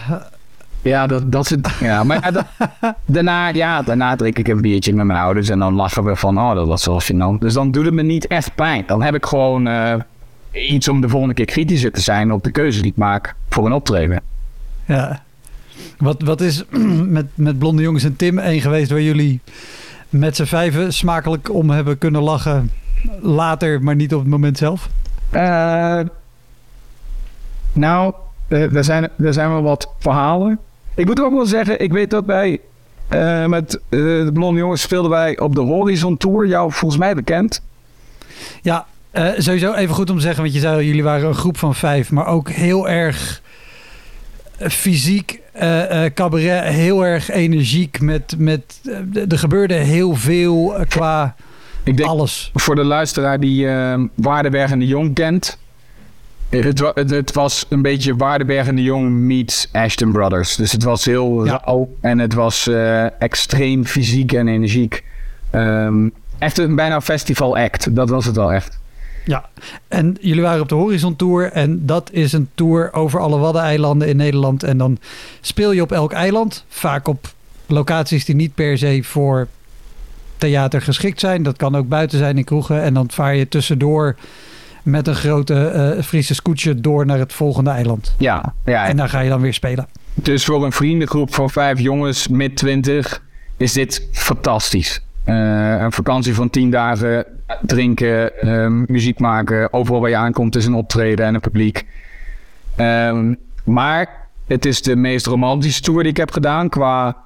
Ja, 0.83 1.07
dat, 1.07 1.31
dat 1.31 1.43
is 1.43 1.49
het. 1.49 1.69
Ja, 1.79 2.03
maar 2.03 2.19
ja, 2.21 2.31
dat- 2.31 2.45
daarna, 3.05 3.47
ja, 3.47 3.81
daarna 3.81 4.15
drink 4.15 4.37
ik 4.37 4.47
een 4.47 4.61
biertje 4.61 4.93
met 4.93 5.05
mijn 5.05 5.19
ouders... 5.19 5.49
en 5.49 5.59
dan 5.59 5.73
lachen 5.73 6.03
we 6.03 6.15
van... 6.15 6.37
oh, 6.37 6.53
dat 6.55 6.67
was 6.67 6.85
wel 6.85 7.01
gênant. 7.01 7.39
Dus 7.39 7.53
dan 7.53 7.71
doet 7.71 7.85
het 7.85 7.93
me 7.93 8.01
niet 8.01 8.27
echt 8.27 8.55
pijn. 8.55 8.83
Dan 8.87 9.01
heb 9.03 9.15
ik 9.15 9.25
gewoon... 9.25 9.67
eh, 9.67 9.95
iets 10.51 10.87
om 10.87 11.01
de 11.01 11.09
volgende 11.09 11.33
keer 11.33 11.45
kritischer 11.45 11.91
te 11.91 12.01
zijn 12.01 12.31
op 12.31 12.43
de 12.43 12.51
keuze 12.51 12.81
die 12.81 12.91
ik 12.91 12.97
maak 12.97 13.35
voor 13.49 13.65
een 13.65 13.73
optreden. 13.73 14.21
ja. 14.85 15.21
Wat, 15.97 16.21
wat 16.21 16.41
is 16.41 16.63
met, 17.17 17.25
met 17.33 17.59
Blonde 17.59 17.81
Jongens 17.81 18.03
en 18.03 18.15
Tim 18.15 18.37
één 18.39 18.61
geweest 18.61 18.91
waar 18.91 19.01
jullie 19.01 19.39
met 20.09 20.35
z'n 20.35 20.43
vijven 20.43 20.93
smakelijk 20.93 21.53
om 21.53 21.69
hebben 21.69 21.97
kunnen 21.97 22.21
lachen 22.21 22.71
later, 23.21 23.83
maar 23.83 23.95
niet 23.95 24.13
op 24.13 24.19
het 24.19 24.29
moment 24.29 24.57
zelf? 24.57 24.89
Eh, 25.29 25.99
nou, 27.73 28.13
eh, 28.47 28.75
er, 28.75 28.83
zijn, 28.83 29.09
er 29.23 29.33
zijn 29.33 29.49
wel 29.49 29.61
wat 29.61 29.89
verhalen. 29.99 30.59
Ik 30.95 31.05
moet 31.05 31.21
ook 31.21 31.33
wel 31.33 31.45
zeggen, 31.45 31.79
ik 31.79 31.91
weet 31.91 32.09
dat 32.09 32.25
wij 32.25 32.59
eh, 33.07 33.45
met 33.45 33.75
eh, 33.75 33.99
de 33.99 34.29
Blonde 34.33 34.59
Jongens 34.59 34.81
speelden 34.81 35.11
wij 35.11 35.39
op 35.39 35.55
de 35.55 35.61
Horizon 35.61 36.17
Tour. 36.17 36.47
Jou 36.47 36.71
volgens 36.71 36.99
mij 36.99 37.15
bekend. 37.15 37.61
Ja, 38.61 38.85
eh, 39.11 39.29
sowieso 39.37 39.73
even 39.73 39.95
goed 39.95 40.09
om 40.09 40.15
te 40.15 40.21
zeggen, 40.21 40.41
want 40.41 40.53
je 40.53 40.59
zei 40.59 40.75
al, 40.75 40.81
jullie 40.81 41.03
waren 41.03 41.27
een 41.27 41.35
groep 41.35 41.57
van 41.57 41.75
vijf, 41.75 42.11
maar 42.11 42.27
ook 42.27 42.49
heel 42.49 42.89
erg 42.89 43.41
fysiek, 44.59 45.39
cabaret, 46.13 46.63
heel 46.63 47.05
erg 47.05 47.29
energiek. 47.29 48.01
Met, 48.01 48.35
met, 48.37 48.81
er 49.29 49.37
gebeurde 49.37 49.73
heel 49.73 50.15
veel 50.15 50.75
qua 50.87 51.35
Ik 51.83 51.97
denk 51.97 52.09
alles. 52.09 52.51
voor 52.53 52.75
de 52.75 52.83
luisteraar 52.83 53.39
die 53.39 53.67
Waardenberg 54.15 54.71
en 54.71 54.79
de 54.79 54.87
Jong 54.87 55.13
kent. 55.13 55.57
Het, 56.49 56.79
wa- 56.79 56.91
het, 56.95 57.09
het 57.09 57.33
was 57.33 57.65
een 57.69 57.81
beetje 57.81 58.15
Waardenberg 58.15 58.67
en 58.67 58.75
de 58.75 58.83
Jong 58.83 59.09
meets 59.09 59.67
Ashton 59.71 60.11
Brothers. 60.11 60.55
Dus 60.55 60.71
het 60.71 60.83
was 60.83 61.05
heel 61.05 61.45
Ja. 61.45 61.61
rauw 61.65 61.89
en 62.01 62.19
het 62.19 62.33
was 62.33 62.67
eh, 62.67 63.21
extreem 63.21 63.85
fysiek 63.85 64.31
en 64.33 64.47
energiek. 64.47 65.03
Ehm, 65.49 66.09
echt 66.39 66.57
een 66.57 66.75
bijna 66.75 67.01
festival 67.01 67.57
act. 67.57 67.95
Dat 67.95 68.09
was 68.09 68.25
het 68.25 68.35
wel 68.35 68.53
echt. 68.53 68.79
Ja, 69.25 69.49
en 69.87 70.17
jullie 70.21 70.41
waren 70.41 70.61
op 70.61 70.69
de 70.69 70.75
Horizon 70.75 71.15
Tour 71.15 71.51
en 71.51 71.85
dat 71.85 72.09
is 72.11 72.33
een 72.33 72.49
tour 72.55 72.93
over 72.93 73.19
alle 73.19 73.37
Waddeneilanden 73.37 74.07
in 74.07 74.15
Nederland. 74.17 74.63
En 74.63 74.77
dan 74.77 74.97
speel 75.41 75.71
je 75.71 75.81
op 75.81 75.91
elk 75.91 76.11
eiland, 76.13 76.65
vaak 76.67 77.07
op 77.07 77.27
locaties 77.65 78.25
die 78.25 78.35
niet 78.35 78.55
per 78.55 78.77
se 78.77 78.99
voor 79.03 79.47
theater 80.37 80.81
geschikt 80.81 81.19
zijn. 81.19 81.43
Dat 81.43 81.57
kan 81.57 81.75
ook 81.75 81.87
buiten 81.87 82.17
zijn 82.17 82.37
in 82.37 82.43
kroegen. 82.43 82.81
En 82.81 82.93
dan 82.93 83.11
vaar 83.11 83.35
je 83.35 83.47
tussendoor 83.47 84.15
met 84.83 85.07
een 85.07 85.15
grote 85.15 85.67
eh 85.67 86.03
Friese 86.03 86.35
scootje 86.35 86.75
door 86.75 87.05
naar 87.05 87.19
het 87.19 87.33
volgende 87.33 87.69
eiland. 87.69 88.15
Ja, 88.17 88.53
ja 88.65 88.87
En 88.87 88.97
daar 88.97 89.09
ga 89.09 89.19
je 89.19 89.29
dan 89.29 89.41
weer 89.41 89.53
spelen. 89.53 89.87
Dus 90.13 90.45
voor 90.45 90.65
een 90.65 90.71
vriendengroep 90.71 91.33
van 91.33 91.49
vijf 91.49 91.79
jongens, 91.79 92.27
mid 92.27 92.55
20, 92.55 93.23
is 93.57 93.73
dit 93.73 94.07
fantastisch. 94.11 95.01
Eh, 95.23 95.35
een 95.79 95.91
vakantie 95.91 96.33
van 96.33 96.49
tien 96.49 96.69
dagen, 96.69 97.25
drinken, 97.61 98.39
ehm, 98.39 98.91
muziek 98.91 99.19
maken. 99.19 99.73
Overal 99.73 100.01
waar 100.01 100.09
je 100.09 100.15
aankomt 100.15 100.55
is 100.55 100.65
een 100.65 100.73
optreden 100.73 101.25
en 101.25 101.33
een 101.33 101.41
publiek. 101.41 101.85
Ehm, 102.75 103.33
maar 103.63 104.27
het 104.47 104.65
is 104.65 104.81
de 104.81 104.95
meest 104.95 105.25
romantische 105.25 105.81
tour 105.81 106.01
die 106.01 106.11
ik 106.11 106.17
heb 106.17 106.31
gedaan 106.31 106.69
qua... 106.69 107.17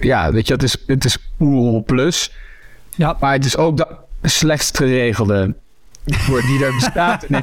Ja, 0.00 0.32
weet 0.32 0.46
je, 0.46 0.52
het 0.52 0.62
is, 0.62 0.76
het 0.86 1.04
is 1.04 1.18
Oerol 1.40 1.82
plus. 1.86 2.32
Ja, 2.94 3.16
Maar 3.20 3.32
het 3.32 3.44
is 3.44 3.56
ook 3.56 3.76
de 3.76 3.86
slechtst 4.22 4.76
geregelde 4.76 5.54
tour 6.26 6.40
die 6.42 6.64
er 6.64 6.74
bestaat 6.74 7.24
in. 7.28 7.34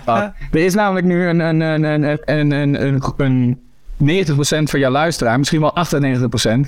Er 0.52 0.66
is 0.66 0.74
namelijk 0.74 1.06
nu 1.06 1.28
een, 1.28 1.40
een, 1.40 1.62
een, 1.62 1.84
een, 1.84 2.20
een, 2.26 2.52
een, 2.52 2.86
een, 2.86 3.02
een 3.18 3.60
90% 4.28 4.36
van 4.64 4.80
jouw 4.80 4.92
luisteraar, 4.92 5.38
misschien 5.38 5.62
wel 5.62 5.74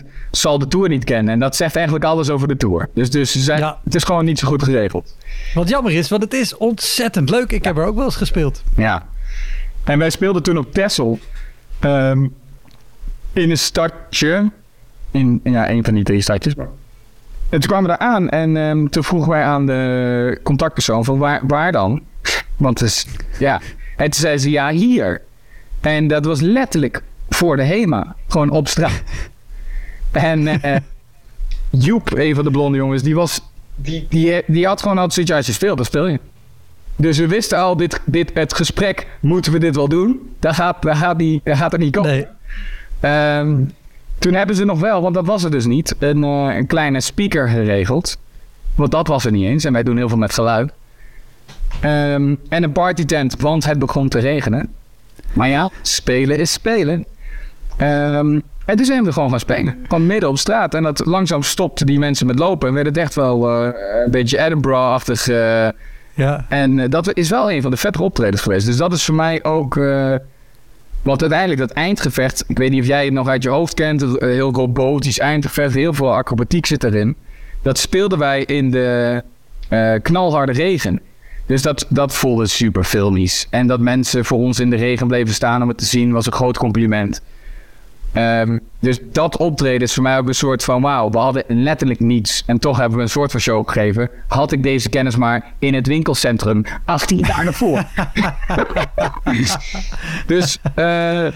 98%, 0.01 0.05
zal 0.31 0.59
de 0.59 0.67
tour 0.67 0.89
niet 0.89 1.03
kennen. 1.03 1.33
En 1.33 1.39
dat 1.39 1.55
zegt 1.55 1.75
eigenlijk 1.75 2.05
alles 2.05 2.29
over 2.29 2.47
de 2.47 2.57
tour. 2.57 2.89
Dus, 2.93 3.09
dus 3.11 3.31
ze 3.31 3.39
zijn, 3.39 3.59
Ja. 3.59 3.79
het 3.83 3.95
is 3.95 4.03
gewoon 4.03 4.25
niet 4.25 4.39
zo 4.39 4.47
goed 4.47 4.63
geregeld. 4.63 5.15
wat 5.53 5.69
jammer 5.69 5.91
is, 5.93 6.09
want 6.09 6.23
het 6.23 6.33
is 6.33 6.57
ontzettend 6.57 7.29
leuk. 7.29 7.51
Ik 7.51 7.63
heb 7.63 7.77
er 7.77 7.85
ook 7.85 7.95
wel 7.95 8.05
eens 8.05 8.15
gespeeld. 8.15 8.63
Ja. 8.75 9.05
En 9.83 9.99
wij 9.99 10.09
speelden 10.09 10.43
toen 10.43 10.57
op 10.57 10.73
Texel. 10.73 11.19
ehm, 11.79 12.27
in 13.33 13.49
een 13.49 13.57
stadje. 13.57 14.51
In 15.11 15.39
ja, 15.43 15.69
een 15.69 15.83
van 15.83 15.93
die 15.93 16.03
drie 16.03 16.21
stadjes. 16.21 16.53
En 17.55 17.61
toen 17.61 17.69
kwamen 17.69 17.91
we 17.91 17.97
daar 17.97 18.07
aan 18.07 18.29
en 18.29 18.57
ehm, 18.57 18.87
toen 18.87 19.03
vroegen 19.03 19.29
wij 19.29 19.43
aan 19.43 19.65
de 19.65 20.39
contactpersoon 20.43 21.05
van 21.05 21.17
waar, 21.17 21.41
waar 21.47 21.71
dan? 21.71 22.01
Want 22.57 22.79
het 22.79 22.89
is, 22.89 23.07
ja. 23.39 23.61
En 23.97 24.09
toen 24.09 24.21
zei 24.21 24.37
ze 24.37 24.49
ja, 24.49 24.69
hier. 24.69 25.21
En 25.81 26.07
dat 26.07 26.25
was 26.25 26.41
letterlijk 26.41 27.01
voor 27.29 27.55
de 27.55 27.63
HEMA. 27.63 28.15
Gewoon 28.27 28.49
op 28.49 28.67
straat. 28.67 29.01
en 30.11 30.47
eh, 30.47 30.75
Joep, 31.69 32.17
een 32.17 32.35
van 32.35 32.43
de 32.43 32.51
blonde 32.51 32.77
jongens, 32.77 33.03
die 33.03 33.15
was... 33.15 33.41
Die, 33.75 34.05
die, 34.09 34.43
die 34.47 34.65
had 34.65 34.81
gewoon 34.81 34.97
altijd 34.97 35.13
zoiets 35.13 35.31
als 35.31 35.45
je 35.45 35.53
speelt, 35.53 35.77
dan 35.77 35.85
speel 35.85 36.07
je. 36.07 36.19
Dus 36.95 37.17
we 37.17 37.27
wisten 37.27 37.57
al, 37.57 37.77
dit, 37.77 38.01
dit, 38.05 38.31
het 38.33 38.53
gesprek, 38.53 39.07
moeten 39.19 39.51
we 39.51 39.59
dit 39.59 39.75
wel 39.75 39.87
doen? 39.87 40.35
Dat 40.39 40.55
gaat, 40.55 40.81
dat 40.81 40.97
gaat, 40.97 41.23
gaat 41.43 41.73
er 41.73 41.79
niet 41.79 41.95
komen. 41.95 42.11
Nee. 42.11 42.27
Ehm, 42.99 43.55
toen 44.19 44.33
hebben 44.33 44.55
ze 44.55 44.65
nog 44.65 44.79
wel, 44.79 45.01
want 45.01 45.13
dat 45.15 45.25
was 45.25 45.43
er 45.43 45.51
dus 45.51 45.65
niet, 45.65 45.95
een, 45.99 46.23
eh, 46.23 46.55
een 46.55 46.67
kleine 46.67 47.01
speaker 47.01 47.49
geregeld. 47.49 48.17
Want 48.75 48.91
dat 48.91 49.07
was 49.07 49.25
er 49.25 49.31
niet 49.31 49.45
eens 49.45 49.63
en 49.63 49.73
wij 49.73 49.83
doen 49.83 49.97
heel 49.97 50.09
veel 50.09 50.17
met 50.17 50.33
geluid. 50.33 50.71
Ehm, 51.81 52.35
en 52.49 52.63
een 52.63 52.71
partytent, 52.71 53.41
want 53.41 53.65
het 53.65 53.79
begon 53.79 54.09
te 54.09 54.19
regenen. 54.19 54.73
Maar 55.33 55.47
ja, 55.49 55.69
spelen 55.81 56.37
is 56.37 56.51
spelen. 56.51 57.05
Ehm, 57.77 58.39
en 58.65 58.75
toen 58.75 58.85
zijn 58.85 59.03
we 59.03 59.11
gewoon 59.13 59.29
gaan 59.29 59.39
spelen. 59.39 59.77
Gewoon 59.87 60.05
midden 60.05 60.29
op 60.29 60.37
straat. 60.37 60.73
En 60.73 60.83
dat 60.83 61.05
langzaam 61.05 61.43
stopte 61.43 61.85
die 61.85 61.99
mensen 61.99 62.27
met 62.27 62.39
lopen. 62.39 62.67
En 62.67 62.73
werd 62.73 62.85
het 62.87 62.97
echt 62.97 63.15
wel 63.15 63.49
eh, 63.49 63.69
een 64.05 64.11
beetje 64.11 64.39
Edinburgh-achtig. 64.45 65.27
eh, 65.27 65.67
Ja. 66.13 66.45
en 66.49 66.89
dat 66.89 67.17
is 67.17 67.29
wel 67.29 67.51
een 67.51 67.61
van 67.61 67.71
de 67.71 67.77
vettere 67.77 68.03
optredens 68.03 68.41
geweest. 68.41 68.65
Dus 68.65 68.77
dat 68.77 68.93
is 68.93 69.05
voor 69.05 69.15
mij 69.15 69.43
ook. 69.43 69.79
Want 71.05 71.21
uiteindelijk 71.21 71.59
dat 71.59 71.71
eindgevecht. 71.71 72.43
Ik 72.47 72.57
weet 72.57 72.69
niet 72.69 72.81
of 72.81 72.87
jij 72.87 73.05
het 73.05 73.13
nog 73.13 73.27
uit 73.27 73.43
je 73.43 73.49
hoofd 73.49 73.73
kent. 73.73 74.03
Eh, 74.03 74.29
heel 74.29 74.53
robotisch 74.53 75.19
eindgevecht. 75.19 75.73
Heel 75.73 75.93
veel 75.93 76.13
acrobatiek 76.13 76.65
zit 76.65 76.83
erin. 76.83 77.15
Dat 77.61 77.77
speelden 77.77 78.19
wij 78.19 78.43
in 78.43 78.71
de 78.71 79.23
eh, 79.69 79.93
knalharde 80.01 80.51
regen. 80.51 81.01
Dus 81.45 81.61
dat, 81.61 81.85
dat 81.89 82.13
voelde 82.13 82.47
super 82.47 82.83
filmisch. 82.83 83.47
En 83.49 83.67
dat 83.67 83.79
mensen 83.79 84.25
voor 84.25 84.37
ons 84.37 84.59
in 84.59 84.69
de 84.69 84.75
regen 84.75 85.07
bleven 85.07 85.33
staan 85.33 85.61
om 85.61 85.67
het 85.67 85.77
te 85.77 85.85
zien, 85.85 86.11
was 86.11 86.25
een 86.25 86.31
groot 86.31 86.57
compliment. 86.57 87.21
Ehm, 88.15 88.57
dus 88.79 88.99
dat 89.11 89.37
optreden 89.37 89.81
is 89.81 89.93
voor 89.93 90.03
mij 90.03 90.17
ook 90.17 90.27
een 90.27 90.35
soort 90.35 90.63
van 90.63 90.81
wauw. 90.81 91.09
We 91.09 91.17
hadden 91.17 91.43
letterlijk 91.47 91.99
niets. 91.99 92.43
En 92.45 92.59
toch 92.59 92.77
hebben 92.77 92.97
we 92.97 93.03
een 93.03 93.09
soort 93.09 93.31
van 93.31 93.39
show 93.39 93.67
gegeven. 93.67 94.09
Had 94.27 94.51
ik 94.51 94.63
deze 94.63 94.89
kennis 94.89 95.15
maar 95.15 95.53
in 95.59 95.73
het 95.73 95.87
winkelcentrum 95.87 96.63
18 96.85 97.17
jaar 97.17 97.45
ervoor. 97.45 97.83
dus, 100.25 100.57
eh, 100.75 101.27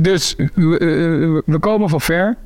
dus 0.00 0.34
we, 0.36 0.78
eh, 0.78 1.52
we 1.52 1.58
komen 1.60 1.88
van 1.88 2.00
ver. 2.00 2.36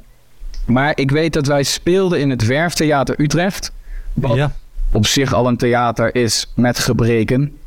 Maar 0.66 0.92
ik 0.94 1.10
weet 1.10 1.32
dat 1.32 1.46
wij 1.46 1.62
speelden 1.62 2.20
in 2.20 2.30
het 2.30 2.46
Werftheater 2.46 3.20
Utrecht. 3.20 3.72
Wat 4.12 4.36
ja. 4.36 4.52
op 4.92 5.06
zich 5.06 5.32
al 5.32 5.46
een 5.46 5.56
theater 5.56 6.14
is 6.14 6.52
met 6.54 6.78
gebreken. 6.78 7.58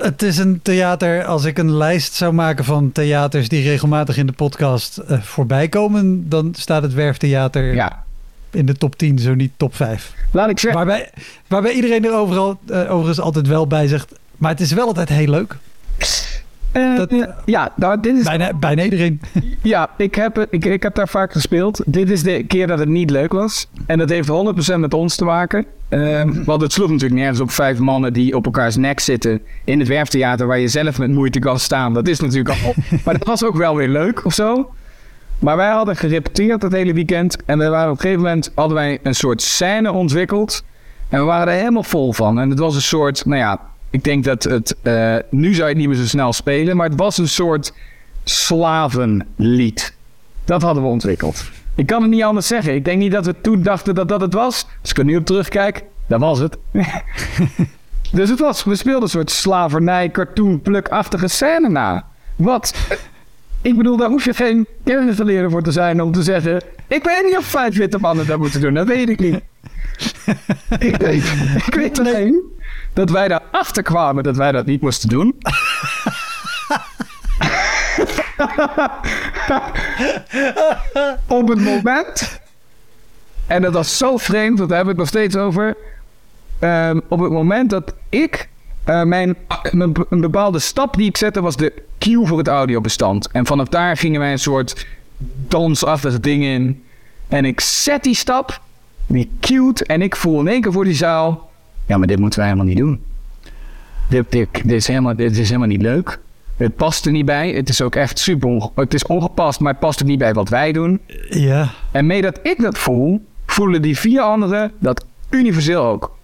Het 0.00 0.22
is 0.22 0.38
een 0.38 0.60
theater, 0.62 1.24
als 1.24 1.44
ik 1.44 1.58
een 1.58 1.72
lijst 1.76 2.14
zou 2.14 2.32
maken 2.32 2.64
van 2.64 2.92
theaters 2.92 3.48
die 3.48 3.62
regelmatig 3.62 4.16
in 4.16 4.26
de 4.26 4.32
podcast 4.32 4.96
eh, 4.98 5.20
voorbij 5.20 5.68
komen, 5.68 6.28
dan 6.28 6.54
staat 6.56 6.82
het 6.82 6.94
Werftheater 6.94 7.74
Ja. 7.74 8.04
in 8.50 8.66
de 8.66 8.74
top 8.74 8.96
10, 8.96 9.18
zo 9.18 9.34
niet 9.34 9.52
top 9.56 9.74
5. 9.76 10.14
Laat 10.32 10.50
ik 10.50 10.58
zeggen. 10.58 10.86
Waarbij, 10.86 11.10
waarbij 11.46 11.72
iedereen 11.72 12.04
er 12.04 12.14
overal, 12.14 12.58
eh, 12.68 12.90
overigens 12.90 13.20
altijd 13.20 13.46
wel 13.46 13.66
bij 13.66 13.86
zegt, 13.86 14.12
maar 14.36 14.50
het 14.50 14.60
is 14.60 14.72
wel 14.72 14.86
altijd 14.86 15.08
heel 15.08 15.28
leuk. 15.28 15.56
eh, 16.72 16.96
dat- 16.96 17.12
ja, 17.44 17.72
nou, 17.76 18.00
dit 18.00 18.16
is 18.16 18.24
Bijna, 18.24 18.52
bijna 18.54 18.82
iedereen. 18.82 19.20
Ja, 19.62 19.90
ik 19.96 20.14
heb, 20.14 20.46
ik, 20.50 20.64
ik 20.64 20.82
heb 20.82 20.94
daar 20.94 21.08
vaak 21.08 21.32
gespeeld. 21.32 21.82
Dit 21.86 22.10
is 22.10 22.22
de 22.22 22.44
keer 22.44 22.66
dat 22.66 22.78
het 22.78 22.88
niet 22.88 23.10
leuk 23.10 23.32
was. 23.32 23.66
En 23.86 23.98
dat 23.98 24.08
heeft 24.08 24.28
100% 24.28 24.80
met 24.80 24.94
ons 24.94 25.16
te 25.16 25.24
maken. 25.24 25.66
Ehm, 25.90 26.44
want 26.44 26.62
het 26.62 26.72
sloeg 26.72 26.88
natuurlijk 26.90 27.20
nergens 27.20 27.40
op 27.40 27.50
vijf 27.50 27.78
mannen 27.78 28.12
die 28.12 28.36
op 28.36 28.44
elkaars 28.44 28.76
nek 28.76 29.00
zitten 29.00 29.40
in 29.64 29.78
het 29.78 29.88
werftheater 29.88 30.46
waar 30.46 30.58
je 30.58 30.68
zelf 30.68 30.98
met 30.98 31.10
moeite 31.10 31.38
kan 31.38 31.58
staan. 31.58 31.94
Dat 31.94 32.08
is 32.08 32.20
natuurlijk 32.20 32.56
al. 32.64 32.74
maar 33.04 33.18
dat 33.18 33.26
was 33.26 33.44
ook 33.44 33.56
wel 33.56 33.76
weer 33.76 33.88
leuk 33.88 34.24
of 34.24 34.34
zo. 34.34 34.70
Maar 35.38 35.56
wij 35.56 35.70
hadden 35.70 35.96
gerepeteerd 35.96 36.60
dat 36.60 36.72
hele 36.72 36.92
weekend. 36.92 37.36
En 37.44 37.58
we 37.58 37.68
waren 37.68 37.90
op 37.90 37.94
een 37.96 38.00
gegeven 38.00 38.22
moment 38.22 38.52
hadden 38.54 38.76
wij 38.76 38.98
een 39.02 39.14
soort 39.14 39.42
scène 39.42 39.92
ontwikkeld. 39.92 40.64
En 41.08 41.18
we 41.18 41.24
waren 41.24 41.52
er 41.52 41.58
helemaal 41.58 41.82
vol 41.82 42.12
van. 42.12 42.40
En 42.40 42.50
het 42.50 42.58
was 42.58 42.74
een 42.74 42.82
soort, 42.82 43.24
nou 43.26 43.38
ja, 43.40 43.60
ik 43.90 44.04
denk 44.04 44.24
dat 44.24 44.42
het. 44.42 44.76
eh, 44.82 45.16
nu 45.30 45.54
zou 45.54 45.62
je 45.68 45.74
het 45.74 45.76
niet 45.76 45.88
meer 45.88 45.96
zo 45.96 46.06
snel 46.06 46.32
spelen. 46.32 46.76
Maar 46.76 46.88
het 46.88 46.98
was 46.98 47.18
een 47.18 47.28
soort 47.28 47.72
slavenlied. 48.24 49.94
Dat 50.44 50.62
hadden 50.62 50.82
we 50.82 50.88
ontwikkeld. 50.88 51.50
Ik 51.80 51.86
kan 51.86 52.02
het 52.02 52.10
niet 52.10 52.22
anders 52.22 52.46
zeggen. 52.46 52.74
Ik 52.74 52.84
denk 52.84 52.98
niet 52.98 53.12
dat 53.12 53.26
we 53.26 53.40
toen 53.40 53.62
dachten 53.62 53.94
dat 53.94 54.08
dat 54.08 54.20
het 54.20 54.34
was. 54.34 54.66
Als 54.80 54.90
ik 54.90 54.98
er 54.98 55.04
nu 55.04 55.16
op 55.16 55.26
terugkijk, 55.26 55.84
dat 56.06 56.20
was 56.20 56.38
het. 56.38 56.58
dus 58.12 58.28
het 58.28 58.38
was, 58.38 58.64
we 58.64 58.76
speelden 58.76 59.02
een 59.02 59.08
soort 59.08 59.30
slavernij, 59.30 60.10
cartoon, 60.10 60.60
plukachtige 60.60 61.28
scène 61.28 61.68
na. 61.68 62.06
Wat? 62.36 62.74
Ik 63.62 63.76
bedoel, 63.76 63.96
daar 63.96 64.08
hoef 64.08 64.24
je 64.24 64.34
geen 64.34 64.66
kennisgeleerde 64.84 65.50
voor 65.50 65.62
te 65.62 65.72
zijn 65.72 66.02
om 66.02 66.12
te 66.12 66.22
zeggen... 66.22 66.62
Ik 66.86 67.04
weet 67.04 67.22
niet 67.24 67.36
of 67.36 67.44
vijf 67.44 67.76
witte 67.76 67.98
mannen 67.98 68.26
dat 68.26 68.38
moeten 68.38 68.60
doen. 68.60 68.74
Dat 68.74 68.86
weet 68.86 69.08
ik 69.08 69.20
niet. 69.20 69.34
ik 70.78 70.96
weet, 70.96 71.24
ik 71.66 71.74
weet 71.74 71.98
alleen 71.98 72.42
dat 72.92 73.10
wij 73.10 73.28
daarachter 73.28 73.82
kwamen 73.82 74.22
dat 74.22 74.36
wij 74.36 74.52
dat 74.52 74.66
niet 74.66 74.80
moesten 74.80 75.08
doen. 75.08 75.34
op 81.26 81.48
het 81.48 81.60
moment. 81.60 82.40
En 83.46 83.62
dat 83.62 83.72
was 83.72 83.96
zo 83.96 84.16
vreemd, 84.16 84.58
want 84.58 84.68
daar 84.70 84.78
hebben 84.78 84.96
we 84.96 85.02
het 85.02 85.12
nog 85.12 85.22
steeds 85.22 85.36
over. 85.36 85.76
Ehm, 86.58 87.00
op 87.08 87.20
het 87.20 87.30
moment 87.30 87.70
dat 87.70 87.94
ik 88.08 88.48
eh, 88.84 89.02
mijn, 89.02 89.36
mijn- 89.72 89.92
een 90.08 90.20
bepaalde 90.20 90.58
stap 90.58 90.96
die 90.96 91.08
ik 91.08 91.16
zette, 91.16 91.40
was 91.40 91.56
de 91.56 91.72
cue 91.98 92.26
voor 92.26 92.38
het 92.38 92.48
audiobestand. 92.48 93.30
En 93.30 93.46
vanaf 93.46 93.68
daar 93.68 93.96
gingen 93.96 94.20
wij 94.20 94.32
een 94.32 94.38
soort 94.38 94.86
dansachtig 95.48 96.20
ding 96.20 96.44
in. 96.44 96.84
En 97.28 97.44
ik 97.44 97.60
zet 97.60 98.02
die 98.02 98.14
stap, 98.14 98.60
die 99.06 99.30
cute, 99.40 99.84
en 99.84 100.02
ik 100.02 100.16
voel 100.16 100.40
in 100.40 100.48
één 100.48 100.60
keer 100.60 100.72
voor 100.72 100.84
die 100.84 100.94
zaal... 100.94 101.50
Ja, 101.86 101.98
maar 101.98 102.06
dit 102.06 102.18
moeten 102.18 102.38
wij 102.38 102.48
helemaal 102.48 102.68
niet 102.68 102.78
doen. 102.78 103.02
Dit, 104.08 104.32
dit, 104.32 104.48
dit, 104.52 104.72
is, 104.72 104.86
helemaal, 104.86 105.16
dit 105.16 105.36
is 105.36 105.46
helemaal 105.46 105.68
niet 105.68 105.82
leuk. 105.82 106.18
Het 106.64 106.76
past 106.76 107.06
er 107.06 107.12
niet 107.12 107.24
bij. 107.24 107.50
Het 107.52 107.68
is 107.68 107.82
ook 107.82 107.94
echt 107.94 108.18
super 108.18 108.48
onge- 108.48 108.70
Het 108.74 108.94
is 108.94 109.06
ongepast, 109.06 109.60
maar 109.60 109.70
het 109.72 109.80
past 109.80 110.02
ook 110.02 110.08
niet 110.08 110.18
bij 110.18 110.32
wat 110.34 110.48
wij 110.48 110.72
doen. 110.72 111.00
Ja. 111.28 111.68
En 111.90 112.06
mee 112.06 112.22
dat 112.22 112.38
ik 112.42 112.60
dat 112.62 112.78
voel, 112.78 113.24
voelen 113.46 113.82
die 113.82 113.98
vier 113.98 114.20
anderen 114.20 114.72
dat 114.78 115.04
universeel 115.30 115.82
ook. 115.84 116.16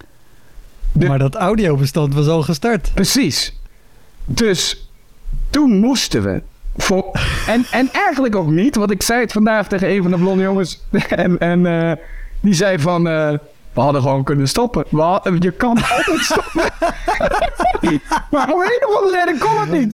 De- 0.92 1.06
Maar 1.06 1.18
dat 1.18 1.34
audiobestand 1.34 2.14
was 2.14 2.26
al 2.28 2.42
gestart. 2.42 2.90
Precies. 2.94 3.58
Dus 4.24 4.90
toen 5.50 5.78
moesten 5.78 6.22
we. 6.22 6.42
Voor, 6.76 7.10
en, 7.46 7.64
en 7.70 7.88
eigenlijk 7.92 8.36
ook 8.36 8.50
niet, 8.50 8.76
want 8.76 8.90
ik 8.90 9.02
zei 9.02 9.20
het 9.20 9.32
vandaag 9.32 9.68
tegen 9.68 9.90
een 9.90 10.02
van 10.02 10.10
de 10.10 10.16
blonde 10.16 10.42
jongens. 10.42 10.80
En, 11.08 11.38
en 11.38 11.66
eh, 11.66 11.92
die 12.40 12.54
zei 12.54 12.78
van. 12.78 13.08
eh, 13.08 13.32
we 13.72 13.80
hadden 13.82 14.02
gewoon 14.02 14.24
kunnen 14.24 14.48
stoppen. 14.48 14.84
Hadden- 14.90 15.36
je 15.40 15.50
kan 15.50 15.78
altijd 15.96 16.20
stoppen. 16.20 16.62
maar 18.30 18.52
om 18.52 18.60
een 18.60 18.86
of 18.88 18.96
andere 18.96 19.24
reden 19.24 19.38
kon 19.40 19.60
het 19.60 19.70
niet. 19.70 19.94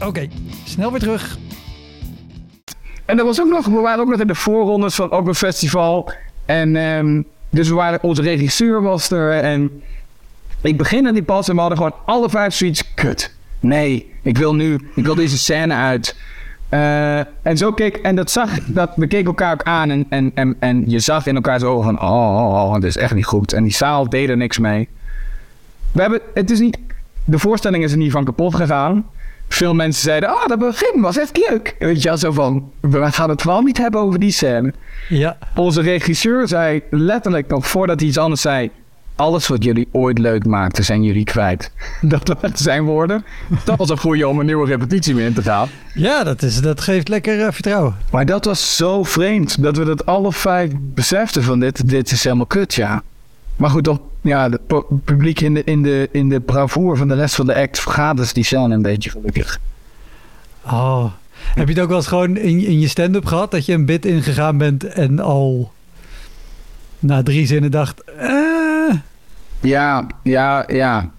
Oké, 0.00 0.28
snel 0.64 0.90
weer 0.90 1.00
terug. 1.00 1.38
En 3.04 3.18
er 3.18 3.24
was 3.24 3.40
ook 3.40 3.48
nog, 3.48 3.66
we 3.66 3.80
waren 3.80 4.00
ook 4.00 4.10
nog 4.10 4.20
in 4.20 4.26
de 4.26 4.34
voorrondes 4.34 4.94
van 4.94 5.10
ook 5.10 5.34
festival. 5.34 6.12
En 6.44 6.76
ehm, 6.76 7.22
dus 7.50 7.68
we 7.68 7.74
waren, 7.74 8.02
onze 8.02 8.22
regisseur 8.22 8.82
was 8.82 9.10
er. 9.10 9.32
En 9.32 9.82
ik 10.60 10.76
begin 10.76 11.06
aan 11.06 11.14
die 11.14 11.22
pas 11.22 11.48
en 11.48 11.54
we 11.54 11.60
hadden 11.60 11.78
gewoon 11.78 11.94
alle 12.04 12.30
vijf 12.30 12.54
zoiets. 12.54 12.94
Kut. 12.94 13.34
Nee, 13.60 14.12
ik 14.22 14.38
wil 14.38 14.54
nu, 14.54 14.78
ik 14.94 15.04
wil 15.04 15.14
deze 15.14 15.38
scène 15.38 15.74
uit. 15.74 16.16
Eh, 16.68 17.18
en 17.18 17.56
zo 17.56 17.72
keek, 17.72 17.96
en 17.96 18.16
dat 18.16 18.30
zag, 18.30 18.58
dat, 18.66 18.92
we 18.96 19.06
keken 19.06 19.26
elkaar 19.26 19.52
ook 19.52 19.62
aan 19.62 19.90
en, 19.90 20.06
en, 20.08 20.30
en, 20.34 20.56
en 20.58 20.90
je 20.90 20.98
zag 20.98 21.26
in 21.26 21.34
elkaars 21.34 21.62
ogen 21.62 21.84
van, 21.84 22.00
oh, 22.00 22.36
oh, 22.36 22.64
oh, 22.64 22.74
dit 22.74 22.84
is 22.84 22.96
echt 22.96 23.14
niet 23.14 23.24
goed. 23.24 23.52
En 23.52 23.62
die 23.62 23.72
zaal 23.72 24.08
deed 24.08 24.28
er 24.28 24.36
niks 24.36 24.58
mee. 24.58 24.88
We 25.92 26.00
hebben, 26.00 26.20
het 26.34 26.50
is 26.50 26.60
niet, 26.60 26.78
de 27.24 27.38
voorstelling 27.38 27.84
is 27.84 27.92
er 27.92 27.98
niet 27.98 28.12
van 28.12 28.24
kapot 28.24 28.54
gegaan. 28.54 29.06
Veel 29.54 29.74
mensen 29.74 30.02
zeiden, 30.02 30.28
ah, 30.28 30.46
dat 30.46 30.58
begin 30.58 31.00
was 31.00 31.18
echt 31.18 31.48
leuk. 31.48 31.76
Weet 31.78 32.02
je 32.02 32.08
wel, 32.08 32.18
zo 32.18 32.32
van, 32.32 32.70
we 32.80 33.12
gaan 33.12 33.28
het 33.28 33.42
wel 33.42 33.62
niet 33.62 33.78
hebben 33.78 34.00
over 34.00 34.18
die 34.18 34.30
scène. 34.30 34.72
Ja, 35.08 35.38
Onze 35.54 35.80
regisseur 35.80 36.48
zei 36.48 36.82
letterlijk 36.90 37.48
nog 37.48 37.66
voordat 37.66 38.00
hij 38.00 38.08
iets 38.08 38.18
anders 38.18 38.40
zei... 38.40 38.70
Alles 39.16 39.46
wat 39.46 39.64
jullie 39.64 39.88
ooit 39.92 40.18
leuk 40.18 40.46
maakten, 40.46 40.84
zijn 40.84 41.02
jullie 41.02 41.24
kwijt. 41.24 41.72
Dat 42.00 42.28
waren 42.28 42.56
zijn 42.58 42.84
woorden. 42.84 43.24
Dat 43.64 43.78
was 43.78 43.88
een 43.90 43.98
goeie 43.98 44.28
om 44.28 44.38
een 44.40 44.46
nieuwe 44.46 44.66
repetitie 44.66 45.14
mee 45.14 45.26
in 45.26 45.34
te 45.34 45.42
gaan. 45.42 45.68
ja 45.94 46.24
dat, 46.24 46.42
is, 46.42 46.60
dat 46.60 46.80
geeft 46.80 47.08
lekker 47.08 47.46
eh, 47.46 47.52
vertrouwen. 47.52 47.96
Maar 48.10 48.26
dat 48.26 48.44
was 48.44 48.76
zo 48.76 49.02
vreemd. 49.02 49.62
Dat 49.62 49.76
we 49.76 49.84
dat 49.84 50.06
alle 50.06 50.32
vijf 50.32 50.70
beseften 50.80 51.42
van 51.42 51.60
dit, 51.60 51.88
dit 51.88 52.10
is 52.10 52.24
helemaal 52.24 52.46
kut, 52.46 52.74
ja. 52.74 53.02
Maar 53.56 53.70
goed, 53.70 53.84
toch, 53.84 53.98
ja, 54.20 54.50
het 54.50 54.66
pu- 54.66 54.82
publiek 55.04 55.40
in 55.40 55.54
de, 55.54 55.64
in, 55.64 55.82
de, 55.82 56.08
in 56.12 56.28
de 56.28 56.40
bravoure 56.40 56.96
van 56.96 57.08
de 57.08 57.14
rest 57.14 57.34
van 57.34 57.46
de 57.46 57.54
act 57.54 57.78
vergaat 57.80 58.16
dus 58.16 58.32
die 58.32 58.44
scène 58.44 58.74
een 58.74 58.82
beetje 58.82 59.10
gelukkig. 59.10 59.60
Oh. 60.66 61.04
Heb 61.54 61.68
je 61.68 61.74
het 61.74 61.82
ook 61.82 61.88
wel 61.88 61.96
eens 61.96 62.06
gewoon 62.06 62.36
in, 62.36 62.64
in 62.64 62.80
je 62.80 62.88
stand-up 62.88 63.24
gehad 63.26 63.50
dat 63.50 63.66
je 63.66 63.72
een 63.72 63.86
bit 63.86 64.06
ingegaan 64.06 64.58
bent 64.58 64.84
en 64.84 65.20
al 65.20 65.72
na 66.98 67.22
drie 67.22 67.46
zinnen 67.46 67.70
dacht, 67.70 68.02
eh, 68.18 68.94
Ja, 69.60 70.06
ja, 70.22 70.64
ja. 70.66 71.10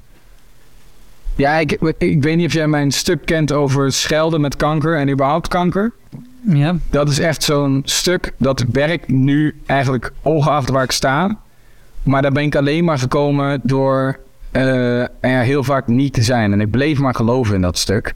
Ja, 1.36 1.54
ik, 1.58 1.72
ik 1.98 2.24
weet 2.24 2.38
niet 2.38 2.46
of 2.48 2.54
jij 2.54 2.68
mijn 2.68 2.92
stuk 2.92 3.26
kent 3.26 3.52
over 3.52 3.92
schelden 3.92 4.42
met 4.42 4.56
kanker 4.56 4.98
en 4.98 5.10
überhaupt 5.10 5.48
kanker. 5.48 5.92
ja, 6.48 6.76
Dat 6.90 7.10
is 7.10 7.20
echt 7.20 7.44
zo'n 7.44 7.82
stuk 7.86 8.34
dat 8.38 8.66
werkt 8.72 9.08
nu 9.08 9.62
eigenlijk 9.66 10.14
ongeacht 10.22 10.70
waar 10.70 10.84
ik 10.84 10.92
sta. 10.92 11.38
Maar 12.06 12.22
daar 12.22 12.32
ben 12.32 12.44
ik 12.44 12.56
alleen 12.56 12.84
maar 12.84 13.00
gekomen 13.00 13.60
door 13.64 14.20
eh, 14.52 15.00
er 15.02 15.10
heel 15.44 15.64
vaak 15.64 15.88
niet 15.88 16.14
te 16.14 16.22
zijn. 16.22 16.52
En 16.52 16.62
ik 16.62 16.72
bleef 16.72 17.00
maar 17.00 17.16
geloven 17.16 17.56
in 17.56 17.62
dat 17.62 17.78
stuk. 17.78 18.14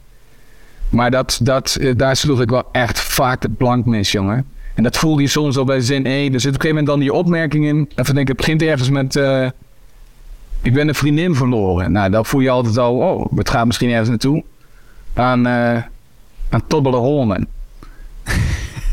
Maar 0.89 1.11
dat, 1.11 1.39
dat, 1.43 1.75
eh, 1.75 1.95
daar 1.95 2.15
sloeg 2.15 2.41
ik 2.41 2.49
wel 2.49 2.63
echt 2.71 2.99
vaak 2.99 3.41
de 3.41 3.49
plank 3.49 3.85
mis, 3.85 4.11
jongen. 4.11 4.47
En 4.75 4.83
dat 4.83 4.97
voelde 4.97 5.21
je 5.21 5.27
soms 5.27 5.57
al 5.57 5.63
bij 5.65 5.79
zin 5.79 6.05
1. 6.05 6.33
Er 6.33 6.39
zit 6.39 6.55
op 6.55 6.55
een 6.55 6.61
gegeven 6.61 6.67
moment 6.69 6.87
dan 6.87 6.99
die 6.99 7.13
opmerking 7.13 7.65
in. 7.65 7.89
Even 7.95 8.15
denk 8.15 8.17
ik, 8.17 8.27
het 8.27 8.37
begint 8.37 8.61
ergens 8.61 8.89
met... 8.89 9.15
eh, 9.15 9.47
ik 10.61 10.73
ben 10.73 10.87
een 10.87 10.95
vriendin 10.95 11.35
verloren. 11.35 11.91
Nou, 11.91 12.09
dan 12.11 12.25
voel 12.25 12.41
je 12.41 12.49
altijd 12.49 12.77
al... 12.77 12.95
Oh, 12.95 13.37
het 13.37 13.49
gaat 13.49 13.65
misschien 13.65 13.89
ergens 13.89 14.09
naartoe. 14.09 14.43
Aan, 15.13 15.47
eh 15.47 15.83
aan 16.49 16.67
Toblerone. 16.67 17.47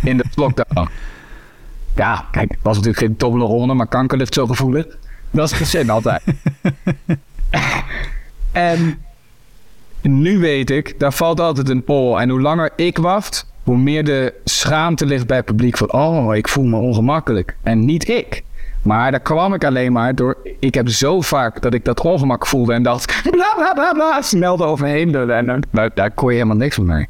in 0.02 0.16
de 0.16 0.24
lockdown. 0.34 0.88
Ja, 1.96 2.24
kijk, 2.30 2.50
het 2.50 2.58
was 2.62 2.76
natuurlijk 2.76 3.04
geen 3.04 3.16
Toblerone, 3.16 3.74
maar 3.74 3.86
kanker 3.86 4.18
ligt 4.18 4.34
zo 4.34 4.46
gevoelig. 4.46 4.86
Dat 5.30 5.50
is 5.50 5.56
gezin 5.56 5.90
altijd. 5.90 6.22
en 8.52 8.98
nu 10.02 10.38
weet 10.38 10.70
ik, 10.70 11.00
daar 11.00 11.12
valt 11.12 11.40
altijd 11.40 11.68
een 11.68 11.84
pol. 11.84 12.20
En 12.20 12.28
hoe 12.28 12.40
langer 12.40 12.70
ik 12.76 12.98
wacht, 12.98 13.46
hoe 13.62 13.76
meer 13.76 14.04
de 14.04 14.34
schaamte 14.44 15.06
ligt 15.06 15.26
bij 15.26 15.36
het 15.36 15.46
publiek 15.46 15.76
van... 15.76 15.92
Oh, 15.92 16.34
ik 16.34 16.48
voel 16.48 16.64
me 16.64 16.76
ongemakkelijk. 16.76 17.56
En 17.62 17.84
niet 17.84 18.08
ik. 18.08 18.42
Maar 18.82 19.10
daar 19.10 19.20
kwam 19.20 19.54
ik 19.54 19.64
alleen 19.64 19.92
maar 19.92 20.14
door... 20.14 20.36
Ik 20.60 20.74
heb 20.74 20.88
zo 20.88 21.20
vaak 21.20 21.62
dat 21.62 21.74
ik 21.74 21.84
dat 21.84 22.00
ongemak 22.00 22.46
voelde 22.46 22.72
en 22.72 22.82
dacht... 22.82 23.22
Bla 23.30 23.52
bla 23.56 23.72
bla 23.74 23.92
bla, 23.92 24.22
snel 24.22 24.54
eroverheen 24.60 25.10
lullen. 25.10 25.36
En 25.36 25.46
dan- 25.46 25.62
daar, 25.70 25.90
daar 25.94 26.10
kon 26.10 26.28
je 26.28 26.34
helemaal 26.34 26.56
niks 26.56 26.74
van 26.74 26.86
mee. 26.86 27.08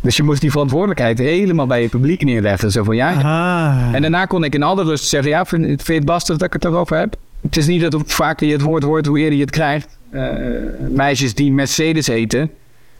Dus 0.00 0.16
je 0.16 0.22
moest 0.22 0.40
die 0.40 0.50
verantwoordelijkheid 0.50 1.18
helemaal 1.18 1.66
bij 1.66 1.82
je 1.82 1.88
publiek 1.88 2.24
neerleggen. 2.24 2.70
Zo 2.70 2.82
van, 2.82 2.96
ja, 2.96 3.12
ah, 3.12 3.94
en 3.94 4.00
daarna 4.00 4.24
kon 4.24 4.44
ik 4.44 4.54
in 4.54 4.62
alle 4.62 4.84
rust 4.84 5.04
zeggen: 5.04 5.30
Ja, 5.30 5.44
vind, 5.44 5.64
vind 5.64 5.86
je 5.86 5.92
het 5.92 6.08
lastig 6.08 6.36
dat 6.36 6.46
ik 6.46 6.52
het 6.52 6.64
erover 6.64 6.98
heb? 6.98 7.16
Het 7.40 7.56
is 7.56 7.66
niet 7.66 7.80
dat 7.80 7.92
hoe 7.92 8.02
vaker 8.06 8.46
je 8.46 8.52
het 8.52 8.62
woord 8.62 8.82
hoort, 8.82 9.06
hoe 9.06 9.18
eerder 9.18 9.34
je 9.34 9.44
het 9.44 9.50
krijgt. 9.50 9.98
Eh, 10.10 10.28
meisjes 10.90 11.34
die 11.34 11.52
Mercedes 11.52 12.06
eten, 12.06 12.50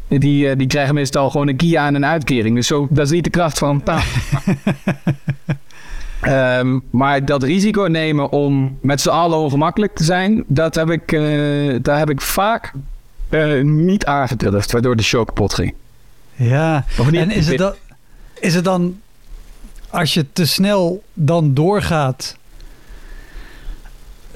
die, 0.08 0.48
eh, 0.48 0.56
die 0.58 0.66
krijgen 0.66 0.94
meestal 0.94 1.30
gewoon 1.30 1.48
een 1.48 1.56
Kia 1.56 1.86
en 1.86 1.94
een 1.94 2.06
uitkering. 2.06 2.54
Dus 2.54 2.66
zo, 2.66 2.86
dat 2.90 3.06
is 3.06 3.12
niet 3.12 3.24
de 3.24 3.30
kracht 3.30 3.58
van 3.58 3.82
taal. 3.82 4.02
Ehm, 6.20 6.78
maar 6.90 7.24
dat 7.24 7.42
risico 7.42 7.82
nemen 7.82 8.30
om 8.30 8.78
met 8.80 9.00
z'n 9.00 9.08
allen 9.08 9.38
ongemakkelijk 9.38 9.94
te 9.94 10.04
zijn, 10.04 10.44
dat 10.46 10.74
heb 10.74 10.90
ik, 10.90 11.12
eh, 11.12 11.22
daar 11.82 11.98
heb 11.98 12.10
ik 12.10 12.20
vaak 12.20 12.72
eh, 13.28 13.62
niet 13.62 14.04
aangedurfd, 14.04 14.72
waardoor 14.72 14.96
de 14.96 15.02
show 15.02 15.26
kapot 15.26 15.54
ging. 15.54 15.74
Ja. 16.40 16.84
Niet? 17.10 17.14
En 17.14 17.30
is 17.30 17.46
het, 17.46 17.58
dan, 17.58 17.74
is 18.40 18.54
het 18.54 18.64
dan, 18.64 19.00
als 19.90 20.14
je 20.14 20.26
te 20.32 20.46
snel 20.46 21.02
dan 21.14 21.54
doorgaat, 21.54 22.36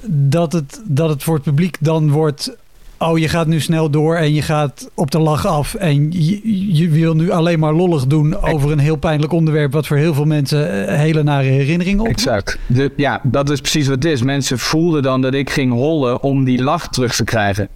dat 0.06 0.52
het, 0.52 0.80
dat 0.84 1.08
het 1.08 1.22
voor 1.22 1.34
het 1.34 1.42
publiek 1.42 1.76
dan 1.80 2.10
wordt... 2.10 2.56
Oh, 2.98 3.18
je 3.18 3.28
gaat 3.28 3.46
nu 3.46 3.60
snel 3.60 3.90
door 3.90 4.16
en 4.16 4.34
je 4.34 4.42
gaat 4.42 4.90
op 4.94 5.10
de 5.10 5.18
lach 5.18 5.46
af. 5.46 5.74
En 5.74 6.12
je, 6.12 6.74
je 6.74 6.88
wil 6.88 7.14
nu 7.14 7.30
alleen 7.30 7.58
maar 7.58 7.72
lollig 7.72 8.06
doen 8.06 8.42
over 8.42 8.72
een 8.72 8.78
heel 8.78 8.96
pijnlijk 8.96 9.32
onderwerp... 9.32 9.72
wat 9.72 9.86
voor 9.86 9.96
heel 9.96 10.14
veel 10.14 10.24
mensen 10.24 10.88
eh, 10.88 10.96
hele 10.96 11.22
nare 11.22 11.48
herinneringen 11.48 12.00
op. 12.00 12.06
Exact. 12.06 12.58
De, 12.66 12.92
ja, 12.96 13.20
dat 13.22 13.50
is 13.50 13.60
precies 13.60 13.86
wat 13.86 13.94
het 13.94 14.04
is. 14.04 14.22
Mensen 14.22 14.58
voelden 14.58 15.02
dan 15.02 15.20
dat 15.20 15.34
ik 15.34 15.50
ging 15.50 15.72
hollen 15.72 16.22
om 16.22 16.44
die 16.44 16.62
lach 16.62 16.88
terug 16.88 17.14
te 17.14 17.24
krijgen. 17.24 17.68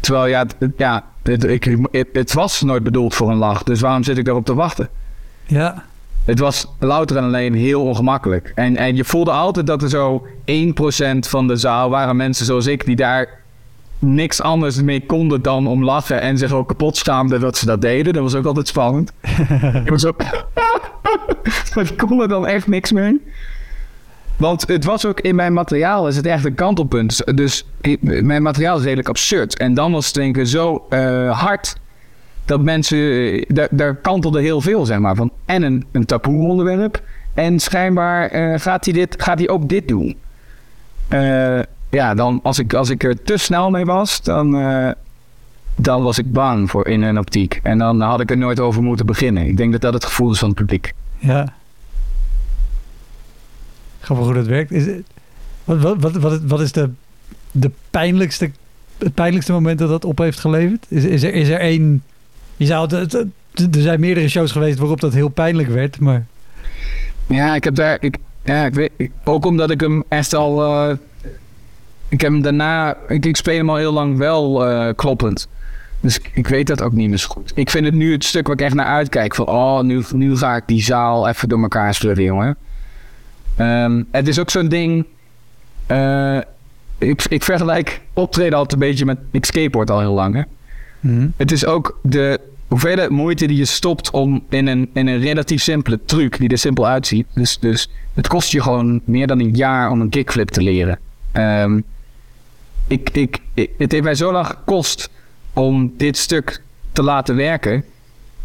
Terwijl 0.00 0.26
ja, 0.26 0.46
het, 0.58 0.72
ja 0.76 1.04
het, 1.22 1.44
ik, 1.44 1.76
het, 2.12 2.32
was 2.32 2.62
nooit 2.62 2.82
bedoeld 2.82 3.14
voor 3.14 3.30
een 3.30 3.36
lach. 3.36 3.62
Dus 3.62 3.80
waarom 3.80 4.02
zit 4.02 4.18
ik 4.18 4.24
daarop 4.24 4.44
te 4.44 4.54
wachten? 4.54 4.88
Ja, 5.46 5.84
Het 6.24 6.38
was 6.38 6.66
louter 6.78 7.16
en 7.16 7.24
alleen 7.24 7.54
heel 7.54 7.82
ongemakkelijk. 7.82 8.52
En, 8.54 8.76
en 8.76 8.96
je 8.96 9.04
voelde 9.04 9.30
altijd 9.30 9.66
dat 9.66 9.82
er 9.82 9.88
zo 9.88 10.26
1% 10.26 11.18
van 11.18 11.46
de 11.46 11.56
zaal 11.56 11.90
waren 11.90 12.16
mensen 12.16 12.46
zoals 12.46 12.66
ik... 12.66 12.84
die 12.84 12.96
daar 12.96 13.28
niks 13.98 14.42
anders 14.42 14.82
mee 14.82 15.06
konden 15.06 15.42
dan 15.42 15.66
om 15.66 15.84
lachen... 15.84 16.20
en 16.20 16.38
zich 16.38 16.52
ook 16.52 16.68
kapot 16.68 16.96
schaamden 16.96 17.40
dat 17.40 17.56
ze 17.56 17.66
dat 17.66 17.80
deden. 17.80 18.12
Dat 18.12 18.22
was 18.22 18.34
ook 18.34 18.46
altijd 18.46 18.68
spannend. 18.68 19.12
ik 19.84 19.90
was 19.90 20.04
ook... 20.04 20.22
maar 21.74 21.84
die 21.84 21.94
konden 21.96 22.28
dan 22.28 22.46
echt 22.46 22.66
niks 22.66 22.92
mee. 22.92 23.20
Want 24.36 24.68
het 24.68 24.84
was 24.84 25.04
ook 25.06 25.20
in 25.20 25.34
mijn 25.34 25.52
materiaal 25.52 26.08
is 26.08 26.16
het 26.16 26.26
echt 26.26 26.44
een 26.44 26.54
kantelpunt. 26.54 27.36
Dus 27.36 27.66
ik- 27.80 28.02
mijn 28.22 28.42
materiaal 28.42 28.76
is 28.78 28.82
redelijk 28.84 29.08
absurd. 29.08 29.58
En 29.58 29.74
dan 29.74 29.92
was 29.92 30.06
het 30.06 30.14
denk 30.14 30.38
zo 30.46 30.86
eh, 30.88 31.40
hard 31.40 31.76
dat 32.44 32.60
mensen, 32.62 32.98
eh, 32.98 33.42
daar, 33.48 33.68
daar 33.70 33.94
kantelde 33.94 34.40
heel 34.40 34.60
veel, 34.60 34.86
zeg 34.86 34.98
maar. 34.98 35.14
Van, 35.14 35.30
en 35.44 35.62
een, 35.62 35.84
een 35.92 36.04
taboe 36.06 36.48
onderwerp. 36.48 37.02
En 37.34 37.60
schijnbaar 37.60 38.28
eh, 38.28 38.60
gaat 38.60 38.84
hij 38.84 38.94
dit, 38.94 39.22
gaat 39.22 39.38
hij 39.38 39.48
ook 39.48 39.68
dit 39.68 39.88
doen. 39.88 40.16
Ja, 41.90 42.14
dan 42.14 42.40
als 42.42 42.58
ik, 42.58 42.74
als 42.74 42.90
ik 42.90 43.04
er 43.04 43.22
te 43.22 43.36
snel 43.36 43.70
mee 43.70 43.84
was, 43.84 44.22
dan, 44.22 44.50
dan 45.74 46.02
was 46.02 46.18
ik 46.18 46.32
bang 46.32 46.70
voor 46.70 46.86
in 46.88 47.02
een 47.02 47.18
optiek. 47.18 47.60
En 47.62 47.78
dan 47.78 48.00
had 48.00 48.20
ik 48.20 48.30
er 48.30 48.36
nooit 48.36 48.60
over 48.60 48.82
moeten 48.82 49.06
beginnen. 49.06 49.46
Ik 49.46 49.56
denk 49.56 49.72
dat 49.72 49.80
dat 49.80 49.94
het 49.94 50.04
gevoel 50.04 50.30
is 50.32 50.38
van 50.38 50.48
het 50.48 50.58
publiek. 50.58 50.92
Ja. 51.18 51.52
Grappig 54.06 54.26
hoe 54.26 54.34
dat 54.34 54.46
werkt. 54.46 54.70
Is, 54.70 54.86
wat, 55.64 55.96
wat, 56.00 56.16
wat, 56.16 56.40
wat, 56.42 56.60
is 56.60 56.72
de, 56.72 56.90
de 57.50 57.70
pijnlijkste, 57.90 58.50
het 58.98 59.14
pijnlijkste 59.14 59.52
moment 59.52 59.78
dat 59.78 59.88
dat 59.88 60.04
op 60.04 60.18
heeft 60.18 60.40
geleverd? 60.40 60.86
Is, 60.88 61.04
is, 61.04 61.22
er, 61.22 61.34
is 61.34 61.48
er 61.48 61.58
één... 61.58 62.02
Je 62.56 62.66
zou 62.66 62.94
er 62.94 63.26
zijn 63.70 64.00
meerdere 64.00 64.28
shows 64.28 64.52
geweest 64.52 64.78
waarop 64.78 65.00
dat 65.00 65.12
heel 65.12 65.28
pijnlijk 65.28 65.68
werd, 65.68 66.00
maar... 66.00 66.26
Ja, 67.26 67.54
ik 67.54 67.64
heb 67.64 67.74
daar. 67.74 67.96
Ik, 68.00 68.16
ja, 68.44 68.64
ik 68.66 68.74
weet. 68.74 68.90
ook 69.24 69.44
omdat 69.44 69.70
ik 69.70 69.80
hem 69.80 70.04
echt 70.08 70.34
al. 70.34 70.64
eh, 70.64 70.96
ik 72.08 72.20
heb 72.20 72.30
hem 72.30 72.42
daarna. 72.42 72.96
Ik, 73.08 73.26
ik 73.26 73.36
speel 73.36 73.56
hem 73.56 73.70
al 73.70 73.76
heel 73.76 73.92
lang 73.92 74.18
wel 74.18 74.66
eh, 74.66 74.94
kloppend. 74.94 75.48
Dus 76.00 76.20
ik, 76.34 76.46
weet 76.46 76.66
dat 76.66 76.82
ook 76.82 76.92
niet 76.92 77.08
meer 77.08 77.18
zo 77.18 77.28
goed. 77.28 77.52
Ik 77.54 77.70
vind 77.70 77.84
het 77.84 77.94
nu 77.94 78.12
het 78.12 78.24
stuk 78.24 78.46
waar 78.46 78.56
ik 78.56 78.62
echt 78.62 78.74
naar 78.74 78.86
uitkijk. 78.86 79.34
Van, 79.34 79.46
oh, 79.46 79.80
nu, 79.80 80.04
nu 80.14 80.36
ga 80.36 80.56
ik 80.56 80.62
die 80.66 80.82
zaal 80.82 81.28
even 81.28 81.48
door 81.48 81.62
elkaar 81.62 81.94
schudden, 81.94 82.24
jongen. 82.24 82.56
Ehm, 83.56 84.02
het 84.10 84.28
is 84.28 84.38
ook 84.38 84.50
zo'n 84.50 84.68
ding. 84.68 85.06
eh, 85.86 86.38
ik, 86.98 87.24
ik 87.28 87.42
vergelijk 87.42 88.00
optreden 88.12 88.58
altijd 88.58 88.72
een 88.82 88.88
beetje 88.88 89.04
met. 89.04 89.18
Ik 89.30 89.44
skateboard 89.44 89.90
al 89.90 90.00
heel 90.00 90.12
lang, 90.12 90.34
hè. 90.34 90.42
Mhm. 91.00 91.28
Het 91.36 91.52
is 91.52 91.66
ook 91.66 91.98
de 92.02 92.40
hoeveelheid 92.68 93.10
moeite 93.10 93.46
die 93.46 93.56
je 93.56 93.64
stopt 93.64 94.10
om 94.10 94.44
in 94.48 94.66
een, 94.66 94.90
in 94.92 95.06
een 95.06 95.18
relatief 95.20 95.62
simpele 95.62 96.00
truc, 96.04 96.38
die 96.38 96.48
er 96.48 96.58
simpel 96.58 96.86
uitziet. 96.86 97.26
Dus, 97.34 97.58
dus 97.58 97.90
het 98.14 98.28
kost 98.28 98.52
je 98.52 98.62
gewoon 98.62 99.00
meer 99.04 99.26
dan 99.26 99.40
een 99.40 99.54
jaar 99.54 99.90
om 99.90 100.00
een 100.00 100.08
kickflip 100.08 100.48
te 100.48 100.62
leren. 100.62 100.98
Ehm, 101.32 101.80
ik, 102.86 103.10
ik, 103.10 103.38
ik- 103.54 103.70
het 103.78 103.92
heeft 103.92 104.04
mij 104.04 104.14
zo 104.14 104.32
lang 104.32 104.46
gekost 104.46 105.10
om 105.52 105.92
dit 105.96 106.16
stuk 106.16 106.62
te 106.92 107.02
laten 107.02 107.36
werken. 107.36 107.84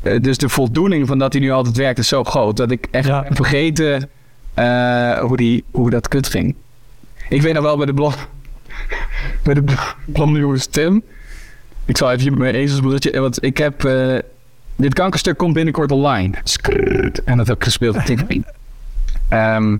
Eh, 0.01 0.19
dus 0.21 0.37
de 0.37 0.49
voldoening 0.49 1.07
van 1.07 1.17
dat 1.17 1.33
hij 1.33 1.41
nu 1.41 1.51
altijd 1.51 1.77
werkt 1.77 1.99
is 1.99 2.07
zo 2.07 2.23
groot 2.23 2.57
dat 2.57 2.71
ik 2.71 2.87
echt 2.91 3.07
Ja. 3.07 3.25
vergeten 3.29 4.09
eh, 4.53 5.19
hoe, 5.19 5.37
die, 5.37 5.63
hoe 5.71 5.89
dat 5.89 6.07
kut 6.07 6.27
ging. 6.27 6.55
Ik 7.29 7.41
weet 7.41 7.53
nog 7.53 7.63
wel 7.63 7.77
bij 7.77 7.85
de 7.85 7.93
blog. 7.93 8.27
bij 9.43 9.53
de 9.53 9.61
bl- 9.63 9.73
blonde 10.05 10.39
jongens 10.39 10.65
Tim. 10.65 11.03
Ik 11.85 11.97
zal 11.97 12.11
even 12.11 12.37
mijn 12.37 12.55
ezelsbroertje. 12.55 13.19
Want 13.19 13.43
ik 13.43 13.57
heb. 13.57 13.85
eh, 13.85 14.17
dit 14.75 14.93
kankerstuk 14.93 15.37
komt 15.37 15.53
binnenkort 15.53 15.91
online. 15.91 16.37
En 17.25 17.37
dat 17.37 17.47
heb 17.47 17.55
ik 17.55 17.63
gespeeld 17.63 17.95
op 17.95 18.01
TikTok. 18.01 18.31
Ehm, 19.29 19.77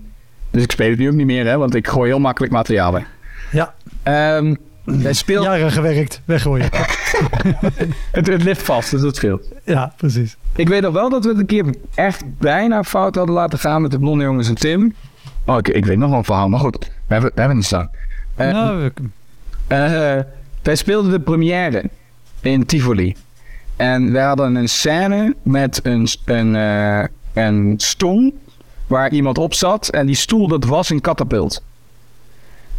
dus 0.50 0.62
ik 0.62 0.70
speel 0.70 0.90
het 0.90 0.98
nu 0.98 1.08
ook 1.08 1.14
niet 1.14 1.26
meer, 1.26 1.46
hè, 1.46 1.56
want 1.58 1.74
ik 1.74 1.88
gooi 1.88 2.10
heel 2.10 2.18
makkelijk 2.18 2.52
materiaal 2.52 2.92
weg. 2.92 3.04
Ja, 3.50 3.74
Ehm 4.02 4.54
hij 4.84 5.12
speelt. 5.12 5.44
jaren 5.44 5.70
gewerkt, 5.72 6.20
weggooien. 6.24 6.68
Het, 8.12 8.26
het 8.26 8.42
ligt 8.42 8.62
vast, 8.62 8.90
dus 8.90 9.00
dat 9.00 9.16
scheelt. 9.16 9.48
ja, 9.64 9.92
precies. 9.96 10.36
Ik 10.56 10.68
weet 10.68 10.82
nog 10.82 10.92
wel 10.92 11.10
dat 11.10 11.22
we 11.24 11.30
het 11.30 11.38
een 11.38 11.46
keer 11.46 11.64
echt 11.94 12.22
bijna 12.38 12.82
fout 12.84 13.14
hadden 13.14 13.34
laten 13.34 13.58
gaan 13.58 13.82
met 13.82 13.90
de 13.90 13.98
blonde 13.98 14.24
jongens 14.24 14.48
en 14.48 14.54
Tim. 14.54 14.94
Oh, 15.46 15.58
ik, 15.58 15.68
ik 15.68 15.84
weet 15.84 15.98
nog 15.98 16.08
wel 16.08 16.18
een 16.18 16.24
verhaal, 16.24 16.48
maar 16.48 16.60
goed. 16.60 16.78
We 16.78 17.12
hebben, 17.12 17.30
we 17.34 17.40
hebben 17.40 17.56
het 17.58 17.66
staan. 17.66 17.90
Eh, 18.34 18.50
nou, 18.52 18.78
we- 18.82 18.92
Eh, 19.66 20.20
wij 20.62 20.76
speelden 20.76 21.10
de 21.10 21.20
première 21.20 21.84
in 22.40 22.66
Tivoli. 22.66 23.16
En 23.76 24.12
wij 24.12 24.24
hadden 24.24 24.54
een 24.54 24.68
scène 24.68 25.34
met 25.42 25.80
een, 25.82 26.08
een, 26.24 26.56
eh, 26.56 27.04
een 27.44 27.74
stoel 27.76 28.38
waar 28.86 29.10
iemand 29.12 29.38
op 29.38 29.54
zat. 29.54 29.88
En 29.88 30.06
die 30.06 30.14
stoel, 30.14 30.48
dat 30.48 30.64
was 30.64 30.90
een 30.90 31.00
katapult. 31.00 31.62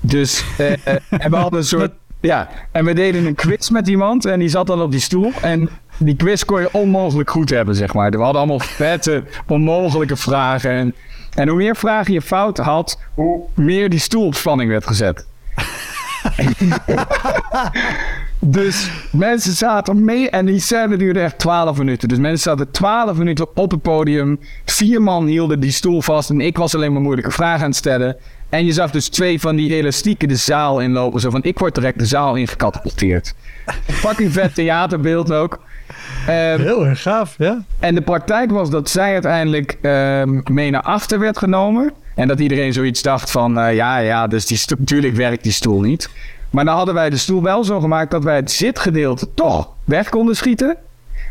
Dus 0.06 0.44
eh, 0.58 0.72
eh, 0.72 0.78
en 1.10 1.32
we 1.32 1.36
hadden 1.36 1.60
een 1.60 1.66
soort... 1.66 1.92
Ja, 2.20 2.50
en 2.72 2.86
we 2.86 2.94
deden 2.94 3.26
een 3.26 3.36
quiz 3.36 3.70
met 3.70 3.88
iemand 3.88 4.26
en 4.26 4.40
die 4.40 4.50
zat 4.50 4.68
dan 4.68 4.82
op 4.82 4.92
die 4.92 5.00
stoel. 5.00 5.32
En 5.42 5.70
die 5.98 6.16
quiz 6.16 6.44
kon 6.44 6.60
je 6.60 6.70
onmogelijk 6.72 7.30
goed 7.30 7.50
hebben, 7.50 7.76
zeg 7.76 7.94
maar. 7.94 8.12
We 8.12 8.18
hadden 8.18 8.42
allemaal 8.42 8.60
vette, 8.84 9.24
onmogelijke 9.48 10.16
vragen. 10.16 10.72
En, 10.72 10.94
en 11.36 11.48
hoe 11.48 11.58
meer 11.58 11.76
vragen 11.76 12.14
je 12.14 12.22
fout 12.22 12.58
had, 12.58 13.00
hoe 13.14 13.44
meer 13.54 13.90
die 13.90 14.00
stoel 14.00 14.26
op 14.26 14.36
spanning 14.36 14.70
werd 14.70 14.88
gezet. 14.88 15.26
Dus 18.46 18.90
mensen 19.12 19.54
zaten 19.54 20.04
mee 20.04 20.30
en 20.30 20.46
die 20.46 20.60
scène 20.60 20.98
duurde 20.98 21.20
echt 21.20 21.40
12 21.40 21.78
minuten. 21.78 22.08
Dus 22.08 22.18
mensen 22.18 22.52
zaten 22.52 22.72
12 22.72 23.18
minuten 23.18 23.48
op 23.56 23.72
het 23.72 23.82
podium. 23.82 24.40
Vier 24.66 25.02
man 25.02 25.26
hielden 25.26 25.60
die 25.60 25.72
stoel 25.72 26.02
vast 26.02 26.30
en 26.30 26.42
ik 26.42 26.58
was 26.58 26.76
alleen 26.76 26.94
maar 26.94 27.02
moeilijke 27.02 27.32
vragen 27.32 27.64
aan 27.64 27.70
het 27.70 27.76
stellen. 27.76 28.18
En 28.54 28.66
je 28.66 28.72
zag 28.72 28.92
dus 28.92 29.08
twee 29.08 29.40
van 29.40 29.56
die 29.56 29.76
elastieken 29.76 30.28
de 30.28 30.36
zaal 30.36 30.80
inlopen. 30.80 31.20
Zo 31.20 31.30
van, 31.30 31.44
ik 31.44 31.60
word 31.60 31.76
direct 31.76 32.00
de 32.00 32.06
zaal 32.06 32.36
ingecatapulteerd. 32.36 33.34
Fucking 33.88 34.34
vet 34.34 34.56
theaterbeeld 34.56 35.32
ook. 35.32 35.60
Ehm, 36.28 36.62
heel 36.62 36.86
erg 36.86 37.02
gaaf, 37.02 37.36
ja. 37.38 37.64
en 37.80 37.96
de 37.96 38.02
praktijk 38.02 38.52
was 38.52 38.70
dat 38.70 38.90
zij 38.90 39.14
uiteindelijk 39.14 39.78
ehm, 39.82 40.42
mee 40.52 40.72
naar 40.72 40.82
achter 40.82 41.20
werd 41.20 41.38
genomen. 41.38 41.94
En 42.16 42.28
dat 42.28 42.40
iedereen 42.40 42.74
zoiets 42.74 43.02
dacht 43.02 43.32
van, 43.32 43.60
eh, 43.60 43.76
ja, 43.76 43.98
ja, 43.98 44.28
dus 44.28 44.46
die 44.46 44.60
natuurlijk 44.78 45.16
werkt 45.16 45.44
die 45.44 45.52
stoel 45.52 45.82
niet. 45.82 46.10
Maar 46.50 46.66
dan 46.66 46.76
hadden 46.76 46.94
wij 46.94 47.10
de 47.10 47.18
stoel 47.18 47.42
wel 47.42 47.64
zo 47.64 47.80
gemaakt 47.80 48.12
dat 48.12 48.24
wij 48.24 48.36
het 48.36 48.52
zitgedeelte 48.52 49.34
toch 49.34 49.70
weg 49.84 50.10
konden 50.10 50.36
schieten. 50.36 50.78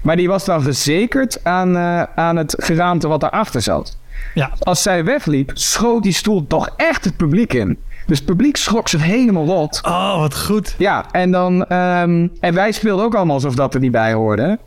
Maar 0.03 0.17
die 0.17 0.29
was 0.29 0.45
dan 0.45 0.63
verzekerd 0.63 1.45
aan, 1.45 1.77
eh, 1.77 2.03
aan 2.15 2.37
het 2.37 2.55
geraamte 2.59 3.09
wat 3.09 3.21
daarachter 3.21 3.63
zat. 3.63 4.01
Ja, 4.35 4.53
Als 4.59 4.83
zij 4.83 5.05
wegliep, 5.05 5.51
schoot 5.55 6.03
die 6.03 6.13
stoel 6.13 6.47
toch 6.47 6.69
echt 6.77 7.05
het 7.05 7.17
publiek 7.17 7.53
in. 7.53 7.79
Dus 8.07 8.17
het 8.19 8.27
publiek 8.27 8.57
schrok 8.57 8.89
zich 8.89 9.03
helemaal 9.03 9.45
rot. 9.47 9.81
oh, 9.85 10.19
wat 10.19 10.37
goed. 10.41 10.75
Ja, 10.79 11.05
en 11.11 11.31
dan. 11.31 11.65
ehm, 11.67 12.29
en 12.41 12.55
wij 12.55 12.73
speelden 12.73 13.05
ook 13.05 13.15
allemaal 13.15 13.35
alsof 13.35 13.55
dat 13.55 13.75
er 13.75 13.81
niet 13.81 13.91
bij 13.93 14.13
hoorde. 14.13 14.59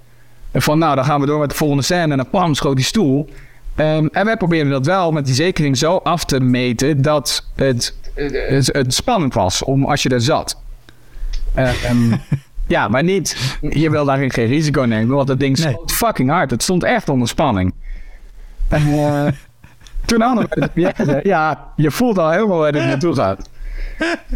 En 0.51 0.61
van 0.61 0.77
nou, 0.79 0.95
dan 0.95 1.05
gaan 1.05 1.19
we 1.19 1.25
door 1.25 1.39
met 1.39 1.49
de 1.49 1.55
volgende 1.55 1.83
scène. 1.83 2.11
En 2.11 2.17
dan 2.17 2.29
pam, 2.29 2.53
schoot 2.53 2.75
die 2.75 2.85
stoel. 2.85 3.29
Ehm, 3.75 4.05
en 4.11 4.25
wij 4.25 4.37
probeerden 4.37 4.71
dat 4.71 4.85
wel 4.85 5.11
met 5.11 5.25
die 5.25 5.35
zekering 5.35 5.77
zo 5.77 5.95
af 5.95 6.25
te 6.25 6.39
meten 6.39 7.01
dat 7.01 7.45
het, 7.55 7.95
het, 8.13 8.69
het 8.71 8.93
spannend 8.93 9.33
was 9.33 9.63
om 9.63 9.85
als 9.85 10.03
je 10.03 10.09
er 10.09 10.21
zat. 10.21 10.57
Eh, 11.53 11.83
ehm, 11.89 12.15
ja, 12.67 12.87
maar 12.87 13.03
niet. 13.03 13.57
Je 13.69 13.89
wil 13.89 14.05
daarin 14.05 14.31
geen 14.31 14.47
risico 14.47 14.81
nemen, 14.81 15.15
want 15.15 15.27
dat 15.27 15.39
ding 15.39 15.57
Nee. 15.57 15.71
schoot 15.73 15.91
fucking 15.91 16.29
hard. 16.29 16.51
Het 16.51 16.63
stond 16.63 16.83
echt 16.83 17.09
onder 17.09 17.27
spanning. 17.27 17.73
En 18.67 18.87
eh, 18.87 19.27
toen 20.05 20.21
hadden 20.21 20.47
we 20.49 20.59
de 20.59 20.67
première. 20.67 21.19
Ja, 21.23 21.67
je 21.75 21.91
voelt 21.91 22.17
al 22.17 22.31
helemaal 22.31 22.57
waar 22.57 22.71
dit 22.71 22.85
naartoe 22.85 23.15
gaat. 23.15 23.49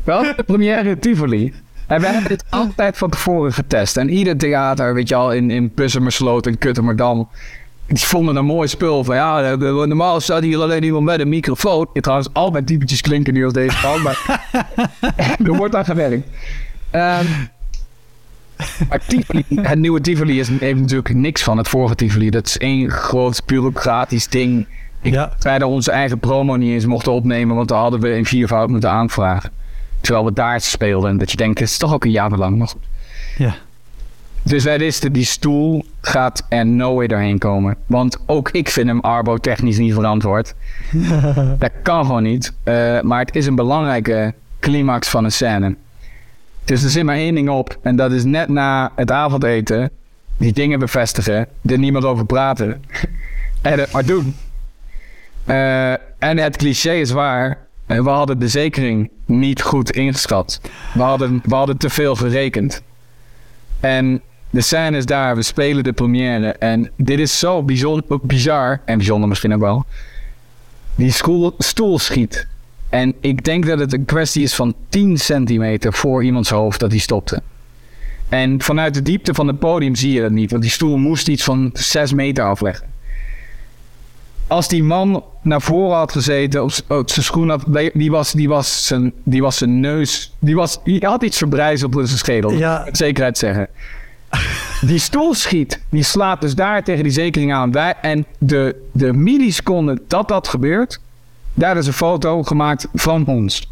Wel, 0.04 0.22
de 0.36 0.44
première 0.44 0.90
in 0.90 1.00
Tivoli. 1.00 1.54
En 1.88 2.02
we 2.02 2.08
hebben 2.08 2.30
dit 2.30 2.44
altijd 2.50 2.98
van 2.98 3.10
tevoren 3.10 3.54
getest. 3.54 3.98
En 3.98 4.10
ieder 4.10 4.38
theater, 4.38 4.94
weet 4.94 5.10
je 5.10 5.16
al, 5.16 5.34
in, 5.34 5.52
in 5.52 5.72
Bussemersloot 5.76 6.46
en 6.46 6.58
Kuttemmerdam... 6.58 7.30
Die 7.88 7.98
vonden 7.98 8.36
een 8.36 8.46
mooi 8.46 8.68
spul 8.68 9.04
van 9.04 9.16
ja, 9.16 9.56
normaal 9.56 10.20
staat 10.20 10.42
hier 10.42 10.60
alleen 10.60 10.84
iemand 10.84 11.06
met 11.06 11.20
een 11.20 11.30
microfoon. 11.30 11.90
Ja, 11.94 12.02
trouwens, 12.02 12.30
al 12.34 12.52
mijn 12.52 12.66
typetjes 12.66 13.02
klinken 13.02 13.34
nu 13.34 13.44
als 13.44 13.54
deze 13.54 13.98
maar 14.04 14.50
er 15.46 15.56
wordt 15.56 15.76
aan 15.76 15.86
gewerkt. 15.86 16.28
Ehm, 16.92 17.26
maar 18.90 19.02
Tivoli, 19.08 19.44
het 19.56 19.80
nieuwe 19.80 20.02
Tivoli 20.02 20.40
is, 20.40 20.48
heeft 20.48 20.80
natuurlijk 20.80 21.14
niks 21.14 21.44
van 21.44 21.58
het 21.58 21.68
vorige 21.68 21.96
Tivoli. 21.96 22.30
Dat 22.30 22.46
is 22.46 22.58
één 22.58 22.92
groot 22.92 23.46
bureaucratisch 23.46 24.28
ding. 24.28 24.68
Ik 25.02 25.14
Ja. 25.14 25.32
wij 25.40 25.60
daar 25.60 25.68
onze 25.68 25.92
eigen 25.92 26.20
promo 26.20 26.56
niet 26.56 26.72
eens 26.72 26.86
mochten 26.86 27.12
opnemen, 27.12 27.56
want 27.56 27.68
dan 27.68 27.80
hadden 27.80 28.00
we 28.00 28.16
in 28.16 28.26
viervoud 28.26 28.70
moeten 28.70 28.90
aanvragen. 28.90 29.52
Terwijl 30.02 30.26
we 30.26 30.34
daar 30.34 30.62
speelden. 30.62 31.10
En 31.10 31.18
dat 31.18 31.32
je 31.32 31.38
denkt, 31.38 31.60
het 31.60 31.70
is 31.70 31.78
toch 31.78 31.94
ook 31.94 32.04
een 32.04 32.12
jaar 32.12 32.32
lang. 32.32 32.58
Maar 32.58 32.68
goed. 32.68 32.84
Ja. 33.38 33.56
Dus 34.44 34.64
wij 34.64 34.78
wisten, 34.78 35.14
die 35.14 35.26
stoel 35.26 35.86
gaat 36.02 36.46
er 36.50 36.66
no 36.66 36.96
way 36.96 37.08
doorheen 37.08 37.38
komen. 37.38 37.76
Want 37.86 38.18
ook 38.26 38.50
ik 38.52 38.70
vind 38.70 38.88
hem 38.88 39.00
arbo-technisch 39.00 39.78
niet 39.78 39.94
verantwoord. 39.94 40.56
dat 41.60 41.72
kan 41.84 42.06
gewoon 42.06 42.24
niet. 42.24 42.54
Eh, 42.64 43.02
maar 43.02 43.20
het 43.20 43.36
is 43.36 43.46
een 43.46 43.56
belangrijke 43.56 44.34
climax 44.60 45.10
van 45.10 45.24
een 45.24 45.32
scène. 45.32 45.76
Dus 46.66 46.84
er 46.84 46.90
zit 46.90 47.04
maar 47.04 47.16
één 47.16 47.36
ding 47.36 47.50
op. 47.50 47.78
En 47.82 47.96
dat 47.96 48.12
is 48.12 48.24
net 48.24 48.50
na 48.50 48.92
het 48.96 49.12
avondeten. 49.12 49.90
Die 50.38 50.54
dingen 50.54 50.80
bevestigen. 50.80 51.48
Er 51.66 51.78
niemand 51.78 52.06
over 52.06 52.26
praten. 52.26 52.84
en 53.62 53.80
het 53.80 53.92
maar 53.92 54.06
doen. 54.06 54.36
Eh, 55.50 55.92
en 56.20 56.38
het 56.38 56.58
cliché 56.58 56.94
is 56.94 57.12
waar. 57.12 57.58
Eh, 57.86 58.02
We 58.02 58.10
hadden 58.10 58.40
de 58.40 58.48
zekering 58.48 59.10
niet 59.26 59.62
goed 59.62 59.92
ingeschat. 59.92 60.62
We 60.94 61.02
hadden, 61.02 61.42
we 61.44 61.56
hadden 61.56 61.78
te 61.78 61.90
veel 61.90 62.16
gerekend. 62.16 62.82
En 63.80 64.22
de 64.50 64.62
scène 64.62 64.98
is 64.98 65.06
daar, 65.06 65.36
we 65.36 65.42
spelen 65.42 65.84
de 65.84 65.94
première. 65.94 66.52
En 66.52 66.92
dit 66.98 67.20
is 67.20 67.40
zo 67.40 67.64
bijzonder, 67.64 68.20
bizar, 68.22 68.82
en 68.86 68.98
bijzonder 68.98 69.30
misschien 69.30 69.54
ook 69.54 69.60
wel. 69.60 69.86
Die 70.96 71.12
stoel, 71.12 71.56
stoel 71.58 72.00
schiet. 72.00 72.48
En 72.90 73.14
ik 73.20 73.44
denk 73.44 73.66
dat 73.66 73.80
het 73.80 73.94
een 73.94 74.06
kwestie 74.06 74.44
is 74.44 74.56
van 74.56 74.74
10 74.90 75.18
centimeter 75.18 75.94
voor 75.94 76.24
iemands 76.24 76.50
hoofd 76.50 76.80
dat 76.80 76.92
hij 76.92 77.00
stopte. 77.00 77.42
En 78.30 78.62
vanuit 78.62 78.94
de 78.94 79.02
diepte 79.02 79.34
van 79.34 79.48
het 79.48 79.60
podium 79.60 79.96
zie 79.96 80.14
je 80.14 80.22
dat 80.22 80.32
niet, 80.32 80.52
want 80.52 80.64
die 80.64 80.72
stoel 80.72 80.98
moest 80.98 81.28
iets 81.28 81.44
van 81.44 81.70
6 81.74 82.14
meter 82.14 82.44
afleggen. 82.44 82.89
Als 84.50 84.68
die 84.68 84.84
man 84.84 85.24
naar 85.42 85.62
voren 85.62 85.98
had 85.98 86.12
gezeten, 86.12 86.64
op, 86.64 86.72
op 86.88 87.10
zijn 87.10 87.26
schoen 87.26 87.50
had, 87.50 87.64
die 87.94 88.12
was, 88.12 88.32
die, 88.32 88.50
was 88.50 88.88
zijn, 88.88 89.14
die 89.24 89.42
was 89.42 89.58
zijn 89.58 89.80
neus, 89.80 90.34
die, 90.40 90.56
was, 90.56 90.80
die 90.84 91.06
had 91.06 91.24
iets 91.24 91.38
verbrijzeld 91.38 91.96
op 91.96 92.06
zijn 92.06 92.18
schedel. 92.18 92.52
Ja. 92.52 92.82
Met 92.86 92.98
zekerheid 92.98 93.38
zeggen. 93.38 93.68
Die 94.82 95.00
stoel 95.00 95.34
schiet, 95.34 95.82
die 95.90 96.04
slaat 96.04 96.42
dus 96.42 96.56
daar 96.56 96.84
tegen 96.84 97.04
die 97.04 97.12
zekering 97.12 97.54
aan. 97.54 97.72
Wij, 97.72 97.94
en 98.02 98.26
de, 98.38 98.88
de 98.92 99.14
milliseconde 99.14 100.02
dat 100.08 100.28
dat 100.28 100.48
gebeurt, 100.48 101.00
daar 101.54 101.78
is 101.78 101.88
een 101.88 101.94
foto 101.94 102.44
gemaakt 102.44 102.88
van 102.94 103.26
ons. 103.26 103.72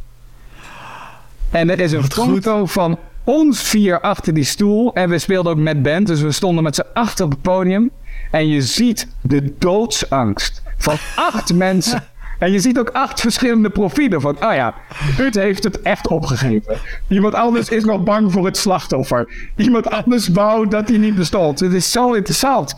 En 1.51 1.69
er 1.69 1.79
is 1.79 1.91
een 1.91 2.01
Wat 2.01 2.13
goed. 2.13 2.43
foto 2.43 2.65
van 2.65 2.97
ons 3.23 3.61
vier 3.61 4.01
achter 4.01 4.33
die 4.33 4.43
stoel. 4.43 4.93
En 4.93 5.09
we 5.09 5.19
speelden 5.19 5.51
ook 5.51 5.57
met 5.57 5.83
band, 5.83 6.07
dus 6.07 6.21
we 6.21 6.31
stonden 6.31 6.63
met 6.63 6.75
z'n 6.75 6.85
achter 6.93 7.25
op 7.25 7.31
het 7.31 7.41
podium. 7.41 7.89
En 8.31 8.47
je 8.47 8.61
ziet 8.61 9.07
de 9.21 9.53
doodsangst 9.59 10.61
van 10.77 10.95
acht 11.15 11.53
mensen. 11.53 12.03
En 12.39 12.51
je 12.51 12.59
ziet 12.59 12.79
ook 12.79 12.89
acht 12.89 13.21
verschillende 13.21 13.69
profielen 13.69 14.21
van, 14.21 14.35
oh 14.35 14.53
ja, 14.53 14.73
Ut 15.19 15.35
heeft 15.35 15.63
het 15.63 15.81
echt 15.81 16.07
opgegeven. 16.07 16.77
Iemand 17.07 17.33
anders 17.33 17.69
is 17.69 17.83
nog 17.83 18.03
bang 18.03 18.31
voor 18.31 18.45
het 18.45 18.57
slachtoffer. 18.57 19.49
Iemand 19.55 19.89
anders 19.89 20.27
wou 20.27 20.67
dat 20.67 20.87
hij 20.89 20.97
niet 20.97 21.15
bestond. 21.15 21.59
Het 21.59 21.73
is 21.73 21.91
zo 21.91 22.13
interessant. 22.13 22.75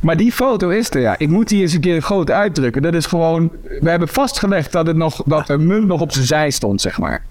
Maar 0.00 0.16
die 0.16 0.32
foto 0.32 0.68
is 0.68 0.90
er, 0.90 1.00
ja. 1.00 1.14
Ik 1.18 1.28
moet 1.28 1.48
die 1.48 1.62
eens 1.62 1.72
een 1.72 1.80
keer 1.80 2.02
groot 2.02 2.30
uitdrukken. 2.30 2.82
Dat 2.82 2.94
is 2.94 3.06
gewoon, 3.06 3.50
we 3.80 3.90
hebben 3.90 4.08
vastgelegd 4.08 4.72
dat, 4.72 4.86
het 4.86 4.96
nog, 4.96 5.22
dat 5.26 5.46
de 5.46 5.58
munt 5.58 5.86
nog 5.86 6.00
op 6.00 6.12
zijn 6.12 6.26
zij 6.26 6.50
stond, 6.50 6.80
zeg 6.80 6.98
maar. 6.98 7.22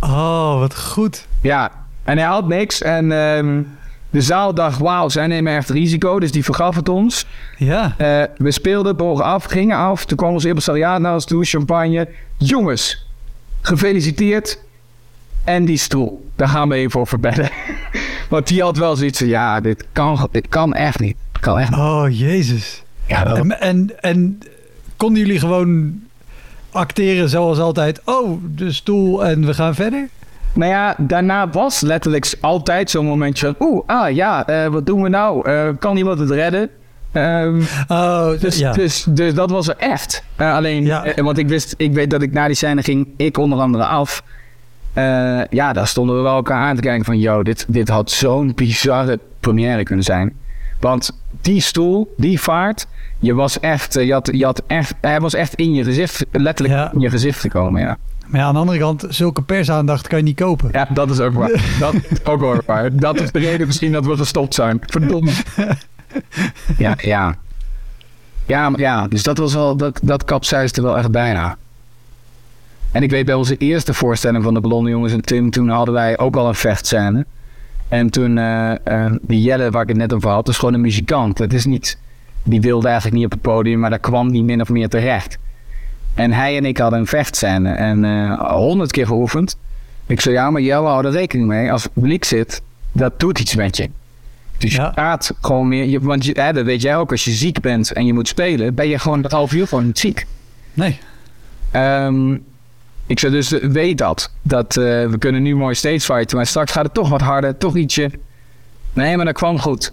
Oh, 0.00 0.58
wat 0.58 0.78
goed. 0.78 1.26
Ja, 1.40 1.70
en 2.04 2.18
hij 2.18 2.26
had 2.26 2.48
niks. 2.48 2.82
En 2.82 3.12
ehm, 3.12 3.62
de 4.10 4.20
zaal 4.20 4.54
dacht, 4.54 4.78
wauw, 4.78 5.08
zij 5.08 5.26
nemen 5.26 5.56
echt 5.56 5.70
risico. 5.70 6.20
Dus 6.20 6.32
die 6.32 6.44
vergaf 6.44 6.76
het 6.76 6.88
ons. 6.88 7.26
Ja. 7.56 7.94
Eh, 7.96 8.22
we 8.36 8.50
speelden, 8.50 8.96
bogen 8.96 9.24
af, 9.24 9.44
gingen 9.44 9.76
af. 9.76 10.04
Toen 10.04 10.16
kwam 10.16 10.32
ons 10.32 10.44
impresariaat 10.44 11.00
naar 11.00 11.14
ons 11.14 11.24
toe, 11.24 11.44
champagne. 11.44 12.08
Jongens, 12.36 13.06
gefeliciteerd. 13.60 14.64
En 15.44 15.64
die 15.64 15.78
stoel, 15.78 16.30
daar 16.36 16.48
gaan 16.48 16.68
we 16.68 16.74
even 16.74 16.90
voor 16.90 17.06
verbedden. 17.06 17.50
Want 18.30 18.46
die 18.46 18.62
had 18.62 18.76
wel 18.76 18.96
zoiets 18.96 19.18
van, 19.18 19.26
ja, 19.26 19.60
dit 19.60 19.84
kan, 19.92 20.28
dit 20.32 20.48
kan 20.48 20.74
echt 20.74 21.00
niet. 21.00 21.16
Kan 21.40 21.58
echt 21.58 21.70
niet. 21.70 21.78
Oh, 21.78 22.06
jezus. 22.08 22.82
Ja, 23.06 23.34
en, 23.36 24.02
en 24.02 24.38
konden 24.96 25.22
jullie 25.22 25.38
gewoon 25.38 26.00
acteren 26.70 27.28
zoals 27.28 27.58
altijd? 27.58 28.00
Oh, 28.04 28.42
de 28.54 28.72
stoel 28.72 29.26
en 29.26 29.46
we 29.46 29.54
gaan 29.54 29.74
verder? 29.74 30.08
Nou 30.56 30.70
ja, 30.70 30.94
daarna 30.98 31.48
was 31.48 31.80
letterlijk 31.80 32.34
altijd 32.40 32.90
zo'n 32.90 33.04
momentje 33.06 33.46
van... 33.46 33.68
Oeh, 33.68 33.82
ah 33.86 34.14
ja, 34.14 34.46
eh, 34.46 34.66
wat 34.66 34.86
doen 34.86 35.02
we 35.02 35.08
nou? 35.08 35.48
Eh, 35.50 35.68
kan 35.78 35.96
iemand 35.96 36.18
het 36.18 36.30
redden? 36.30 36.68
Ehm, 37.12 37.60
Oh, 37.88 38.40
dus, 38.40 38.58
ja. 38.58 38.72
dus, 38.72 39.06
dus 39.08 39.34
dat 39.34 39.50
was 39.50 39.68
er 39.68 39.76
echt. 39.78 40.22
Eh, 40.36 40.54
alleen, 40.54 40.84
Ja. 40.84 41.04
want 41.16 41.38
ik 41.38 41.48
wist, 41.48 41.74
ik 41.76 41.92
weet 41.92 42.10
dat 42.10 42.22
ik 42.22 42.32
na 42.32 42.46
die 42.46 42.56
scène 42.56 42.82
ging, 42.82 43.08
ik 43.16 43.38
onder 43.38 43.58
andere 43.58 43.84
af. 43.84 44.22
Ja, 45.50 45.72
daar 45.72 45.86
stonden 45.86 46.16
we 46.16 46.22
wel 46.22 46.36
elkaar 46.36 46.60
aan 46.68 46.74
te 46.76 46.82
kijken 46.82 47.04
van... 47.04 47.18
Yo, 47.18 47.42
dit, 47.42 47.64
dit 47.68 47.88
had 47.88 48.10
zo'n 48.10 48.52
bizarre 48.54 49.18
première 49.40 49.82
kunnen 49.82 50.04
zijn. 50.04 50.36
Want 50.80 51.10
die 51.40 51.60
stoel, 51.60 52.14
die 52.16 52.40
vaart... 52.40 52.86
Je 53.18 53.34
was 53.34 53.60
echt, 53.60 53.94
je 53.94 54.12
had, 54.12 54.28
je 54.32 54.44
had 54.44 54.62
echt, 54.66 54.94
hij 55.00 55.20
was 55.20 55.34
echt 55.34 55.54
in 55.54 55.74
je 55.74 55.84
gezicht, 55.84 56.24
letterlijk 56.32 56.78
Ja. 56.78 56.90
in 56.92 57.00
je 57.00 57.10
gezicht 57.10 57.40
gekomen, 57.40 57.80
ja. 57.80 57.96
Maar 58.26 58.40
ja, 58.40 58.46
aan 58.46 58.54
de 58.54 58.60
andere 58.60 58.78
kant, 58.78 59.04
zulke 59.08 59.42
persaandacht 59.42 60.08
kan 60.08 60.18
je 60.18 60.24
niet 60.24 60.36
kopen. 60.36 60.68
Ja, 60.72 60.88
dat 60.94 61.10
is 61.10 61.20
ook 61.20 61.34
waar. 61.34 61.50
Dat 61.78 61.94
is 61.94 62.24
ook 62.24 62.40
wel 62.40 62.60
waar. 62.66 62.96
Dat 62.96 63.20
is 63.20 63.32
de 63.32 63.38
reden 63.38 63.66
misschien 63.66 63.92
dat 63.92 64.06
we 64.06 64.16
gestopt 64.16 64.54
zijn. 64.54 64.80
Verdomme. 64.86 65.30
Ja, 66.78 66.94
ja. 67.00 67.36
Ja, 68.46 68.72
ja, 68.76 69.08
dus 69.08 69.22
dat 69.22 69.38
was 69.38 69.54
wel, 69.54 69.76
dat, 69.76 70.00
dat 70.02 70.24
kapseisde 70.24 70.82
wel 70.82 70.98
echt 70.98 71.10
bijna. 71.10 71.56
En 72.92 73.02
ik 73.02 73.10
weet 73.10 73.26
bij 73.26 73.34
onze 73.34 73.56
eerste 73.56 73.94
voorstelling 73.94 74.44
van 74.44 74.54
de 74.54 74.60
Blonde 74.60 74.90
Jongens 74.90 75.12
en 75.12 75.20
Tim, 75.20 75.50
toen 75.50 75.68
hadden 75.68 75.94
wij 75.94 76.18
ook 76.18 76.36
al 76.36 76.48
een 76.48 76.54
vechtscène. 76.54 77.26
En 77.88 78.10
toen, 78.10 78.38
eh, 78.38 78.86
eh, 78.86 79.12
die 79.22 79.42
Jelle 79.42 79.70
waar 79.70 79.82
ik 79.82 79.88
het 79.88 79.96
net 79.96 80.12
over 80.12 80.30
had, 80.30 80.48
is 80.48 80.58
gewoon 80.58 80.74
een 80.74 80.80
muzikant. 80.80 81.38
Het 81.38 81.52
is 81.52 81.64
niet, 81.64 81.98
die 82.42 82.60
wilde 82.60 82.86
eigenlijk 82.86 83.16
niet 83.16 83.24
op 83.24 83.32
het 83.32 83.40
podium, 83.40 83.78
maar 83.78 83.90
daar 83.90 83.98
kwam 83.98 84.32
die 84.32 84.42
min 84.42 84.60
of 84.60 84.68
meer 84.68 84.88
terecht. 84.88 85.38
En 86.16 86.32
hij 86.32 86.56
en 86.56 86.64
ik 86.64 86.78
hadden 86.78 86.98
een 86.98 87.06
vechtscène 87.06 87.72
en 87.72 88.04
eh, 88.04 88.40
honderd 88.50 88.90
keer 88.90 89.06
geoefend. 89.06 89.56
Ik 90.06 90.20
zei, 90.20 90.34
ja, 90.34 90.50
maar 90.50 90.62
Jelle, 90.62 90.86
hou 90.86 91.04
er 91.06 91.12
rekening 91.12 91.48
mee. 91.48 91.72
Als 91.72 91.82
het 91.82 91.92
publiek 91.92 92.24
zit, 92.24 92.62
dat 92.92 93.20
doet 93.20 93.38
iets 93.38 93.54
met 93.54 93.76
je. 93.76 93.90
Dus 94.58 94.74
Ja. 94.74 94.84
je 94.84 94.90
praat 94.90 95.32
gewoon 95.40 95.68
meer. 95.68 95.84
Je, 95.84 96.00
want 96.00 96.24
je, 96.24 96.32
hè, 96.40 96.52
dat 96.52 96.64
weet 96.64 96.82
jij 96.82 96.96
ook, 96.96 97.10
als 97.10 97.24
je 97.24 97.30
ziek 97.30 97.60
bent 97.60 97.92
en 97.92 98.06
je 98.06 98.12
moet 98.12 98.28
spelen, 98.28 98.74
ben 98.74 98.88
je 98.88 98.98
gewoon 98.98 99.22
dat 99.22 99.32
half 99.32 99.52
uur 99.52 99.66
gewoon 99.68 99.86
niet 99.86 99.98
ziek. 99.98 100.26
Nee. 100.74 100.98
Ehm, 101.70 102.32
ik 103.06 103.18
zei 103.18 103.32
dus, 103.32 103.48
weet 103.50 103.98
dat. 103.98 104.32
Dat 104.42 104.76
eh, 104.76 104.84
we 104.84 105.16
kunnen 105.18 105.42
nu 105.42 105.56
mooi 105.56 105.74
stage 105.74 106.00
fighten, 106.00 106.36
maar 106.36 106.46
straks 106.46 106.72
gaat 106.72 106.84
het 106.84 106.94
toch 106.94 107.08
wat 107.08 107.20
harder, 107.20 107.56
toch 107.58 107.76
ietsje. 107.76 108.10
Nee, 108.92 109.16
maar 109.16 109.24
dat 109.24 109.34
kwam 109.34 109.58
goed. 109.58 109.92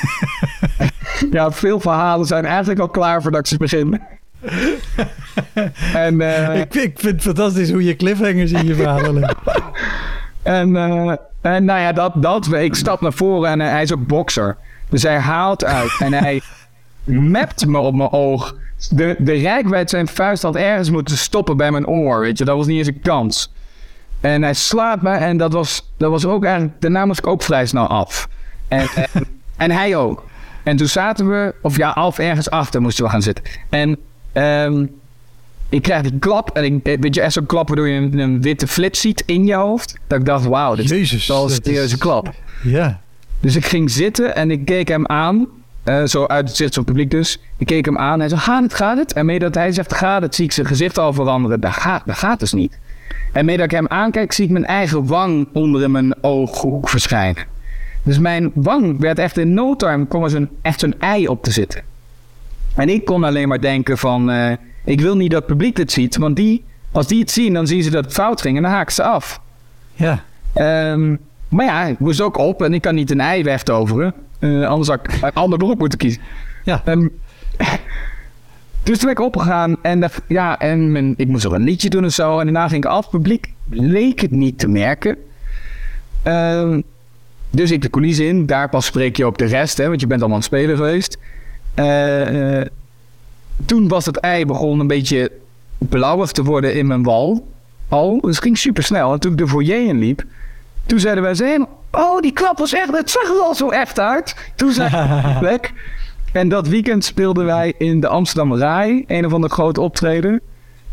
ja, 1.32 1.50
veel 1.52 1.80
verhalen 1.80 2.26
zijn 2.26 2.44
eigenlijk 2.44 2.80
al 2.80 2.88
klaar 2.88 3.22
voordat 3.22 3.40
ik 3.40 3.46
ze 3.46 3.56
begin. 3.56 4.00
en, 5.94 6.20
eh, 6.20 6.60
Ik, 6.60 6.74
ik 6.74 6.98
vind 6.98 7.12
het 7.12 7.22
fantastisch 7.22 7.70
hoe 7.70 7.84
je 7.84 7.96
cliffhangers 7.96 8.52
in 8.52 8.66
je 8.66 8.74
verhalen 8.74 9.18
legt. 9.18 9.36
En, 10.42 10.76
eh, 10.76 11.16
en 11.40 11.64
nou 11.64 11.80
ja, 11.80 11.92
dat, 11.92 12.12
dat. 12.14 12.52
Ik 12.52 12.74
stap 12.74 13.00
naar 13.00 13.12
voren 13.12 13.50
en 13.50 13.60
eh, 13.60 13.68
hij 13.68 13.82
is 13.82 13.92
ook 13.92 14.06
bokser. 14.06 14.56
Dus 14.88 15.02
hij 15.02 15.18
haalt 15.18 15.64
uit 15.64 15.96
en 15.98 16.12
hij 16.12 16.42
mapt 17.32 17.66
me 17.66 17.78
op 17.78 17.94
mijn 17.94 18.12
oog. 18.12 18.56
De, 18.90 19.16
de 19.18 19.32
rijkwijd 19.32 19.90
zijn 19.90 20.08
vuist 20.08 20.42
had 20.42 20.56
ergens 20.56 20.90
moeten 20.90 21.16
stoppen 21.16 21.56
bij 21.56 21.70
mijn 21.70 21.86
oor, 21.86 22.20
weet 22.20 22.38
je. 22.38 22.44
Dat 22.44 22.56
was 22.56 22.66
niet 22.66 22.78
eens 22.78 22.86
een 22.86 23.00
kans. 23.00 23.52
En 24.20 24.42
hij 24.42 24.54
slaat 24.54 25.02
me 25.02 25.10
en 25.10 25.36
dat 25.36 25.52
was, 25.52 25.92
dat 25.96 26.10
was 26.10 26.26
ook 26.26 26.44
eigenlijk... 26.44 26.80
Daarna 26.80 27.06
moest 27.06 27.18
ik 27.18 27.26
ook 27.26 27.42
vrij 27.42 27.66
snel 27.66 27.86
af. 27.86 28.28
En, 28.68 28.88
en, 28.94 29.24
en 29.56 29.70
hij 29.70 29.96
ook. 29.96 30.24
En 30.62 30.76
toen 30.76 30.86
zaten 30.86 31.28
we, 31.28 31.54
of 31.62 31.76
ja, 31.76 31.90
af 31.90 32.18
ergens 32.18 32.50
achter 32.50 32.80
moesten 32.80 33.04
we 33.04 33.10
gaan 33.10 33.22
zitten. 33.22 33.44
En 33.68 33.98
ehm, 34.32 34.86
ik 35.68 35.82
krijg 35.82 36.02
die 36.02 36.18
klap. 36.18 36.50
En 36.56 36.64
ik, 36.64 36.86
eh, 36.86 37.00
weet 37.00 37.14
je, 37.14 37.20
echt 37.20 37.32
zo'n 37.32 37.46
klap 37.46 37.66
waardoor 37.68 37.88
je 37.88 38.00
een, 38.00 38.18
een 38.18 38.42
witte 38.42 38.66
flits 38.66 39.00
ziet 39.00 39.22
in 39.26 39.46
je 39.46 39.54
hoofd. 39.54 39.98
Dat 40.06 40.18
ik 40.18 40.24
dacht, 40.24 40.44
wauw, 40.44 40.74
dit 40.74 40.88
Jezus, 40.88 41.12
is 41.12 41.26
wel 41.26 41.44
een 41.44 41.50
serieuze 41.50 41.94
is- 41.94 42.00
klap. 42.00 42.34
Ja. 42.62 43.00
Dus 43.40 43.56
ik 43.56 43.64
ging 43.66 43.90
zitten 43.90 44.34
en 44.36 44.50
ik 44.50 44.64
keek 44.64 44.88
hem 44.88 45.06
aan. 45.06 45.46
eh, 45.84 46.04
zo 46.04 46.26
uit 46.26 46.48
het 46.48 46.56
zicht 46.56 46.74
van 46.74 46.82
het 46.82 46.92
publiek 46.92 47.10
dus. 47.10 47.38
Ik 47.58 47.66
keek 47.66 47.84
hem 47.84 47.98
aan 47.98 48.12
en 48.12 48.18
hij 48.20 48.28
zei, 48.28 48.40
gaat 48.40 48.62
het, 48.62 48.74
gaat 48.74 48.98
het? 48.98 49.12
En 49.12 49.26
mee 49.26 49.38
dat 49.38 49.54
hij 49.54 49.72
zegt, 49.72 49.94
gaat 49.94 50.22
het, 50.22 50.34
zie 50.34 50.44
ik 50.44 50.52
zijn 50.52 50.66
gezicht 50.66 50.98
al 50.98 51.12
veranderen. 51.12 51.60
Dat 51.60 51.72
gaat, 51.72 52.02
dat 52.06 52.16
gaat 52.16 52.40
dus 52.40 52.52
niet. 52.52 52.78
En 53.32 53.44
mee 53.44 53.56
dat 53.56 53.64
ik 53.64 53.70
hem 53.70 53.88
aankijk, 53.88 54.32
zie 54.32 54.44
ik 54.44 54.50
mijn 54.50 54.66
eigen 54.66 55.06
wang 55.06 55.48
onder 55.52 55.82
in 55.82 55.90
mijn 55.90 56.14
ooghoek 56.24 56.88
verschijnen. 56.88 57.44
Dus 58.02 58.18
mijn 58.18 58.50
wang 58.54 58.98
werd 59.00 59.18
echt 59.18 59.38
in 59.38 59.54
no 59.54 59.76
time, 59.76 60.06
kwam 60.06 60.22
er 60.24 60.30
zo'n, 60.30 60.48
echt 60.62 60.80
zo'n 60.80 60.94
ei 60.98 61.28
op 61.28 61.42
te 61.44 61.50
zitten. 61.50 61.82
En 62.80 62.88
ik 62.88 63.04
kon 63.04 63.24
alleen 63.24 63.48
maar 63.48 63.60
denken 63.60 63.98
van, 63.98 64.30
eh, 64.30 64.52
ik 64.84 65.00
wil 65.00 65.16
niet 65.16 65.30
dat 65.30 65.38
het 65.42 65.48
publiek 65.50 65.76
dit 65.76 65.92
ziet. 65.92 66.16
Want 66.16 66.36
die, 66.36 66.64
als 66.92 67.06
die 67.06 67.20
het 67.20 67.30
zien, 67.30 67.52
dan 67.54 67.66
zien 67.66 67.82
ze 67.82 67.90
dat 67.90 68.04
het 68.04 68.12
fout 68.14 68.40
ging 68.40 68.56
en 68.56 68.62
dan 68.62 68.72
haken 68.72 68.92
ze 68.94 69.02
af. 69.02 69.40
Ja. 69.94 70.22
Ehm, 70.54 71.16
maar 71.48 71.64
ja, 71.66 71.84
ik 71.84 71.98
moest 71.98 72.20
ook 72.20 72.36
op 72.38 72.62
en 72.62 72.74
ik 72.74 72.82
kan 72.82 72.94
niet 72.94 73.10
een 73.10 73.20
ei 73.20 73.42
wegtoveren. 73.42 74.14
Eh 74.38 74.66
anders 74.68 74.88
had 74.88 75.00
ik 75.02 75.18
een 75.22 75.32
ander 75.42 75.58
beroep 75.58 75.78
moeten 75.78 75.98
kiezen. 75.98 76.20
Ja. 76.64 76.82
Ehm, 76.84 77.06
dus 78.82 78.98
toen 78.98 79.08
ben 79.08 79.10
ik 79.10 79.20
opgegaan 79.20 79.76
en, 79.82 80.00
dat- 80.00 80.22
ja, 80.26 80.58
en 80.58 80.92
mijn, 80.92 81.14
ik 81.16 81.28
moest 81.28 81.46
ook 81.46 81.52
een 81.52 81.62
liedje 81.62 81.88
doen 81.90 82.04
en 82.04 82.12
zo. 82.12 82.38
En 82.38 82.44
daarna 82.44 82.68
ging 82.68 82.84
ik 82.84 82.90
af. 82.90 83.00
Het 83.02 83.10
publiek 83.10 83.52
leek 83.70 84.20
het 84.20 84.30
niet 84.30 84.58
te 84.58 84.68
merken. 84.68 85.16
Ehm, 86.22 86.80
dus 87.50 87.70
ik 87.70 87.82
de 87.82 87.90
coulissen 87.90 88.26
in. 88.26 88.46
Daar 88.46 88.68
pas 88.68 88.86
spreek 88.86 89.16
je 89.16 89.24
ook 89.24 89.38
de 89.38 89.44
rest, 89.44 89.76
hè, 89.78 89.88
want 89.88 90.00
je 90.00 90.06
bent 90.06 90.20
allemaal 90.20 90.38
aan 90.38 90.44
het 90.44 90.54
spelen 90.54 90.76
geweest. 90.76 91.18
Eh, 91.80 92.60
eh, 92.60 92.66
toen 93.66 93.88
was 93.88 94.06
het 94.06 94.16
ei 94.16 94.46
begon 94.46 94.80
een 94.80 94.86
beetje 94.86 95.32
blauwig 95.78 96.32
te 96.32 96.42
worden 96.42 96.74
in 96.74 96.86
mijn 96.86 97.02
wal. 97.02 97.48
Al, 97.88 98.20
dus 98.20 98.34
het 98.34 98.44
ging 98.44 98.58
super 98.58 98.82
snel. 98.82 99.12
En 99.12 99.20
toen 99.20 99.32
ik 99.32 99.38
de 99.38 99.48
foyer 99.48 99.86
in 99.86 99.98
liep, 99.98 100.24
toen 100.86 101.00
zeiden 101.00 101.22
wij 101.22 101.34
ze 101.34 101.66
Oh, 101.90 102.20
die 102.20 102.32
klap 102.32 102.58
was 102.58 102.72
echt, 102.72 102.96
het 102.96 103.10
zag 103.10 103.22
er 103.22 103.40
al 103.40 103.54
zo 103.54 103.70
echt 103.70 104.00
uit. 104.00 104.52
Toen 104.54 104.72
zei 104.72 104.88
ik 105.30 105.38
plek. 105.38 105.72
En 106.32 106.48
dat 106.48 106.68
weekend 106.68 107.04
speelden 107.04 107.44
wij 107.44 107.74
in 107.78 108.00
de 108.00 108.08
Amsterdam 108.08 108.54
Rai, 108.54 109.04
een 109.06 109.26
of 109.26 109.32
andere 109.32 109.52
grote 109.52 109.80
optreden. 109.80 110.40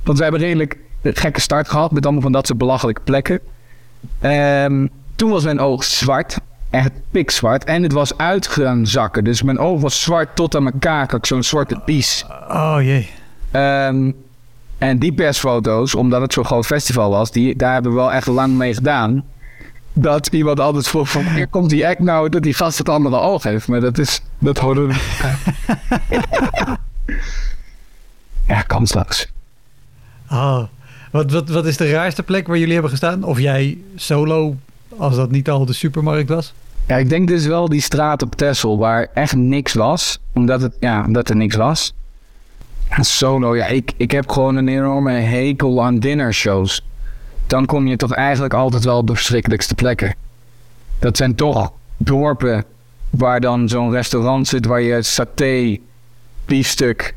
Want 0.03 0.17
wij 0.17 0.27
hebben 0.27 0.47
redelijk 0.47 0.77
een 1.01 1.15
gekke 1.15 1.41
start 1.41 1.69
gehad 1.69 1.91
met 1.91 2.03
allemaal 2.03 2.21
van 2.21 2.31
dat 2.31 2.47
soort 2.47 2.59
belachelijke 2.59 3.01
plekken. 3.01 3.39
Ehm, 4.19 4.87
toen 5.15 5.29
was 5.29 5.43
mijn 5.43 5.59
oog 5.59 5.83
zwart, 5.83 6.37
echt 6.69 6.91
pikzwart. 7.11 7.63
En 7.63 7.83
het 7.83 7.91
was 7.91 8.17
uit 8.17 8.47
gaan 8.47 8.87
zakken. 8.87 9.23
Dus 9.23 9.41
mijn 9.41 9.59
oog 9.59 9.81
was 9.81 10.01
zwart 10.01 10.35
tot 10.35 10.55
aan 10.55 10.63
mijn 10.63 10.79
kaak, 10.79 11.25
zo'n 11.25 11.43
zwarte 11.43 11.81
pies. 11.85 12.25
Oh 12.49 12.77
jee. 12.79 13.09
Ehm, 13.51 14.11
en 14.77 14.99
die 14.99 15.13
persfoto's, 15.13 15.95
omdat 15.95 16.21
het 16.21 16.33
zo'n 16.33 16.45
groot 16.45 16.65
festival 16.65 17.09
was, 17.09 17.31
die, 17.31 17.55
daar 17.55 17.73
hebben 17.73 17.91
we 17.91 17.97
wel 17.97 18.11
echt 18.11 18.27
lang 18.27 18.53
mee 18.53 18.73
gedaan. 18.73 19.23
dat 19.93 20.27
iemand 20.27 20.59
altijd 20.59 20.87
vroeg 20.87 21.09
van... 21.09 21.25
Hier 21.25 21.47
komt 21.47 21.69
die 21.69 21.87
act 21.87 21.99
nou 21.99 22.29
dat 22.29 22.43
die 22.43 22.53
gast 22.53 22.77
het 22.77 22.89
andere 22.89 23.19
oog 23.19 23.43
heeft. 23.43 23.67
Maar 23.67 23.79
dat 23.79 23.97
is... 23.97 24.21
Dat 24.39 24.57
hoorde... 24.57 24.87
ja, 28.47 28.61
kansloos. 28.61 29.27
Oh, 30.31 30.63
wat, 31.11 31.31
wat, 31.31 31.49
wat 31.49 31.65
is 31.65 31.77
de 31.77 31.91
raarste 31.91 32.23
plek 32.23 32.47
waar 32.47 32.57
jullie 32.57 32.73
hebben 32.73 32.91
gestaan? 32.91 33.23
Of 33.23 33.39
jij 33.39 33.77
solo, 33.95 34.55
als 34.97 35.15
dat 35.15 35.31
niet 35.31 35.49
al 35.49 35.65
de 35.65 35.73
supermarkt 35.73 36.29
was? 36.29 36.53
Ja, 36.87 36.95
ik 36.95 37.09
denk 37.09 37.27
dus 37.27 37.45
wel 37.45 37.69
die 37.69 37.81
straat 37.81 38.21
op 38.21 38.35
Texel 38.35 38.77
waar 38.77 39.07
echt 39.13 39.35
niks 39.35 39.73
was. 39.73 40.19
Omdat, 40.33 40.61
het, 40.61 40.77
ja, 40.79 41.05
omdat 41.05 41.29
er 41.29 41.35
niks 41.35 41.55
was. 41.55 41.93
Solo, 42.99 43.55
ja, 43.55 43.65
ik, 43.65 43.91
ik 43.97 44.11
heb 44.11 44.29
gewoon 44.29 44.55
een 44.55 44.67
enorme 44.67 45.11
hekel 45.11 45.83
aan 45.83 45.99
dinnershows. 45.99 46.85
Dan 47.47 47.65
kom 47.65 47.87
je 47.87 47.95
toch 47.95 48.13
eigenlijk 48.13 48.53
altijd 48.53 48.83
wel 48.83 48.97
op 48.97 49.07
de 49.07 49.15
verschrikkelijkste 49.15 49.75
plekken. 49.75 50.15
Dat 50.99 51.17
zijn 51.17 51.35
toch 51.35 51.71
dorpen 51.97 52.63
waar 53.09 53.39
dan 53.39 53.69
zo'n 53.69 53.91
restaurant 53.91 54.47
zit 54.47 54.65
waar 54.65 54.81
je 54.81 55.01
saté, 55.01 55.77
biefstuk 56.45 57.15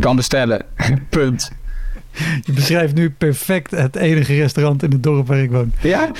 kan 0.00 0.16
bestellen. 0.16 0.64
Punt. 1.08 1.50
Je 2.42 2.52
beschrijft 2.52 2.94
nu 2.94 3.10
perfect 3.10 3.70
het 3.70 3.96
enige 3.96 4.34
restaurant 4.34 4.82
in 4.82 4.90
het 4.90 5.02
dorp 5.02 5.26
waar 5.26 5.42
ik 5.42 5.50
woon. 5.50 5.72
Ja? 5.80 6.10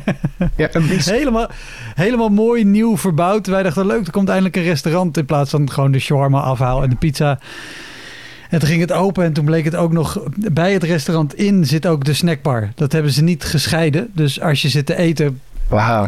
ja. 0.56 0.68
Helemaal, 0.88 1.50
helemaal 1.94 2.28
mooi 2.28 2.64
nieuw 2.64 2.96
verbouwd. 2.96 3.46
Wij 3.46 3.62
dachten 3.62 3.86
leuk, 3.86 4.06
er 4.06 4.12
komt 4.12 4.28
eindelijk 4.28 4.56
een 4.56 4.62
restaurant 4.62 5.16
in 5.16 5.24
plaats 5.24 5.50
van 5.50 5.70
gewoon 5.70 5.92
de 5.92 5.98
shawarma 5.98 6.40
afhaal 6.40 6.82
en 6.82 6.90
de 6.90 6.96
pizza. 6.96 7.38
En 8.50 8.58
toen 8.58 8.68
ging 8.68 8.80
het 8.80 8.92
open 8.92 9.24
en 9.24 9.32
toen 9.32 9.44
bleek 9.44 9.64
het 9.64 9.76
ook 9.76 9.92
nog... 9.92 10.22
Bij 10.52 10.72
het 10.72 10.82
restaurant 10.82 11.34
in 11.34 11.66
zit 11.66 11.86
ook 11.86 12.04
de 12.04 12.12
snackbar. 12.12 12.72
Dat 12.74 12.92
hebben 12.92 13.12
ze 13.12 13.22
niet 13.22 13.44
gescheiden. 13.44 14.10
Dus 14.14 14.40
als 14.40 14.62
je 14.62 14.68
zit 14.68 14.86
te 14.86 14.96
eten 14.96 15.40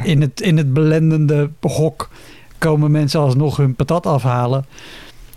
in 0.02 0.20
het, 0.20 0.40
in 0.40 0.56
het 0.56 0.72
belendende 0.72 1.50
hok... 1.60 2.10
komen 2.58 2.90
mensen 2.90 3.20
alsnog 3.20 3.56
hun 3.56 3.74
patat 3.74 4.06
afhalen. 4.06 4.64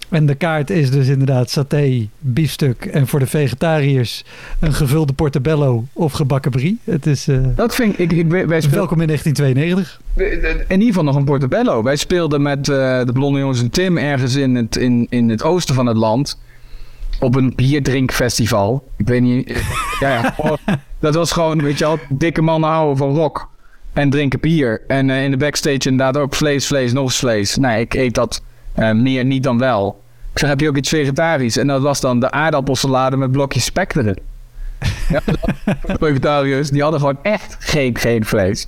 En 0.10 0.26
de 0.26 0.36
kaart 0.36 0.70
is 0.70 0.91
dus 0.91 1.08
inderdaad 1.08 1.49
saté, 1.49 2.10
biefstuk... 2.20 2.86
en 2.86 3.08
voor 3.08 3.20
de 3.20 3.28
vegetariërs 3.28 4.24
een 4.60 4.74
gevulde 4.74 5.14
portobello 5.14 5.86
of 5.93 6.12
gebakken 6.12 6.51
brie. 6.51 6.80
Het 6.84 7.05
is 7.05 7.28
eh, 7.28 7.39
Dat 7.55 7.76
vind 7.76 7.99
ik... 7.99 8.12
ik, 8.12 8.28
wij 8.28 8.43
speelden, 8.45 8.72
welkom 8.72 9.01
in 9.01 9.08
1992. 9.08 10.01
in 10.68 10.72
ieder 10.72 10.88
geval 10.88 11.03
nog 11.03 11.16
een 11.16 11.24
portobello. 11.24 11.84
Wij 11.84 11.95
speelden 11.95 12.41
met 12.41 12.70
eh, 12.70 13.03
de 13.03 13.12
Blonde 13.14 13.39
Jongens 13.39 13.62
en 13.62 13.70
Tim 13.70 13.97
ergens 13.97 14.36
in 14.36 14.55
het, 14.55 14.76
in, 14.76 15.08
in 15.10 15.30
het 15.30 15.43
oosten 15.43 15.76
van 15.76 15.86
het 15.86 15.97
land... 15.97 16.39
op 17.20 17.36
een 17.36 17.53
bierdrinkfestival. 17.55 18.88
Ik 18.97 19.08
weet 19.08 19.22
niet... 19.22 19.49
eh, 19.51 19.58
ja, 19.99 20.10
ja. 20.10 20.34
Oh, 20.38 20.53
dat 20.99 21.16
was 21.16 21.32
gewoon, 21.32 21.62
weet 21.62 21.78
je 21.78 21.86
wel... 21.86 21.99
dikke 22.10 22.41
mannen 22.41 22.70
houden 22.70 22.97
van 22.97 23.16
rock 23.16 23.49
en 23.93 24.10
drinken 24.10 24.39
bier. 24.39 24.82
En 24.88 25.10
in 25.10 25.32
de 25.32 25.38
backstage 25.38 25.89
inderdaad 25.89 26.18
ook 26.18 26.36
vlees, 26.36 26.68
vlees, 26.68 26.93
nog 26.93 27.03
eens 27.03 27.18
vlees. 27.18 27.55
Nee, 27.55 27.82
ik 27.82 27.93
eet 27.93 28.14
dat 28.16 28.41
eh, 28.78 28.91
meer 28.91 29.25
niet 29.25 29.43
dan 29.43 29.57
wel. 29.57 30.01
Ik 30.34 30.39
zeg, 30.39 30.49
heb 30.49 30.59
je 30.59 30.67
ook 30.69 30.78
iets 30.78 30.89
vegetarisch? 30.89 31.57
En 31.57 31.67
dat 31.67 31.82
was 31.82 31.99
dan 32.01 32.19
de 32.19 32.32
aardappelsalade 32.32 33.17
met 33.17 33.32
blokjes 33.32 33.65
spek 33.65 33.95
erin. 33.95 34.17
Ja, 35.09 35.21
vegetariërs, 35.99 36.69
die 36.69 36.82
hadden 36.82 36.99
gewoon 36.99 37.17
echt 37.21 37.55
geen, 37.59 37.97
geen 37.97 38.25
vlees. 38.25 38.67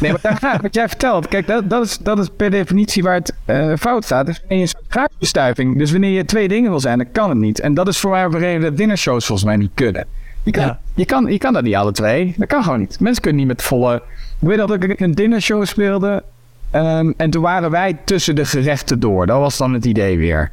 Nee, 0.00 0.10
maar 0.10 0.20
daar 0.22 0.36
gaat 0.36 0.62
wat 0.62 0.74
jij 0.74 0.88
vertelt. 0.88 1.28
Kijk, 1.28 1.46
dat, 1.46 1.70
dat, 1.70 1.84
is, 1.84 1.98
dat 1.98 2.18
is 2.18 2.28
per 2.36 2.50
definitie 2.50 3.02
waar 3.02 3.14
het 3.14 3.34
eh, 3.44 3.72
fout 3.78 4.04
staat. 4.04 4.26
Dus 4.26 4.40
wanneer 4.48 4.58
je 4.58 5.52
een. 5.62 5.78
Dus 5.78 5.90
wanneer 5.90 6.10
je 6.10 6.24
twee 6.24 6.48
dingen 6.48 6.70
wil 6.70 6.80
zijn, 6.80 6.98
dan 6.98 7.12
kan 7.12 7.28
het 7.28 7.38
niet. 7.38 7.60
En 7.60 7.74
dat 7.74 7.88
is 7.88 7.98
voor 7.98 8.10
mij 8.10 8.28
de 8.28 8.38
reden 8.38 8.60
dat 8.60 8.76
dinnershows 8.76 9.26
volgens 9.26 9.48
mij 9.48 9.56
niet 9.56 9.70
kunnen. 9.74 10.06
Je 10.42 10.50
kan, 10.50 10.64
Ja. 10.64 10.80
je, 10.94 11.04
kan, 11.04 11.26
je 11.26 11.38
kan 11.38 11.52
dat 11.52 11.62
niet 11.62 11.74
alle 11.74 11.92
twee. 11.92 12.34
Dat 12.36 12.48
kan 12.48 12.62
gewoon 12.62 12.78
niet. 12.78 13.00
Mensen 13.00 13.22
kunnen 13.22 13.40
niet 13.40 13.48
met 13.50 13.62
volle... 13.62 14.02
Ik 14.40 14.48
weet 14.48 14.58
dat 14.58 14.82
ik 14.82 15.00
een 15.00 15.12
dinnershow 15.14 15.64
speelde. 15.66 16.22
Ehm, 16.70 17.12
en 17.16 17.30
toen 17.30 17.42
waren 17.42 17.70
wij 17.70 17.96
tussen 18.04 18.34
de 18.34 18.44
gerechten 18.44 19.00
door. 19.00 19.26
Dat 19.26 19.38
was 19.38 19.56
dan 19.56 19.72
het 19.72 19.84
idee 19.84 20.18
weer. 20.18 20.50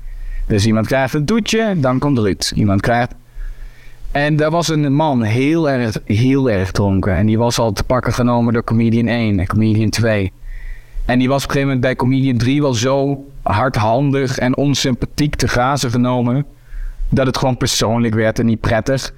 Dus 0.47 0.65
iemand 0.65 0.87
krijgt 0.87 1.13
een 1.13 1.25
toetje, 1.25 1.73
dan 1.77 1.99
komt 1.99 2.17
Ruud. 2.17 2.51
Iemand 2.55 2.81
krijgt... 2.81 3.13
En 4.11 4.35
daar 4.35 4.51
was 4.51 4.67
een 4.67 4.93
man 4.93 5.23
heel 5.23 5.69
erg, 5.69 5.97
heel 6.05 6.49
erg 6.49 6.71
dronken. 6.71 7.15
En 7.15 7.25
die 7.25 7.37
was 7.37 7.59
al 7.59 7.71
te 7.71 7.83
pakken 7.83 8.13
genomen 8.13 8.53
door 8.53 8.63
comedian 8.63 9.07
1 9.07 9.39
en 9.39 9.47
comedian 9.47 9.89
2. 9.89 10.31
En 11.05 11.19
die 11.19 11.27
was 11.27 11.43
op 11.43 11.49
een 11.49 11.55
gegeven 11.55 11.75
moment 11.75 11.81
bij 11.81 11.95
comedian 11.95 12.37
3 12.37 12.61
wel 12.61 12.73
zo 12.73 13.25
hardhandig 13.41 14.37
en 14.37 14.57
onsympathiek 14.57 15.35
te 15.35 15.47
grazen 15.47 15.91
genomen. 15.91 16.45
Dat 17.09 17.25
het 17.25 17.37
gewoon 17.37 17.57
persoonlijk 17.57 18.13
werd 18.13 18.39
en 18.39 18.45
niet 18.45 18.59
prettig. 18.59 19.13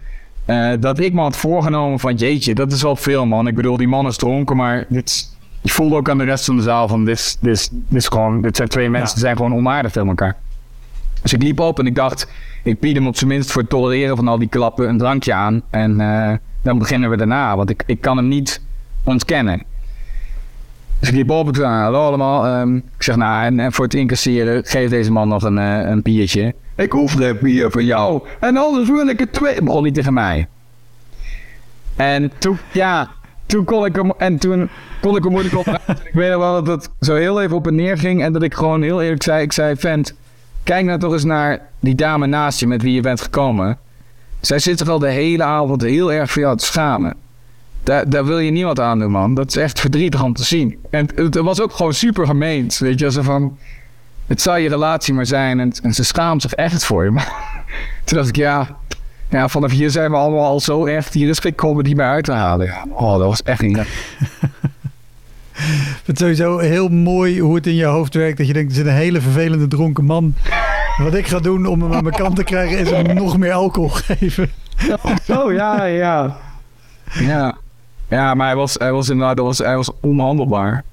Eh, 0.45 0.71
dat 0.79 0.99
ik 0.99 1.13
me 1.13 1.21
had 1.21 1.37
voorgenomen 1.37 1.99
van 1.99 2.15
jeetje, 2.15 2.55
dat 2.55 2.71
is 2.71 2.81
wel 2.81 2.95
veel 2.95 3.25
man. 3.25 3.47
Ik 3.47 3.55
bedoel, 3.55 3.77
die 3.77 3.87
man 3.87 4.07
is 4.07 4.17
dronken, 4.17 4.55
maar 4.55 4.85
dit, 4.89 5.37
je 5.61 5.69
voelde 5.71 5.95
ook 5.95 6.09
aan 6.09 6.17
de 6.17 6.23
rest 6.23 6.45
van 6.45 6.55
de 6.55 6.61
zaal 6.61 6.87
van 6.87 7.05
dit, 7.05 7.37
dit, 7.41 7.69
dit, 7.71 8.07
gewoon, 8.07 8.41
dit 8.41 8.55
zijn 8.55 8.67
twee 8.67 8.89
mensen 8.89 9.15
die 9.15 9.23
zijn 9.23 9.35
gewoon 9.35 9.53
onaardig 9.53 9.91
tegen 9.91 10.07
elkaar. 10.07 10.35
Dus 11.21 11.33
ik 11.33 11.43
liep 11.43 11.59
op 11.59 11.79
en 11.79 11.85
ik 11.85 11.95
dacht, 11.95 12.27
ik 12.63 12.79
bied 12.79 12.95
hem 12.95 13.07
op 13.07 13.15
zijn 13.15 13.29
minst 13.29 13.51
voor 13.51 13.61
het 13.61 13.69
tolereren 13.69 14.15
van 14.15 14.27
al 14.27 14.39
die 14.39 14.47
klappen 14.47 14.89
een 14.89 14.97
drankje 14.97 15.33
aan. 15.33 15.61
En 15.69 16.01
eh, 16.01 16.37
dan 16.61 16.77
beginnen 16.77 17.09
we 17.09 17.17
daarna, 17.17 17.55
want 17.55 17.69
ik, 17.69 17.83
ik 17.85 18.01
kan 18.01 18.17
hem 18.17 18.27
niet 18.27 18.61
ontkennen. 19.03 19.63
Dus 20.99 21.09
ik 21.09 21.15
liep 21.15 21.29
op 21.29 21.47
en 21.47 21.53
toen, 21.53 21.63
hallo 21.63 22.07
allemaal. 22.07 22.45
Ehm, 22.45 22.75
ik 22.75 23.03
zeg, 23.03 23.15
nou, 23.15 23.45
en, 23.45 23.59
en 23.59 23.73
voor 23.73 23.85
het 23.85 23.93
incasseren, 23.93 24.65
geef 24.65 24.89
deze 24.89 25.11
man 25.11 25.27
nog 25.27 25.43
een, 25.43 25.57
eh, 25.57 25.89
een 25.89 26.01
biertje. 26.01 26.55
Ik 26.75 26.91
hoef 26.91 27.13
geen 27.13 27.37
bier 27.41 27.71
van 27.71 27.85
jou. 27.85 28.21
En 28.39 28.57
anders 28.57 28.89
wil 28.89 29.07
ik 29.07 29.19
het 29.19 29.33
twee. 29.33 29.61
Begon 29.63 29.83
niet 29.83 29.93
tegen 29.93 30.13
mij. 30.13 30.47
En 31.95 32.31
toen, 32.37 32.57
ja, 32.71 33.09
toen 33.49 33.65
kon 33.65 33.85
ik 33.85 33.95
hem, 33.95 34.11
en 34.17 34.37
toen 34.37 34.69
kon 35.01 35.15
ik 35.15 35.23
hem 35.23 35.31
moeilijk 35.31 35.57
op. 35.57 35.67
ik 36.09 36.13
weet 36.13 36.31
nog 36.31 36.39
wel 36.39 36.63
dat 36.63 36.83
het 36.83 36.89
zo 36.99 37.15
heel 37.15 37.41
even 37.41 37.55
op 37.55 37.67
en 37.67 37.75
neer 37.75 37.97
ging. 37.97 38.23
En 38.23 38.33
dat 38.33 38.43
ik 38.43 38.53
gewoon 38.53 38.81
heel 38.81 39.01
eerlijk 39.01 39.23
zei, 39.23 39.43
ik 39.43 39.53
zei, 39.53 39.75
vent, 39.75 40.13
kijk 40.63 40.85
nou 40.85 40.99
toch 40.99 41.13
eens 41.13 41.23
naar 41.23 41.61
die 41.79 41.95
dame 41.95 42.27
naast 42.27 42.59
je 42.59 42.67
met 42.67 42.81
wie 42.81 42.93
je 42.93 43.01
bent 43.01 43.21
gekomen. 43.21 43.77
Zij 44.39 44.59
zit 44.59 44.79
er 44.79 44.89
al 44.89 44.99
de 44.99 45.09
hele 45.09 45.43
avond 45.43 45.81
heel 45.81 46.11
erg 46.11 46.31
voor 46.31 46.41
jou 46.41 46.57
te 46.57 46.65
schamen. 46.65 47.13
Daar, 47.83 48.09
daar 48.09 48.25
wil 48.25 48.39
je 48.39 48.51
niemand 48.51 48.79
aan 48.79 48.99
doen, 48.99 49.11
man. 49.11 49.33
Dat 49.33 49.47
is 49.47 49.55
echt 49.55 49.79
verdrietig 49.79 50.23
om 50.23 50.33
te 50.33 50.43
zien. 50.43 50.77
En 50.89 51.09
het, 51.15 51.17
het 51.33 51.35
was 51.35 51.61
ook 51.61 51.71
gewoon 51.71 51.93
super 51.93 52.25
gemeend. 52.25 52.77
Weet 52.77 52.99
je, 52.99 53.11
zo 53.11 53.21
van... 53.21 53.57
Het 54.27 54.41
zou 54.41 54.59
je 54.59 54.69
relatie 54.69 55.13
maar 55.13 55.25
zijn 55.25 55.59
en, 55.59 55.71
en 55.83 55.93
ze 55.93 56.03
schaamt 56.03 56.41
zich 56.41 56.53
echt 56.53 56.85
voor 56.85 57.03
je. 57.03 57.11
Maar 57.11 57.33
toen 58.05 58.17
dacht 58.17 58.29
ik, 58.29 58.35
ja... 58.35 58.77
Ja, 59.29 59.47
vanaf 59.47 59.71
hier 59.71 59.89
zijn 59.89 60.11
we 60.11 60.17
allemaal 60.17 60.45
al 60.45 60.59
zo 60.59 60.85
echt... 60.85 61.13
Hier 61.13 61.29
is 61.29 61.39
geen 61.39 61.55
comedy 61.55 61.93
meer 61.93 62.05
uit 62.05 62.23
te 62.23 62.31
halen. 62.31 62.65
Ja. 62.65 62.85
Oh, 62.89 63.11
dat 63.11 63.27
was 63.27 63.43
echt 63.43 63.61
niet... 63.61 63.77
Ik 63.77 63.87
vind 66.03 66.05
het 66.05 66.17
sowieso 66.17 66.57
heel 66.57 66.87
mooi 66.87 67.39
hoe 67.39 67.55
het 67.55 67.67
in 67.67 67.75
je 67.75 67.85
hoofd 67.85 68.13
werkt. 68.13 68.37
Dat 68.37 68.47
je 68.47 68.53
denkt, 68.53 68.69
er 68.69 68.75
zit 68.75 68.85
een 68.85 68.91
hele 68.91 69.21
vervelende 69.21 69.67
dronken 69.67 70.05
man. 70.05 70.33
Wat 70.97 71.13
ik 71.13 71.27
ga 71.27 71.39
doen 71.39 71.65
om 71.65 71.81
hem 71.81 71.93
aan 71.93 72.03
mijn 72.03 72.15
kant 72.15 72.35
te 72.35 72.43
krijgen, 72.43 72.77
is 72.79 72.89
hem 72.89 73.15
nog 73.15 73.37
meer 73.37 73.53
alcohol 73.53 73.89
geven. 73.89 74.49
Oh, 75.27 75.53
ja, 75.53 75.85
ja. 75.85 76.37
Ja. 77.19 77.57
Ja, 78.09 78.33
maar 78.33 78.47
hij 78.47 78.55
was, 78.55 78.73
hij 78.73 78.91
was 78.91 79.09
inderdaad... 79.09 79.35
Hij 79.37 79.45
was, 79.45 79.57
hij 79.57 79.75
was 79.75 79.91
onhandelbaar. 80.01 80.83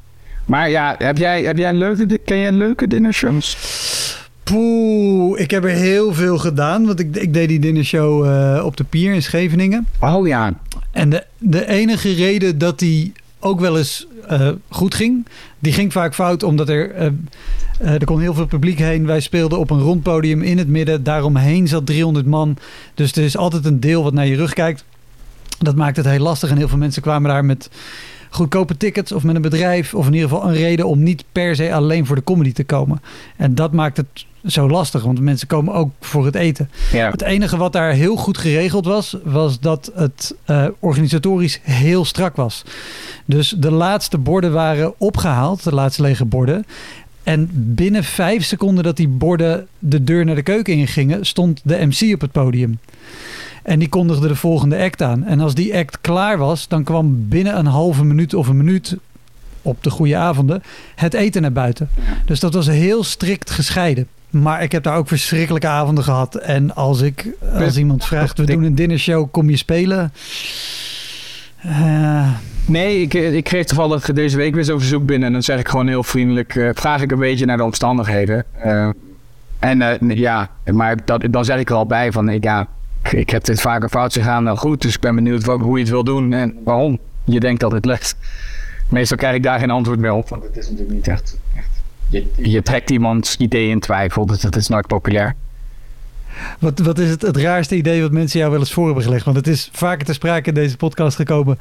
Maar 0.44 0.70
ja, 0.70 0.94
heb 0.98 1.18
jij, 1.18 1.42
heb 1.42 1.56
jij 1.56 1.68
een 1.68 1.76
leuke... 1.76 2.18
Ken 2.18 2.38
jij 2.38 2.52
leuke 2.52 2.86
dinnershows? 2.86 3.56
Poeh, 4.52 5.40
ik 5.40 5.50
heb 5.50 5.64
er 5.64 5.70
heel 5.70 6.14
veel 6.14 6.38
gedaan. 6.38 6.86
Want 6.86 7.00
ik, 7.00 7.16
ik 7.16 7.32
deed 7.32 7.48
die 7.48 7.58
dinnershow 7.58 8.26
eh 8.26 8.64
op 8.64 8.76
de 8.76 8.84
Pier 8.84 9.14
in 9.14 9.22
Scheveningen. 9.22 9.86
Oh 10.00 10.26
ja. 10.26 10.54
En 10.90 11.10
de, 11.10 11.24
de 11.38 11.68
enige 11.68 12.12
reden 12.12 12.58
dat 12.58 12.78
die 12.78 13.12
ook 13.38 13.60
wel 13.60 13.78
eens 13.78 14.06
eh, 14.28 14.48
goed 14.68 14.94
ging, 14.94 15.26
die 15.58 15.72
ging 15.72 15.92
vaak 15.92 16.14
fout 16.14 16.42
omdat 16.42 16.68
er, 16.68 16.90
eh, 16.90 17.10
er 17.78 18.04
kon 18.04 18.20
heel 18.20 18.34
veel 18.34 18.46
publiek 18.46 18.78
heen. 18.78 19.06
Wij 19.06 19.20
speelden 19.20 19.58
op 19.58 19.70
een 19.70 19.80
rond 19.80 20.02
podium 20.02 20.42
in 20.42 20.58
het 20.58 20.68
midden. 20.68 21.02
Daaromheen 21.02 21.68
zat 21.68 21.86
300 21.86 22.26
man. 22.26 22.56
Dus 22.94 23.12
er 23.12 23.24
is 23.24 23.36
altijd 23.36 23.64
een 23.64 23.80
deel 23.80 24.02
wat 24.02 24.12
naar 24.12 24.26
je 24.26 24.36
rug 24.36 24.52
kijkt. 24.52 24.84
Dat 25.58 25.74
maakt 25.74 25.96
het 25.96 26.06
heel 26.06 26.18
lastig. 26.18 26.50
En 26.50 26.56
heel 26.56 26.68
veel 26.68 26.78
mensen 26.78 27.02
kwamen 27.02 27.30
daar 27.30 27.44
met 27.44 27.70
goedkope 28.30 28.76
tickets 28.76 29.12
of 29.12 29.22
met 29.22 29.34
een 29.34 29.42
bedrijf. 29.42 29.94
Of 29.94 30.06
in 30.06 30.14
ieder 30.14 30.28
geval 30.28 30.48
een 30.48 30.54
reden 30.54 30.86
om 30.86 31.02
niet 31.02 31.24
per 31.32 31.56
se 31.56 31.74
alleen 31.74 32.06
voor 32.06 32.16
de 32.16 32.24
comedy 32.24 32.52
te 32.52 32.64
komen. 32.64 33.02
En 33.36 33.54
dat 33.54 33.72
maakt 33.72 33.96
het 33.96 34.26
zo 34.46 34.68
lastig. 34.68 35.02
Want 35.02 35.20
mensen 35.20 35.46
komen 35.46 35.74
ook 35.74 35.90
voor 36.00 36.24
het 36.24 36.34
eten. 36.34 36.70
Ja. 36.92 37.10
Het 37.10 37.22
enige 37.22 37.56
wat 37.56 37.72
daar 37.72 37.92
heel 37.92 38.16
goed 38.16 38.38
geregeld 38.38 38.84
was, 38.84 39.16
was 39.24 39.60
dat 39.60 39.90
het 39.94 40.34
eh, 40.44 40.66
organisatorisch 40.78 41.60
heel 41.62 42.04
strak 42.04 42.36
was. 42.36 42.62
Dus 43.24 43.54
de 43.58 43.70
laatste 43.70 44.18
borden 44.18 44.52
waren 44.52 44.94
opgehaald, 44.98 45.64
de 45.64 45.74
laatste 45.74 46.02
lege 46.02 46.24
borden. 46.24 46.66
En 47.22 47.48
binnen 47.52 48.04
vijf 48.04 48.44
seconden 48.44 48.84
dat 48.84 48.96
die 48.96 49.08
borden 49.08 49.66
de 49.78 50.04
deur 50.04 50.24
naar 50.24 50.34
de 50.34 50.42
keuken 50.42 50.74
ingingen, 50.74 51.26
stond 51.26 51.60
de 51.64 51.86
MC 51.86 52.14
op 52.14 52.20
het 52.20 52.32
podium. 52.32 52.78
En 53.62 53.78
die 53.78 53.88
kondigde 53.88 54.28
de 54.28 54.36
volgende 54.36 54.78
act 54.78 55.02
aan. 55.02 55.24
En 55.24 55.40
als 55.40 55.54
die 55.54 55.76
act 55.76 55.98
klaar 56.00 56.38
was, 56.38 56.68
dan 56.68 56.84
kwam 56.84 57.28
binnen 57.28 57.58
een 57.58 57.66
halve 57.66 58.04
minuut 58.04 58.34
of 58.34 58.48
een 58.48 58.56
minuut 58.56 58.96
op 59.62 59.82
de 59.82 59.90
goede 59.90 60.16
avonden 60.16 60.62
het 60.94 61.14
eten 61.14 61.42
naar 61.42 61.52
buiten. 61.52 61.88
Dus 62.24 62.40
dat 62.40 62.54
was 62.54 62.66
heel 62.66 63.04
strikt 63.04 63.50
gescheiden. 63.50 64.06
Maar 64.42 64.62
ik 64.62 64.72
heb 64.72 64.82
daar 64.82 64.96
ook 64.96 65.08
verschrikkelijke 65.08 65.66
avonden 65.66 66.04
gehad. 66.04 66.34
En 66.34 66.74
als 66.74 67.00
ik 67.00 67.26
als 67.58 67.76
iemand 67.76 68.04
vraagt, 68.04 68.38
we 68.38 68.44
doen 68.44 68.62
een 68.62 68.74
dinnershow, 68.74 69.30
kom 69.30 69.50
je 69.50 69.56
spelen? 69.56 70.12
Eh, 71.62 72.28
Nee, 72.66 73.00
ik, 73.00 73.14
ik 73.14 73.44
kreeg 73.44 73.66
toevallig 73.66 74.12
deze 74.12 74.36
week 74.36 74.54
weer 74.54 74.64
zo'n 74.64 74.78
verzoek 74.78 75.06
binnen. 75.06 75.26
En 75.26 75.32
dan 75.32 75.42
zeg 75.42 75.58
ik 75.58 75.68
gewoon 75.68 75.88
heel 75.88 76.02
vriendelijk, 76.02 76.56
eh, 76.56 76.70
vraag 76.74 77.02
ik 77.02 77.10
een 77.10 77.18
beetje 77.18 77.46
naar 77.46 77.56
de 77.56 77.64
omstandigheden. 77.64 78.44
Eh, 78.52 78.88
en 79.58 79.82
eh, 79.82 80.16
ja, 80.16 80.50
maar 80.72 81.04
dat, 81.04 81.26
dan 81.30 81.44
zeg 81.44 81.58
ik 81.58 81.70
er 81.70 81.76
al 81.76 81.86
bij 81.86 82.12
van, 82.12 82.28
ik, 82.28 82.44
ja, 82.44 82.66
ik 83.10 83.30
heb 83.30 83.44
dit 83.44 83.60
vaker 83.60 83.88
fout 83.88 84.12
gegaan 84.12 84.44
dan 84.44 84.56
goed. 84.56 84.82
Dus 84.82 84.94
ik 84.94 85.00
ben 85.00 85.14
benieuwd 85.14 85.44
wat, 85.44 85.60
hoe 85.60 85.76
je 85.76 85.82
het 85.82 85.92
wil 85.92 86.04
doen 86.04 86.32
en 86.32 86.58
waarom 86.64 86.98
je 87.24 87.40
denkt 87.40 87.60
dat 87.60 87.72
het 87.72 87.84
lukt. 87.84 88.16
Meestal 88.88 89.16
krijg 89.16 89.34
ik 89.34 89.42
daar 89.42 89.58
geen 89.58 89.70
antwoord 89.70 89.98
meer 89.98 90.12
op, 90.12 90.28
want 90.28 90.42
het 90.42 90.56
is 90.56 90.68
natuurlijk 90.68 90.94
niet 90.94 91.08
echt... 91.08 91.38
je, 92.08 92.26
je 92.36 92.62
trekt 92.62 92.90
iemands 92.90 93.36
idee 93.36 93.68
in 93.68 93.80
twijfel, 93.80 94.26
dus 94.26 94.40
dat 94.40 94.56
is 94.56 94.68
nooit 94.68 94.86
populair. 94.86 95.34
wat, 96.58 96.78
wat 96.78 96.98
is 96.98 97.10
het, 97.10 97.22
het 97.22 97.36
raarste 97.36 97.76
idee 97.76 98.02
wat 98.02 98.12
mensen 98.12 98.38
jou 98.38 98.50
wel 98.50 98.60
eens 98.60 98.72
voor 98.72 98.84
hebben 98.86 99.04
gelegd? 99.04 99.24
Want 99.24 99.36
het 99.36 99.46
is 99.46 99.68
vaker 99.72 100.06
te 100.06 100.12
sprake 100.12 100.48
in 100.48 100.54
deze 100.54 100.76
podcast 100.76 101.16
gekomen 101.16 101.58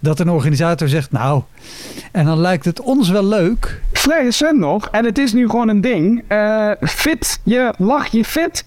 dat 0.00 0.20
een 0.20 0.30
organisator 0.30 0.88
zegt, 0.88 1.12
nou, 1.12 1.42
en 2.12 2.24
dan 2.24 2.38
lijkt 2.38 2.64
het 2.64 2.80
ons 2.80 3.08
wel 3.08 3.24
leuk. 3.24 3.80
Vrij 3.92 4.22
recent 4.22 4.58
nog, 4.58 4.88
en 4.88 5.04
het 5.04 5.18
is 5.18 5.32
nu 5.32 5.48
gewoon 5.48 5.68
een 5.68 5.80
ding. 5.80 6.24
eh, 6.28 6.70
fit, 6.80 7.40
je 7.42 7.74
lach 7.78 8.06
je 8.06 8.24
fit. 8.24 8.64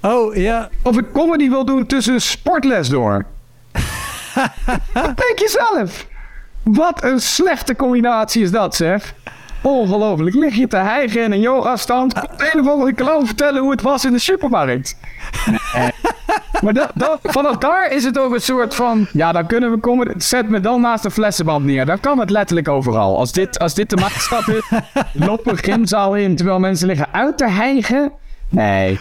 Oh 0.00 0.34
ja, 0.34 0.70
Of 0.82 0.98
ik 0.98 1.12
comedy 1.12 1.48
wil 1.48 1.64
doen 1.64 1.86
tussen 1.86 2.20
sportles 2.20 2.88
door. 2.88 3.24
Denk 4.94 5.38
je 5.38 5.68
zelf. 5.72 6.06
Wat 6.62 7.02
een 7.04 7.20
slechte 7.20 7.76
combinatie 7.76 8.42
is 8.42 8.50
dat, 8.50 8.74
zeg. 8.74 9.14
Ongelooflijk. 9.66 10.36
Lig 10.36 10.54
je 10.54 10.66
te 10.66 10.76
hijgen 10.76 11.22
in 11.22 11.32
een 11.32 11.40
yoga-stand. 11.40 12.12
Komt 12.12 12.38
de 12.38 12.50
een 12.52 12.60
of 12.60 12.68
andere 12.68 12.94
clown 12.94 13.26
vertellen 13.26 13.62
hoe 13.62 13.70
het 13.70 13.82
was 13.82 14.04
in 14.04 14.12
de 14.12 14.18
supermarkt. 14.18 14.96
Maar 16.62 16.72
dat, 16.74 16.90
dat, 16.94 17.18
vanaf 17.22 17.56
daar 17.56 17.92
is 17.92 18.04
het 18.04 18.18
ook 18.18 18.34
een 18.34 18.40
soort 18.40 18.74
van... 18.74 19.06
Ja, 19.12 19.32
dan 19.32 19.46
kunnen 19.46 19.70
we 19.70 19.78
komen... 19.78 20.14
Zet 20.16 20.48
me 20.48 20.60
dan 20.60 20.80
naast 20.80 21.04
een 21.04 21.10
flessenband 21.10 21.64
neer. 21.64 21.86
Dan 21.86 22.00
kan 22.00 22.18
het 22.18 22.30
letterlijk 22.30 22.68
overal. 22.68 23.18
Als 23.18 23.32
dit, 23.32 23.58
als 23.58 23.74
dit 23.74 23.90
de 23.90 23.96
maatstap 23.96 24.46
is... 24.46 24.70
Loop 25.26 25.46
een 25.46 25.56
gymzaal 25.58 26.16
in 26.16 26.36
terwijl 26.36 26.58
mensen 26.58 26.86
liggen 26.86 27.08
uit 27.12 27.38
te 27.38 27.48
hijgen. 27.48 28.12
Nee. 28.48 28.98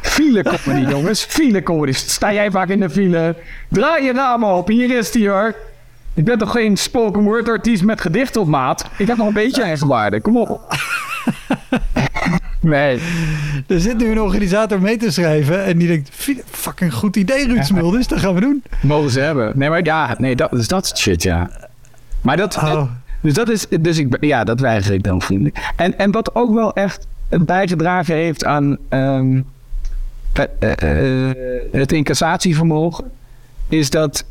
File 0.00 0.42
comedy, 0.42 0.90
jongens. 0.90 1.24
File 1.24 1.62
comedy. 1.62 1.92
Sta 1.92 2.32
jij 2.32 2.50
vaak 2.50 2.68
in 2.68 2.80
de 2.80 2.90
file? 2.90 3.36
Draai 3.68 4.04
je 4.04 4.12
ramen 4.12 4.48
op. 4.48 4.68
Hier 4.68 4.96
is 4.96 5.10
die 5.10 5.28
hoor. 5.28 5.54
Ik 6.14 6.24
ben 6.24 6.38
toch 6.38 6.50
geen 6.50 6.76
spoken 6.76 7.22
word 7.22 7.48
artiest 7.48 7.84
met 7.84 8.00
gedicht 8.00 8.36
op 8.36 8.46
maat? 8.46 8.84
Ik 8.98 9.06
heb 9.06 9.16
nog 9.16 9.26
een 9.26 9.32
beetje 9.32 9.62
eigenwaarde. 9.62 10.20
Kom 10.20 10.36
op. 10.36 10.60
Nee. 12.60 12.98
er 13.66 13.80
zit 13.80 13.96
nu 13.98 14.10
een 14.10 14.20
organisator 14.20 14.80
mee 14.80 14.96
te 14.96 15.10
schrijven 15.10 15.64
en 15.64 15.78
die 15.78 15.88
denkt, 15.88 16.08
"Fi- 16.12 16.42
fucking 16.50 16.94
goed 16.94 17.16
idee 17.16 17.46
Ruud 17.46 17.64
Smulders, 17.64 18.06
dat 18.06 18.18
gaan 18.18 18.34
we 18.34 18.40
doen. 18.40 18.62
Mogen 18.80 19.10
ze 19.10 19.20
hebben. 19.20 19.52
Nee, 19.54 19.68
maar 19.68 19.84
ja, 19.84 20.14
nee, 20.18 20.36
dat 20.36 20.52
is 20.52 20.68
dat 20.68 20.98
shit, 20.98 21.22
ja. 21.22 21.50
Maar 22.20 22.36
dat, 22.36 22.56
Oh. 22.56 22.82
dus 23.20 23.34
dat 23.34 23.48
is, 23.48 23.66
dus 23.80 23.98
ik, 23.98 24.16
ja, 24.20 24.44
dat 24.44 24.60
weiger 24.60 24.92
ik 24.94 25.02
dan 25.02 25.22
vriendelijk. 25.22 25.58
En, 25.76 25.98
en 25.98 26.10
wat 26.10 26.34
ook 26.34 26.54
wel 26.54 26.74
echt 26.74 27.06
bijgedragen 27.28 28.14
heeft 28.14 28.44
aan 28.44 28.76
ehm, 28.88 29.40
eh, 30.32 30.44
eh, 30.78 31.30
eh, 31.30 31.36
het 31.72 31.92
incassatievermogen, 31.92 33.04
is 33.68 33.90
dat 33.90 34.24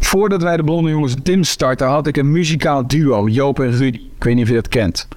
voordat 0.00 0.42
wij 0.42 0.56
de 0.56 0.64
Blonde 0.64 0.90
Jongens 0.90 1.14
Tim 1.22 1.44
starten, 1.44 1.86
had 1.86 2.06
ik 2.06 2.16
een 2.16 2.30
muzikaal 2.32 2.86
duo, 2.86 3.28
Joop 3.28 3.60
en 3.60 3.70
Rudy. 3.76 3.98
Ik 4.16 4.24
weet 4.24 4.34
niet 4.34 4.42
of 4.44 4.48
je 4.50 4.54
dat 4.56 4.68
kent. 4.68 5.08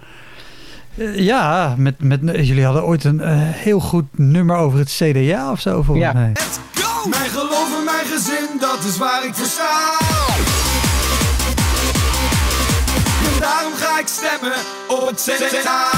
Eh, 0.98 1.18
ja, 1.20 1.76
met, 1.78 1.96
met, 2.04 2.20
jullie 2.22 2.64
hadden 2.66 2.84
ooit 2.86 3.04
een 3.04 3.22
eh, 3.22 3.32
heel 3.38 3.80
goed 3.80 4.06
nummer 4.12 4.56
over 4.56 4.80
het 4.80 4.90
CDA 5.02 5.52
of 5.52 5.60
zo, 5.60 5.82
volgens 5.82 6.06
Ja. 6.08 6.14
mij. 6.14 6.28
Let's 6.34 6.60
go! 6.74 7.10
Mijn 7.10 7.30
geloof 7.30 7.78
en 7.78 7.84
mijn 7.86 8.06
gezin, 8.06 8.48
dat 8.60 8.84
is 8.88 8.98
waar 8.98 9.26
ik 9.26 9.34
voor 9.34 9.46
sta. 9.46 9.92
En 13.34 13.40
daarom 13.40 13.74
ga 13.74 14.00
ik 14.00 14.08
stemmen 14.08 14.58
op 14.88 15.08
het 15.08 15.22
CDA. 15.22 15.90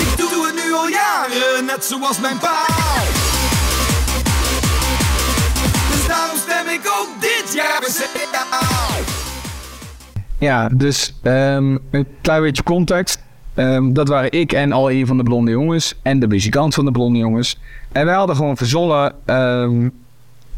Ik 0.00 0.16
doe 0.16 0.46
het 0.46 0.54
nu 0.64 0.72
al 0.74 0.88
jaren, 0.88 1.64
net 1.66 1.84
zoals 1.84 2.20
mijn 2.20 2.38
pa. 2.38 2.64
Ik 6.68 6.80
ook 7.00 7.08
dit 7.20 7.54
jaar. 7.54 7.80
Ja, 10.38 10.68
dus 10.68 11.14
ehm, 11.22 11.76
een 11.90 12.06
klein 12.20 12.42
beetje 12.42 12.62
context. 12.62 13.22
Ehm, 13.54 13.92
dat 13.92 14.08
waren 14.08 14.32
ik 14.32 14.52
en 14.52 14.72
al 14.72 14.90
een 14.90 15.06
van 15.06 15.16
de 15.16 15.22
blonde 15.22 15.50
jongens. 15.50 15.94
En 16.02 16.18
de 16.18 16.26
muzikant 16.26 16.74
van 16.74 16.84
de 16.84 16.90
blonde 16.90 17.18
jongens. 17.18 17.58
En 17.92 18.06
wij 18.06 18.14
hadden 18.14 18.36
gewoon 18.36 18.56
verzonnen. 18.56 19.14
ehm 19.24 19.88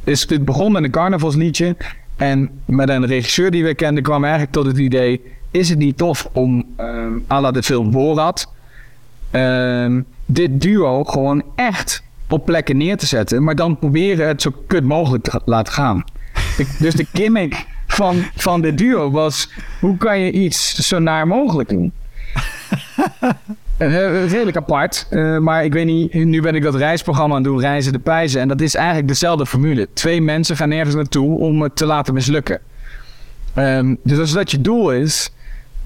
is, 0.05 0.29
het 0.29 0.45
begon 0.45 0.73
met 0.73 0.85
een 0.85 0.91
carnavalsliedje. 0.91 1.77
En 2.17 2.51
met 2.65 2.89
een 2.89 3.07
regisseur 3.07 3.51
die 3.51 3.65
we 3.65 3.75
kenden 3.75 4.03
kwam 4.03 4.23
eigenlijk 4.23 4.53
tot 4.53 4.67
het 4.67 4.79
idee... 4.79 5.23
Is 5.51 5.69
het 5.69 5.79
niet 5.79 5.97
tof 5.97 6.29
om, 6.33 6.65
ehm 6.77 7.13
à 7.29 7.41
la 7.41 7.51
de 7.51 7.63
film 7.63 7.91
Borat... 7.91 8.53
ehm, 9.31 10.01
dit 10.27 10.61
duo 10.61 11.05
gewoon 11.05 11.43
echt 11.55 12.03
op 12.29 12.45
plekken 12.45 12.77
neer 12.77 12.97
te 12.97 13.07
zetten... 13.07 13.45
maar 13.45 13.55
dan 13.55 13.79
proberen 13.79 14.27
het 14.27 14.43
zo 14.43 14.53
kut 14.67 14.85
mogelijk 14.85 15.25
te 15.25 15.41
laten 15.45 15.73
gaan. 15.73 16.05
Dus 16.79 16.95
de 16.95 17.07
gimmick 17.13 17.67
van, 17.87 18.23
van 18.37 18.61
dit 18.61 18.79
duo 18.79 19.11
was... 19.11 19.51
hoe 19.81 19.97
kan 19.97 20.21
je 20.21 20.33
iets 20.33 20.75
zo 20.75 20.99
naar 20.99 21.27
mogelijk 21.27 21.69
doen? 21.69 21.93
Eh, 23.79 24.31
redelijk 24.31 24.57
apart, 24.57 25.07
eh, 25.11 25.39
maar 25.39 25.65
ik 25.65 25.73
weet 25.73 25.87
niet, 25.87 26.15
nu 26.15 26.41
ben 26.41 26.55
ik 26.55 26.63
dat 26.63 26.75
reisprogramma 26.75 27.35
aan 27.35 27.43
het 27.43 27.51
doen, 27.51 27.61
Reizen 27.61 27.93
de 27.93 27.99
Pijzen. 27.99 28.41
En 28.41 28.49
dat 28.49 28.61
is 28.61 28.75
eigenlijk 28.75 29.09
dezelfde 29.09 29.47
formule. 29.47 29.89
Twee 29.93 30.21
mensen 30.21 30.57
gaan 30.57 30.69
nergens 30.69 30.95
naartoe 30.95 31.39
om 31.39 31.63
het 31.63 31.77
te 31.77 31.87
laten 31.87 32.15
mislukken. 32.15 32.61
Ehm, 33.55 33.95
dus 34.03 34.19
als 34.19 34.33
dat 34.33 34.51
je 34.51 34.61
doel 34.61 34.93
is, 34.93 35.31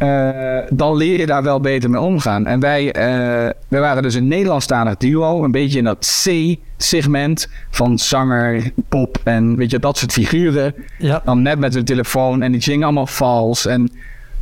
eh, 0.02 0.58
dan 0.70 0.96
leer 0.96 1.18
je 1.18 1.26
daar 1.26 1.42
wel 1.42 1.60
beter 1.60 1.90
mee 1.90 2.00
omgaan. 2.00 2.46
En 2.46 2.60
wij, 2.60 2.92
eh, 2.92 3.50
wij 3.68 3.80
waren 3.80 4.02
dus 4.02 4.14
een 4.14 4.28
Nederlandstalig 4.28 4.96
duo, 4.96 5.44
een 5.44 5.50
beetje 5.50 5.78
in 5.78 5.84
dat 5.84 6.24
C-segment 6.24 7.48
van 7.70 7.98
zanger, 7.98 8.70
pop 8.88 9.18
en 9.24 9.56
weet 9.56 9.70
je, 9.70 9.78
dat 9.78 9.98
soort 9.98 10.12
figuren. 10.12 10.74
Ja. 10.98 11.22
Dan 11.24 11.42
net 11.42 11.58
met 11.58 11.74
hun 11.74 11.84
telefoon 11.84 12.42
en 12.42 12.52
die 12.52 12.62
zingen 12.62 12.84
allemaal 12.84 13.06
vals. 13.06 13.66
En 13.66 13.90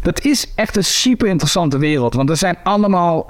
dat 0.02 0.24
is 0.24 0.52
echt 0.54 0.76
een 0.76 0.84
super 0.84 1.28
interessante 1.28 1.78
wereld. 1.78 2.14
Want 2.14 2.30
er 2.30 2.36
zijn 2.36 2.56
allemaal 2.62 3.24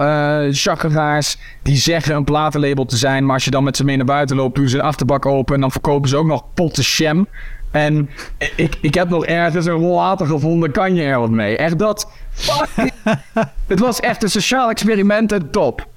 chakeraars 0.51 1.37
die 1.61 1.77
zeggen 1.77 2.15
een 2.15 2.23
platenlabel 2.23 2.85
te 2.85 2.97
zijn. 2.97 3.25
Maar 3.25 3.33
als 3.33 3.45
je 3.45 3.51
dan 3.51 3.63
met 3.63 3.77
ze 3.77 3.83
mee 3.83 3.97
naar 3.97 4.05
buiten 4.05 4.35
loopt, 4.35 4.55
doen 4.55 4.69
ze 4.69 4.77
een 4.77 4.83
achterbak 4.83 5.25
open. 5.25 5.55
En 5.55 5.61
dan 5.61 5.71
verkopen 5.71 6.09
ze 6.09 6.17
ook 6.17 6.27
nog 6.27 6.43
potten 6.53 6.83
sham. 6.83 7.27
En 7.71 8.09
ik, 8.55 8.77
ik 8.81 8.93
heb 8.93 9.09
nog 9.09 9.25
ergens 9.25 9.65
een 9.65 9.73
rollator 9.73 10.27
gevonden. 10.27 10.71
Kan 10.71 10.95
je 10.95 11.03
er 11.03 11.19
wat 11.19 11.29
mee? 11.29 11.57
Echt 11.57 11.79
dat. 11.79 12.07
het 13.67 13.79
was 13.79 13.99
echt 13.99 14.23
een 14.23 14.29
sociaal 14.29 14.69
experiment 14.69 15.31
en 15.31 15.49
top. 15.49 15.87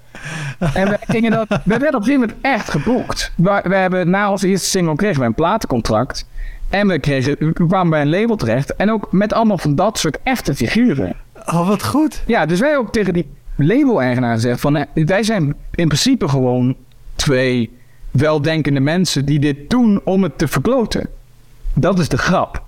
En 0.74 0.88
we, 0.88 0.98
gingen 1.06 1.30
dat, 1.30 1.48
we 1.48 1.58
werden 1.64 1.94
op 1.94 1.94
een 1.94 2.04
gegeven 2.04 2.20
moment 2.20 2.38
echt 2.40 2.70
geboekt. 2.70 3.32
We, 3.36 3.60
we 3.64 3.74
hebben 3.74 4.10
na 4.10 4.30
onze 4.30 4.48
eerste 4.48 4.68
single 4.68 4.96
kregen 4.96 5.20
we 5.20 5.26
een 5.26 5.34
platencontract. 5.34 6.26
En 6.68 6.88
we, 6.88 6.98
kregen, 6.98 7.36
we 7.38 7.66
kwamen 7.66 7.90
bij 7.90 8.00
een 8.00 8.10
label 8.10 8.36
terecht. 8.36 8.76
En 8.76 8.90
ook 8.90 9.12
met 9.12 9.32
allemaal 9.32 9.58
van 9.58 9.74
dat 9.74 9.98
soort 9.98 10.18
echte 10.22 10.54
figuren. 10.54 11.16
Oh, 11.46 11.68
wat 11.68 11.84
goed. 11.84 12.22
Ja, 12.26 12.46
dus 12.46 12.60
wij 12.60 12.76
ook 12.76 12.92
tegen 12.92 13.12
die 13.12 13.28
label-eigenaar 13.56 14.34
gezegd 14.34 14.60
van... 14.60 14.86
wij 14.94 15.22
zijn 15.22 15.54
in 15.70 15.86
principe 15.86 16.28
gewoon 16.28 16.76
twee 17.14 17.78
weldenkende 18.10 18.80
mensen... 18.80 19.24
die 19.24 19.38
dit 19.38 19.70
doen 19.70 20.00
om 20.04 20.22
het 20.22 20.38
te 20.38 20.48
verkloten. 20.48 21.08
Dat 21.74 21.98
is 21.98 22.08
de 22.08 22.18
grap. 22.18 22.62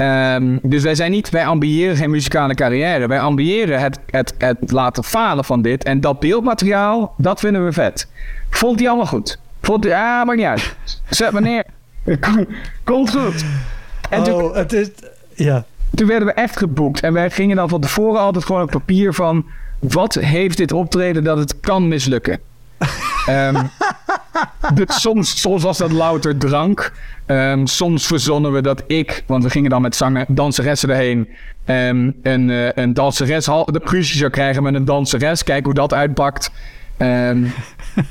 Ehm, 0.00 0.58
dus 0.62 0.82
wij 0.82 0.94
zijn 0.94 1.10
niet, 1.10 1.30
wij 1.30 1.46
ambiëren 1.46 1.96
geen 1.96 2.10
muzikale 2.10 2.54
carrière. 2.54 3.06
Wij 3.06 3.20
ambiëren 3.20 3.80
het, 3.80 3.98
het, 4.10 4.34
het 4.38 4.70
laten 4.70 5.04
falen 5.04 5.44
van 5.44 5.62
dit. 5.62 5.84
En 5.84 6.00
dat 6.00 6.20
beeldmateriaal, 6.20 7.14
dat 7.16 7.40
vinden 7.40 7.64
we 7.64 7.72
vet. 7.72 8.08
Vond 8.50 8.78
hij 8.78 8.88
allemaal 8.88 9.06
goed? 9.06 9.38
Vond 9.62 9.84
hij, 9.84 9.94
ah, 9.94 10.26
maakt 10.26 10.36
niet 10.36 10.46
uit. 10.46 10.76
Zet 11.08 11.30
maar 11.30 11.42
neer. 11.42 11.64
Kom- 12.20 12.46
Komt 12.84 13.10
goed. 13.10 13.44
En 14.10 14.22
toen, 14.22 14.42
oh, 14.42 14.54
het 14.54 14.72
is... 14.72 14.88
Ja. 15.34 15.64
toen 15.94 16.06
werden 16.06 16.28
we 16.28 16.34
echt 16.34 16.56
geboekt. 16.58 17.00
En 17.00 17.12
wij 17.12 17.30
gingen 17.30 17.56
dan 17.56 17.68
van 17.68 17.80
tevoren 17.80 18.20
altijd 18.20 18.44
gewoon 18.44 18.62
op 18.62 18.70
papier 18.70 19.14
van... 19.14 19.46
Wat 19.78 20.14
heeft 20.14 20.56
dit 20.56 20.72
optreden 20.72 21.24
dat 21.24 21.38
het 21.38 21.60
kan 21.60 21.88
mislukken? 21.88 22.38
Ehm, 23.26 23.64
soms, 24.86 25.42
was 25.42 25.78
dat 25.78 25.92
louter 25.92 26.38
drank. 26.38 26.92
Ehm, 27.26 27.66
soms 27.66 28.06
verzonnen 28.06 28.52
we 28.52 28.62
dat 28.62 28.82
ik... 28.86 29.24
Want 29.26 29.44
we 29.44 29.50
gingen 29.50 29.70
dan 29.70 29.82
met 29.82 29.96
zanger, 29.96 30.24
danseressen 30.28 30.90
erheen... 30.90 31.28
ehm, 31.64 32.10
een, 32.22 32.50
eh, 32.50 32.68
een 32.74 32.94
danseres 32.94 33.44
de 33.44 33.80
ruzie 33.84 34.18
zou 34.18 34.30
krijgen 34.30 34.62
met 34.62 34.74
een 34.74 34.84
danseres. 34.84 35.44
Kijken 35.44 35.64
hoe 35.64 35.74
dat 35.74 35.94
uitpakt. 35.94 36.50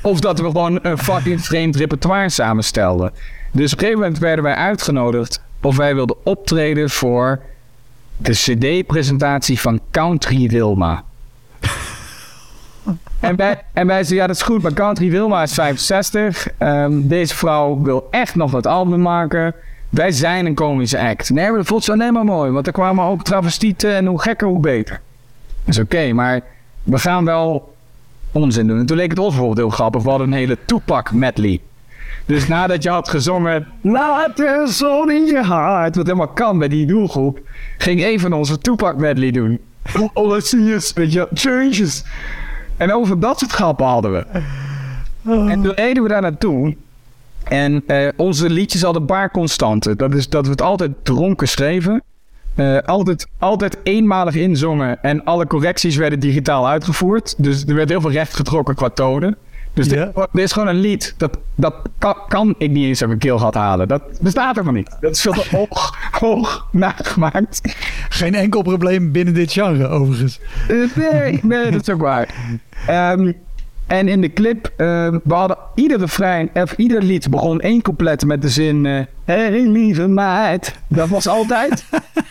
Of 0.02 0.20
dat 0.20 0.38
we 0.38 0.44
gewoon 0.44 0.78
een 0.82 0.98
fucking 0.98 1.44
vreemd 1.44 1.76
repertoire 1.76 2.28
samenstelden. 2.28 3.12
Dus 3.52 3.72
op 3.72 3.78
een 3.78 3.84
gegeven 3.84 4.00
moment 4.00 4.18
werden 4.18 4.44
wij 4.44 4.54
uitgenodigd... 4.54 5.42
of 5.60 5.76
wij 5.76 5.94
wilden 5.94 6.16
optreden 6.24 6.90
voor 6.90 7.40
de 8.16 8.32
cd-presentatie 8.32 9.60
van 9.60 9.80
Country 9.90 10.48
Wilma. 10.48 11.04
En 13.20 13.36
wij, 13.36 13.62
en 13.72 13.86
zeiden, 13.86 14.16
ja, 14.16 14.26
dat 14.26 14.36
is 14.36 14.42
goed, 14.42 14.62
maar 14.62 14.72
Country 14.72 15.10
Wilma 15.10 15.42
is 15.42 15.54
65. 15.54 16.48
Ehm, 16.58 16.92
deze 17.08 17.36
vrouw 17.36 17.82
wil 17.82 18.08
echt 18.10 18.34
nog 18.34 18.50
wat 18.50 18.66
album 18.66 19.02
maken. 19.02 19.54
Wij 19.88 20.10
zijn 20.10 20.46
een 20.46 20.54
komische 20.54 20.98
act. 20.98 21.30
Nee, 21.30 21.52
dat 21.52 21.66
voelt 21.66 21.84
zo 21.84 21.92
alleen 21.92 22.12
mooi, 22.12 22.50
want 22.50 22.66
er 22.66 22.72
kwamen 22.72 23.04
ook 23.04 23.24
travestieten 23.24 23.94
en 23.94 24.06
hoe 24.06 24.20
gekker, 24.20 24.46
hoe 24.48 24.60
beter. 24.60 25.00
Dat 25.64 25.74
is 25.74 25.78
oké, 25.78 26.12
maar 26.12 26.40
we 26.82 26.98
gaan 26.98 27.24
wel 27.24 27.74
onzin 28.32 28.66
doen. 28.66 28.78
En 28.78 28.86
toen 28.86 28.96
leek 28.96 29.10
het 29.10 29.18
ons 29.18 29.28
bijvoorbeeld 29.28 29.58
heel 29.58 29.76
grappig. 29.76 30.02
We 30.02 30.08
hadden 30.08 30.26
een 30.26 30.38
hele 30.38 30.58
Tupac 30.64 31.12
medley. 31.12 31.60
Dus 32.26 32.48
nadat 32.48 32.82
je 32.82 32.90
had 32.90 33.08
gezongen... 33.08 33.66
Laat 33.80 34.36
de 34.36 34.64
zon 34.68 35.10
in 35.10 35.26
je 35.26 35.42
hart, 35.42 35.96
wat 35.96 36.06
helemaal 36.06 36.28
kan 36.28 36.58
bij 36.58 36.68
die 36.68 36.86
doelgroep... 36.86 37.40
ging 37.78 38.04
een 38.04 38.20
van 38.20 38.32
onze 38.32 38.58
Tupac 38.58 38.96
medley 38.96 39.30
doen. 39.30 39.60
All 40.12 40.36
I 40.36 40.40
see 40.40 40.74
is, 40.74 40.92
weet 40.92 41.12
je, 41.12 41.28
changes. 41.34 42.04
En 42.80 42.92
over 42.92 43.20
dat 43.20 43.38
soort 43.38 43.52
grappen 43.52 43.86
hadden 43.86 44.12
we. 44.12 44.24
En 45.50 45.62
toen 45.62 45.74
reden 45.74 46.02
we 46.02 46.08
daar 46.08 46.20
naartoe. 46.20 46.76
En 47.44 47.82
eh, 47.86 48.08
onze 48.16 48.50
liedjes 48.50 48.82
hadden 48.82 49.00
een 49.00 49.08
paar 49.08 49.30
constanten. 49.30 49.96
Dat 49.96 50.14
is 50.14 50.28
dat 50.28 50.44
we 50.44 50.50
het 50.50 50.62
altijd 50.62 50.90
dronken 51.02 51.48
schreven. 51.48 52.02
Eh, 52.54 52.78
altijd, 52.78 53.26
altijd 53.38 53.78
eenmalig 53.82 54.34
inzongen 54.34 55.02
en 55.02 55.24
alle 55.24 55.46
correcties 55.46 55.96
werden 55.96 56.20
digitaal 56.20 56.68
uitgevoerd. 56.68 57.34
Dus 57.36 57.64
er 57.66 57.74
werd 57.74 57.88
heel 57.88 58.00
veel 58.00 58.10
recht 58.10 58.34
getrokken 58.34 58.74
qua 58.74 58.88
tonen. 58.88 59.36
Dus 59.72 59.88
dit, 59.88 60.14
dit 60.32 60.44
is 60.44 60.52
gewoon 60.52 60.68
een 60.68 60.80
lied. 60.80 61.14
Dat, 61.16 61.38
dat 61.54 61.74
kan, 61.98 62.14
kan 62.28 62.54
ik 62.58 62.70
niet 62.70 62.84
eens 62.84 63.00
uit 63.00 63.08
mijn 63.08 63.20
keel 63.20 63.38
gehad 63.38 63.54
halen. 63.54 63.88
Dat 63.88 64.02
bestaat 64.20 64.56
er 64.56 64.64
maar 64.64 64.72
niet. 64.72 64.96
Dat 65.00 65.10
is 65.10 65.20
veel 65.20 65.32
te 65.32 65.48
hoog, 65.56 65.96
hoog 66.10 66.66
nagemaakt. 66.72 67.60
Geen 68.08 68.34
enkel 68.34 68.62
probleem 68.62 69.12
binnen 69.12 69.34
dit 69.34 69.52
genre, 69.52 69.88
overigens. 69.88 70.40
Eh, 70.68 70.76
nee, 70.94 71.40
nee, 71.42 71.70
dat 71.70 71.80
is 71.80 71.94
ook 71.94 72.00
waar. 72.00 72.34
Ehm, 72.86 73.32
en 73.86 74.08
in 74.08 74.20
de 74.20 74.32
clip, 74.32 74.66
eh, 74.76 74.76
we 75.24 75.34
hadden 75.34 75.56
ieder 75.74 75.98
refrein, 75.98 76.50
of 76.54 76.72
ieder 76.72 77.02
lied 77.02 77.30
begon 77.30 77.60
één 77.60 77.82
couplet 77.82 78.24
met 78.24 78.42
de 78.42 78.48
zin... 78.48 78.86
eh 78.86 79.04
hey 79.24 79.60
lieve 79.60 80.08
meid. 80.08 80.74
Dat 80.88 81.08
was 81.08 81.26
altijd. 81.26 81.84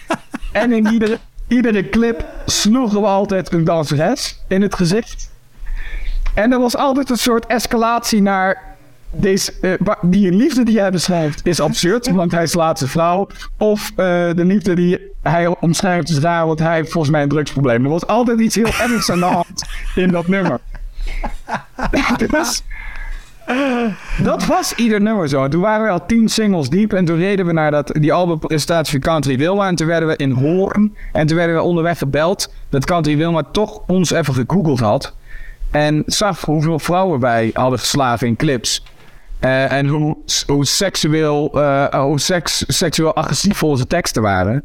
en 0.51 0.71
in 0.71 0.87
iedere, 0.87 1.17
iedere 1.47 1.89
clip 1.89 2.25
sloegen 2.45 3.01
we 3.01 3.07
altijd 3.07 3.53
een 3.53 3.63
danseres 3.63 4.43
in 4.47 4.61
het 4.61 4.75
gezicht. 4.75 5.31
En 6.39 6.51
er 6.51 6.59
was 6.59 6.77
altijd 6.77 7.09
een 7.09 7.17
soort 7.17 7.45
escalatie 7.45 8.21
naar... 8.21 8.67
Deze, 9.11 9.53
eh, 9.61 9.91
die 10.01 10.31
liefde 10.31 10.63
die 10.63 10.79
hij 10.79 10.91
beschrijft 10.91 11.45
is 11.45 11.59
absurd, 11.59 12.11
want 12.21 12.31
hij 12.31 12.47
slaat 12.47 12.77
zijn 12.77 12.89
vrouw. 12.89 13.27
Of 13.57 13.89
eh, 13.89 13.95
de 14.35 14.45
liefde 14.45 14.73
die 14.75 14.99
hij 15.21 15.55
omschrijft 15.59 16.09
is 16.09 16.19
raar, 16.19 16.45
want 16.45 16.59
hij 16.59 16.75
heeft 16.75 16.91
volgens 16.91 17.11
mij 17.11 17.21
een 17.21 17.29
drugsprobleem. 17.29 17.83
Er 17.83 17.89
was 17.89 18.07
altijd 18.07 18.39
iets 18.39 18.55
heel 18.55 18.65
ergs 18.65 19.11
aan 19.11 19.19
de 19.19 19.25
hand 19.39 19.63
in 19.95 20.11
dat 20.11 20.27
nummer. 20.27 20.59
dus, 22.31 22.63
dat 24.23 24.45
was 24.45 24.75
ieder 24.75 25.01
nummer 25.01 25.29
zo. 25.29 25.47
Toen 25.47 25.61
waren 25.61 25.85
we 25.85 25.91
al 25.91 26.05
tien 26.05 26.29
singles 26.29 26.69
diep 26.69 26.93
en 26.93 27.05
toen 27.05 27.17
reden 27.17 27.45
we 27.45 27.51
naar 27.51 27.71
dat, 27.71 27.91
die 27.99 28.13
albumpresentatie 28.13 28.91
van 29.01 29.11
Country 29.11 29.37
Wilma. 29.37 29.67
En 29.67 29.75
toen 29.75 29.87
werden 29.87 30.09
we 30.09 30.15
in 30.15 30.31
Hoorn 30.31 30.95
en 31.11 31.27
toen 31.27 31.37
werden 31.37 31.55
we 31.55 31.61
onderweg 31.61 31.97
gebeld 31.97 32.53
dat 32.69 32.85
Country 32.85 33.17
Wilma 33.17 33.43
toch 33.51 33.81
ons 33.87 34.11
even 34.11 34.33
gegoogeld 34.33 34.79
had. 34.79 35.17
En 35.71 36.03
zag 36.05 36.41
hoeveel 36.41 36.79
vrouwen 36.79 37.19
wij 37.19 37.49
hadden 37.53 37.79
geslagen 37.79 38.27
in 38.27 38.35
clips. 38.35 38.83
Eh, 39.39 39.71
en 39.71 39.87
hoe, 39.87 40.17
hoe 40.47 40.65
seksueel, 40.65 41.61
eh, 41.61 42.01
hoe 42.01 42.19
seks, 42.19 42.63
seksueel 42.67 43.15
agressief 43.15 43.63
onze 43.63 43.87
teksten 43.87 44.21
waren. 44.21 44.63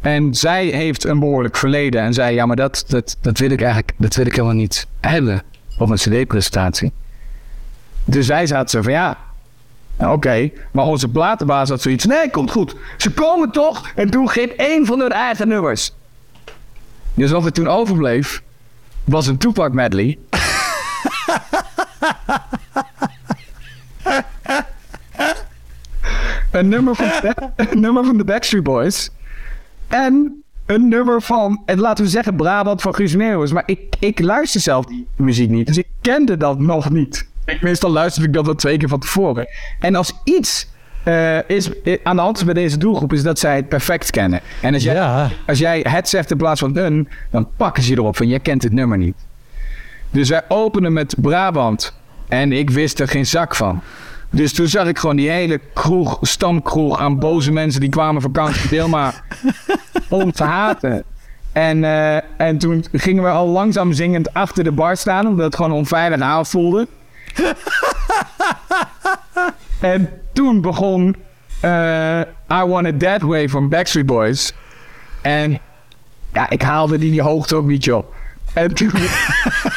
En 0.00 0.34
zij 0.34 0.66
heeft 0.66 1.04
een 1.04 1.18
behoorlijk 1.18 1.56
verleden. 1.56 2.00
En 2.00 2.14
zei, 2.14 2.34
ja, 2.34 2.46
maar 2.46 2.56
dat, 2.56 2.84
dat, 2.86 3.16
dat 3.20 3.38
wil 3.38 3.50
ik 3.50 3.60
eigenlijk 3.60 3.92
dat 3.96 4.14
wil 4.14 4.26
ik 4.26 4.34
helemaal 4.34 4.54
niet 4.54 4.86
hebben 5.00 5.42
op 5.78 5.90
een 5.90 5.96
cd-presentatie. 5.96 6.92
Dus 8.04 8.26
wij 8.26 8.46
zaten 8.46 8.68
zo 8.68 8.82
van, 8.82 8.92
ja, 8.92 9.16
oké. 9.98 10.50
Maar 10.70 10.84
onze 10.84 11.08
platenbaas 11.08 11.68
had 11.68 11.82
zoiets, 11.82 12.04
nee, 12.04 12.30
komt 12.30 12.50
goed. 12.50 12.76
Ze 12.96 13.12
komen 13.12 13.50
toch 13.50 13.90
en 13.94 14.08
doen 14.08 14.30
geen 14.30 14.56
één 14.56 14.86
van 14.86 15.00
hun 15.00 15.12
eigen 15.12 15.48
nummers. 15.48 15.92
Dus 17.14 17.30
wat 17.30 17.44
er 17.44 17.52
toen 17.52 17.68
overbleef, 17.68 18.42
was 19.06 19.26
een 19.26 19.36
Tupac 19.36 19.72
medley. 19.72 20.18
een, 26.50 26.68
nummer 26.68 26.94
van 26.94 27.06
de, 27.06 27.52
nummer 27.78 28.04
van 28.04 28.22
Backstreet 28.24 28.62
Boys. 28.62 29.10
En 29.88 30.42
een 30.66 30.88
nummer 30.88 31.22
van, 31.22 31.62
en 31.64 31.80
laten 31.80 32.04
we 32.04 32.10
zeggen, 32.10 32.36
Brabant 32.36 32.82
van 32.82 32.94
Guus 32.94 33.14
Meeuwis. 33.14 33.52
Maar 33.52 33.62
ik, 33.66 33.96
ik 33.98 34.20
luister 34.20 34.60
zelf 34.60 34.84
die 34.84 35.06
muziek 35.16 35.50
niet, 35.50 35.66
dus 35.66 35.78
ik 35.78 35.86
kende 36.00 36.36
dat 36.36 36.58
nog 36.58 36.90
niet. 36.90 37.28
Meestal 37.60 37.90
luister 37.90 38.22
ik 38.22 38.32
dat 38.32 38.44
wel 38.44 38.54
twee 38.54 38.76
keer 38.76 38.88
van 38.88 39.00
tevoren. 39.00 39.48
En 39.80 39.94
als 39.94 40.12
iets 40.24 40.68
eh, 41.06 41.38
is, 41.46 41.82
eh, 41.82 41.98
aan 42.02 42.16
de 42.16 42.22
hand 42.22 42.36
is 42.36 42.44
bij 42.44 42.54
deze 42.54 42.78
doelgroep, 42.78 43.12
is 43.12 43.22
dat 43.22 43.38
zij 43.38 43.56
het 43.56 43.68
perfect 43.68 44.10
kennen. 44.10 44.40
En 44.62 44.74
als 44.74 44.82
jij, 44.82 44.94
Ja. 44.94 45.28
als 45.46 45.58
jij 45.58 45.84
het 45.88 46.08
zegt 46.08 46.30
in 46.30 46.36
plaats 46.36 46.60
van 46.60 46.76
een, 46.76 47.08
dan 47.30 47.48
pakken 47.56 47.82
ze 47.82 47.90
je 47.90 47.96
erop 47.96 48.16
van, 48.16 48.28
jij 48.28 48.40
kent 48.40 48.62
het 48.62 48.72
nummer 48.72 48.98
niet. 48.98 49.16
Dus 50.10 50.28
wij 50.28 50.42
openen 50.48 50.92
met 50.92 51.14
Brabant. 51.18 51.94
En 52.28 52.52
ik 52.52 52.70
wist 52.70 53.00
er 53.00 53.08
geen 53.08 53.26
zak 53.26 53.56
van. 53.56 53.80
Dus 54.30 54.52
toen 54.52 54.66
zag 54.66 54.86
ik 54.86 54.98
gewoon 54.98 55.16
die 55.16 55.30
hele 55.30 55.60
kroeg, 55.74 56.18
stamkroeg 56.20 56.98
aan 56.98 57.18
boze 57.18 57.52
mensen 57.52 57.80
die 57.80 57.90
kwamen 57.90 58.22
van 58.22 58.32
Country 58.32 58.68
Dilma 58.68 59.12
om 60.08 60.32
te 60.32 60.44
haten. 60.44 61.04
En, 61.52 61.84
eh, 61.84 62.16
en 62.36 62.58
toen 62.58 62.84
gingen 62.92 63.22
we 63.22 63.28
al 63.28 63.46
langzaam 63.46 63.92
zingend 63.92 64.34
achter 64.34 64.64
de 64.64 64.72
bar 64.72 64.96
staan, 64.96 65.26
omdat 65.26 65.44
het 65.46 65.56
gewoon 65.56 65.72
onveilig 65.72 66.20
aanvoelde. 66.20 66.86
en 69.80 70.08
toen 70.32 70.60
begon 70.60 71.16
eh, 71.60 72.20
I 72.52 72.64
Want 72.66 72.86
It 72.86 72.98
That 73.00 73.20
Way 73.20 73.48
van 73.48 73.68
Backstreet 73.68 74.06
Boys. 74.06 74.52
En 75.22 75.58
ja, 76.32 76.50
ik 76.50 76.62
haalde 76.62 76.98
die, 76.98 77.10
die 77.10 77.22
hoogte 77.22 77.54
ook 77.54 77.66
niet 77.66 77.92
op. 77.92 78.14
En 78.52 78.74
toen, 78.74 78.90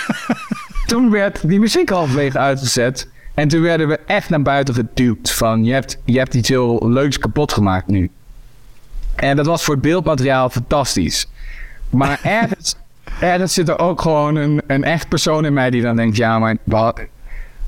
toen 0.88 1.12
werd 1.12 1.48
die 1.48 1.60
muziek 1.60 1.90
halverwege 1.90 2.38
uitgezet. 2.38 3.10
En 3.34 3.48
toen 3.48 3.62
werden 3.62 3.88
we 3.88 4.00
echt 4.06 4.30
naar 4.30 4.42
buiten 4.42 4.74
geduwd. 4.74 5.32
Van 5.32 5.64
je 5.64 5.74
hebt, 5.74 5.98
je 6.06 6.18
hebt 6.18 6.34
iets 6.34 6.50
heel 6.50 6.90
leuks 6.90 7.20
kapot 7.20 7.54
gemaakt 7.54 7.88
nu. 7.88 8.10
En 9.16 9.36
dat 9.36 9.46
was 9.46 9.64
voor 9.64 9.74
het 9.74 9.84
beeldmateriaal 9.84 10.50
fantastisch. 10.50 11.28
Maar 11.90 12.20
ergens, 12.42 12.76
ergens 13.20 13.54
zit 13.54 13.70
er 13.70 13.80
ook 13.80 14.02
gewoon 14.02 14.36
een, 14.36 14.62
een 14.68 14.84
echt 14.84 15.08
persoon 15.08 15.46
in 15.46 15.54
mij 15.54 15.70
die 15.70 15.82
dan 15.82 15.96
denkt: 15.96 16.18
ja, 16.18 16.40
maar 16.40 16.58
wa- 16.64 16.94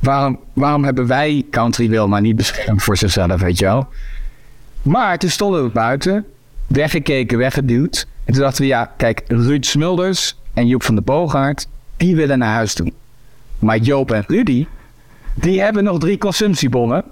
waarom, 0.02 0.40
waarom 0.54 0.84
hebben 0.84 1.08
wij 1.08 1.46
Country 1.52 1.90
Wilma 1.90 2.20
niet 2.20 2.36
beschermd 2.36 2.84
voor 2.84 2.98
zichzelf, 2.98 3.42
weet 3.42 3.60
je 3.60 3.66
wel? 3.66 3.88
Maar 4.82 5.18
toen 5.18 5.30
stonden 5.30 5.64
we 5.64 5.70
buiten, 5.70 6.26
weggekeken, 6.68 7.38
weggeduwd. 7.38 8.08
En 8.24 8.34
toen 8.34 8.42
dachten 8.42 8.62
we: 8.62 8.68
ja, 8.68 8.92
kijk, 8.98 9.24
Ruud 9.28 9.66
Smulders 9.66 10.38
en 10.54 10.68
Joep 10.68 10.84
van 10.84 10.96
de 10.96 11.02
Boogaard, 11.02 11.68
die 11.98 12.16
willen 12.16 12.40
naar 12.40 12.54
huis 12.54 12.74
toe. 12.74 12.92
Maar 13.60 13.78
Joop 13.78 14.12
en 14.12 14.24
Rudy, 14.28 14.68
die 15.34 15.62
hebben 15.62 15.84
nog 15.84 16.00
drie 16.00 16.18
consumptiebonnen. 16.18 17.04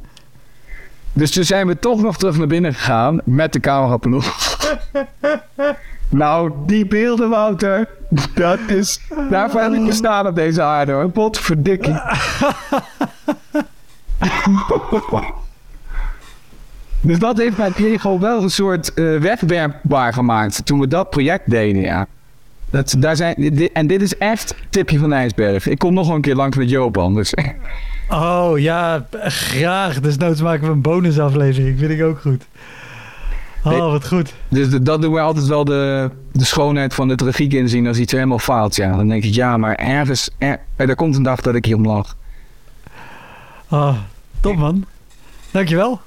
Dus 1.13 1.31
toen 1.31 1.43
zijn 1.43 1.67
we 1.67 1.79
toch 1.79 2.01
nog 2.01 2.17
terug 2.17 2.37
naar 2.37 2.47
binnen 2.47 2.73
gegaan 2.73 3.21
met 3.23 3.53
de 3.53 3.59
cameraploeg. 3.59 4.48
Nou, 6.09 6.51
die 6.65 6.85
beelden, 6.85 7.29
Wouter, 7.29 7.87
dat 8.33 8.59
is... 8.67 9.01
Daarvoor 9.29 9.61
heb 9.61 9.73
ik 9.73 9.85
gestaan 9.85 10.27
op 10.27 10.35
deze 10.35 10.61
aarde, 10.61 10.91
hoor. 10.91 11.09
Potverdikkie. 11.09 12.01
dus 17.01 17.19
dat 17.19 17.37
heeft 17.37 17.57
mij 17.57 17.71
Diego 17.75 18.19
wel 18.19 18.43
een 18.43 18.49
soort 18.49 18.93
eh, 18.93 19.17
wegwerpbaar 19.17 20.13
gemaakt 20.13 20.65
toen 20.65 20.79
we 20.79 20.87
dat 20.87 21.09
project 21.09 21.49
deden, 21.49 21.81
ja. 21.81 22.07
Dat, 22.69 22.95
daar 22.99 23.15
zijn, 23.15 23.69
en 23.73 23.87
dit 23.87 24.01
is 24.01 24.17
echt 24.17 24.55
tipje 24.69 24.99
van 24.99 25.13
ijsberg. 25.13 25.67
Ik 25.67 25.79
kom 25.79 25.93
nog 25.93 26.09
een 26.09 26.21
keer 26.21 26.35
langs 26.35 26.57
met 26.57 26.69
Joop 26.69 26.97
anders. 26.97 27.33
Oh 28.09 28.51
ja, 28.55 29.05
graag. 29.21 29.99
Desnoods 29.99 30.41
maken 30.41 30.65
we 30.67 30.71
een 30.71 30.81
bonusaflevering. 30.81 31.79
Vind 31.79 31.91
ik 31.91 32.03
ook 32.03 32.19
goed. 32.19 32.45
Oh, 33.63 33.91
wat 33.91 34.07
goed. 34.07 34.33
Dus 34.47 34.69
dat 34.69 35.01
doen 35.01 35.13
we 35.13 35.19
altijd 35.19 35.47
wel 35.47 35.65
de, 35.65 36.11
de 36.31 36.45
schoonheid 36.45 36.93
van 36.93 37.07
de 37.07 37.15
tragiek 37.15 37.53
inzien 37.53 37.87
als 37.87 37.97
iets 37.97 38.11
helemaal 38.11 38.39
faalt. 38.39 38.75
Ja. 38.75 38.95
Dan 38.95 39.07
denk 39.07 39.23
ik, 39.23 39.33
ja, 39.33 39.57
maar 39.57 39.75
ergens, 39.75 40.29
er, 40.37 40.59
er 40.75 40.95
komt 40.95 41.15
een 41.15 41.23
dag 41.23 41.41
dat 41.41 41.55
ik 41.55 41.65
hier 41.65 41.75
om 41.75 41.85
lach. 41.85 42.15
Oh, 43.69 43.95
top 44.41 44.55
man. 44.55 44.85
Dankjewel. 45.51 45.99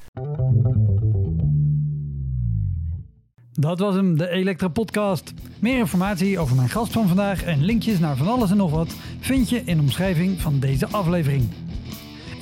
Dat 3.53 3.78
was 3.78 3.94
hem, 3.94 4.16
de 4.18 4.28
Elektra 4.28 4.68
Podcast. 4.68 5.32
Meer 5.59 5.78
informatie 5.78 6.38
over 6.38 6.57
mijn 6.57 6.68
gast 6.68 6.92
van 6.92 7.07
vandaag 7.07 7.44
en 7.44 7.64
linkjes 7.64 7.98
naar 7.98 8.16
van 8.16 8.28
alles 8.28 8.50
en 8.50 8.57
nog 8.57 8.70
wat 8.70 8.94
vind 9.20 9.48
je 9.48 9.62
in 9.64 9.76
de 9.76 9.82
omschrijving 9.82 10.40
van 10.40 10.59
deze 10.59 10.86
aflevering. 10.90 11.48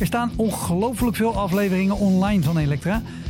Er 0.00 0.06
staan 0.06 0.32
ongelooflijk 0.36 1.16
veel 1.16 1.36
afleveringen 1.36 1.96
online 1.96 2.42
van 2.42 2.58
Elektra. 2.58 3.02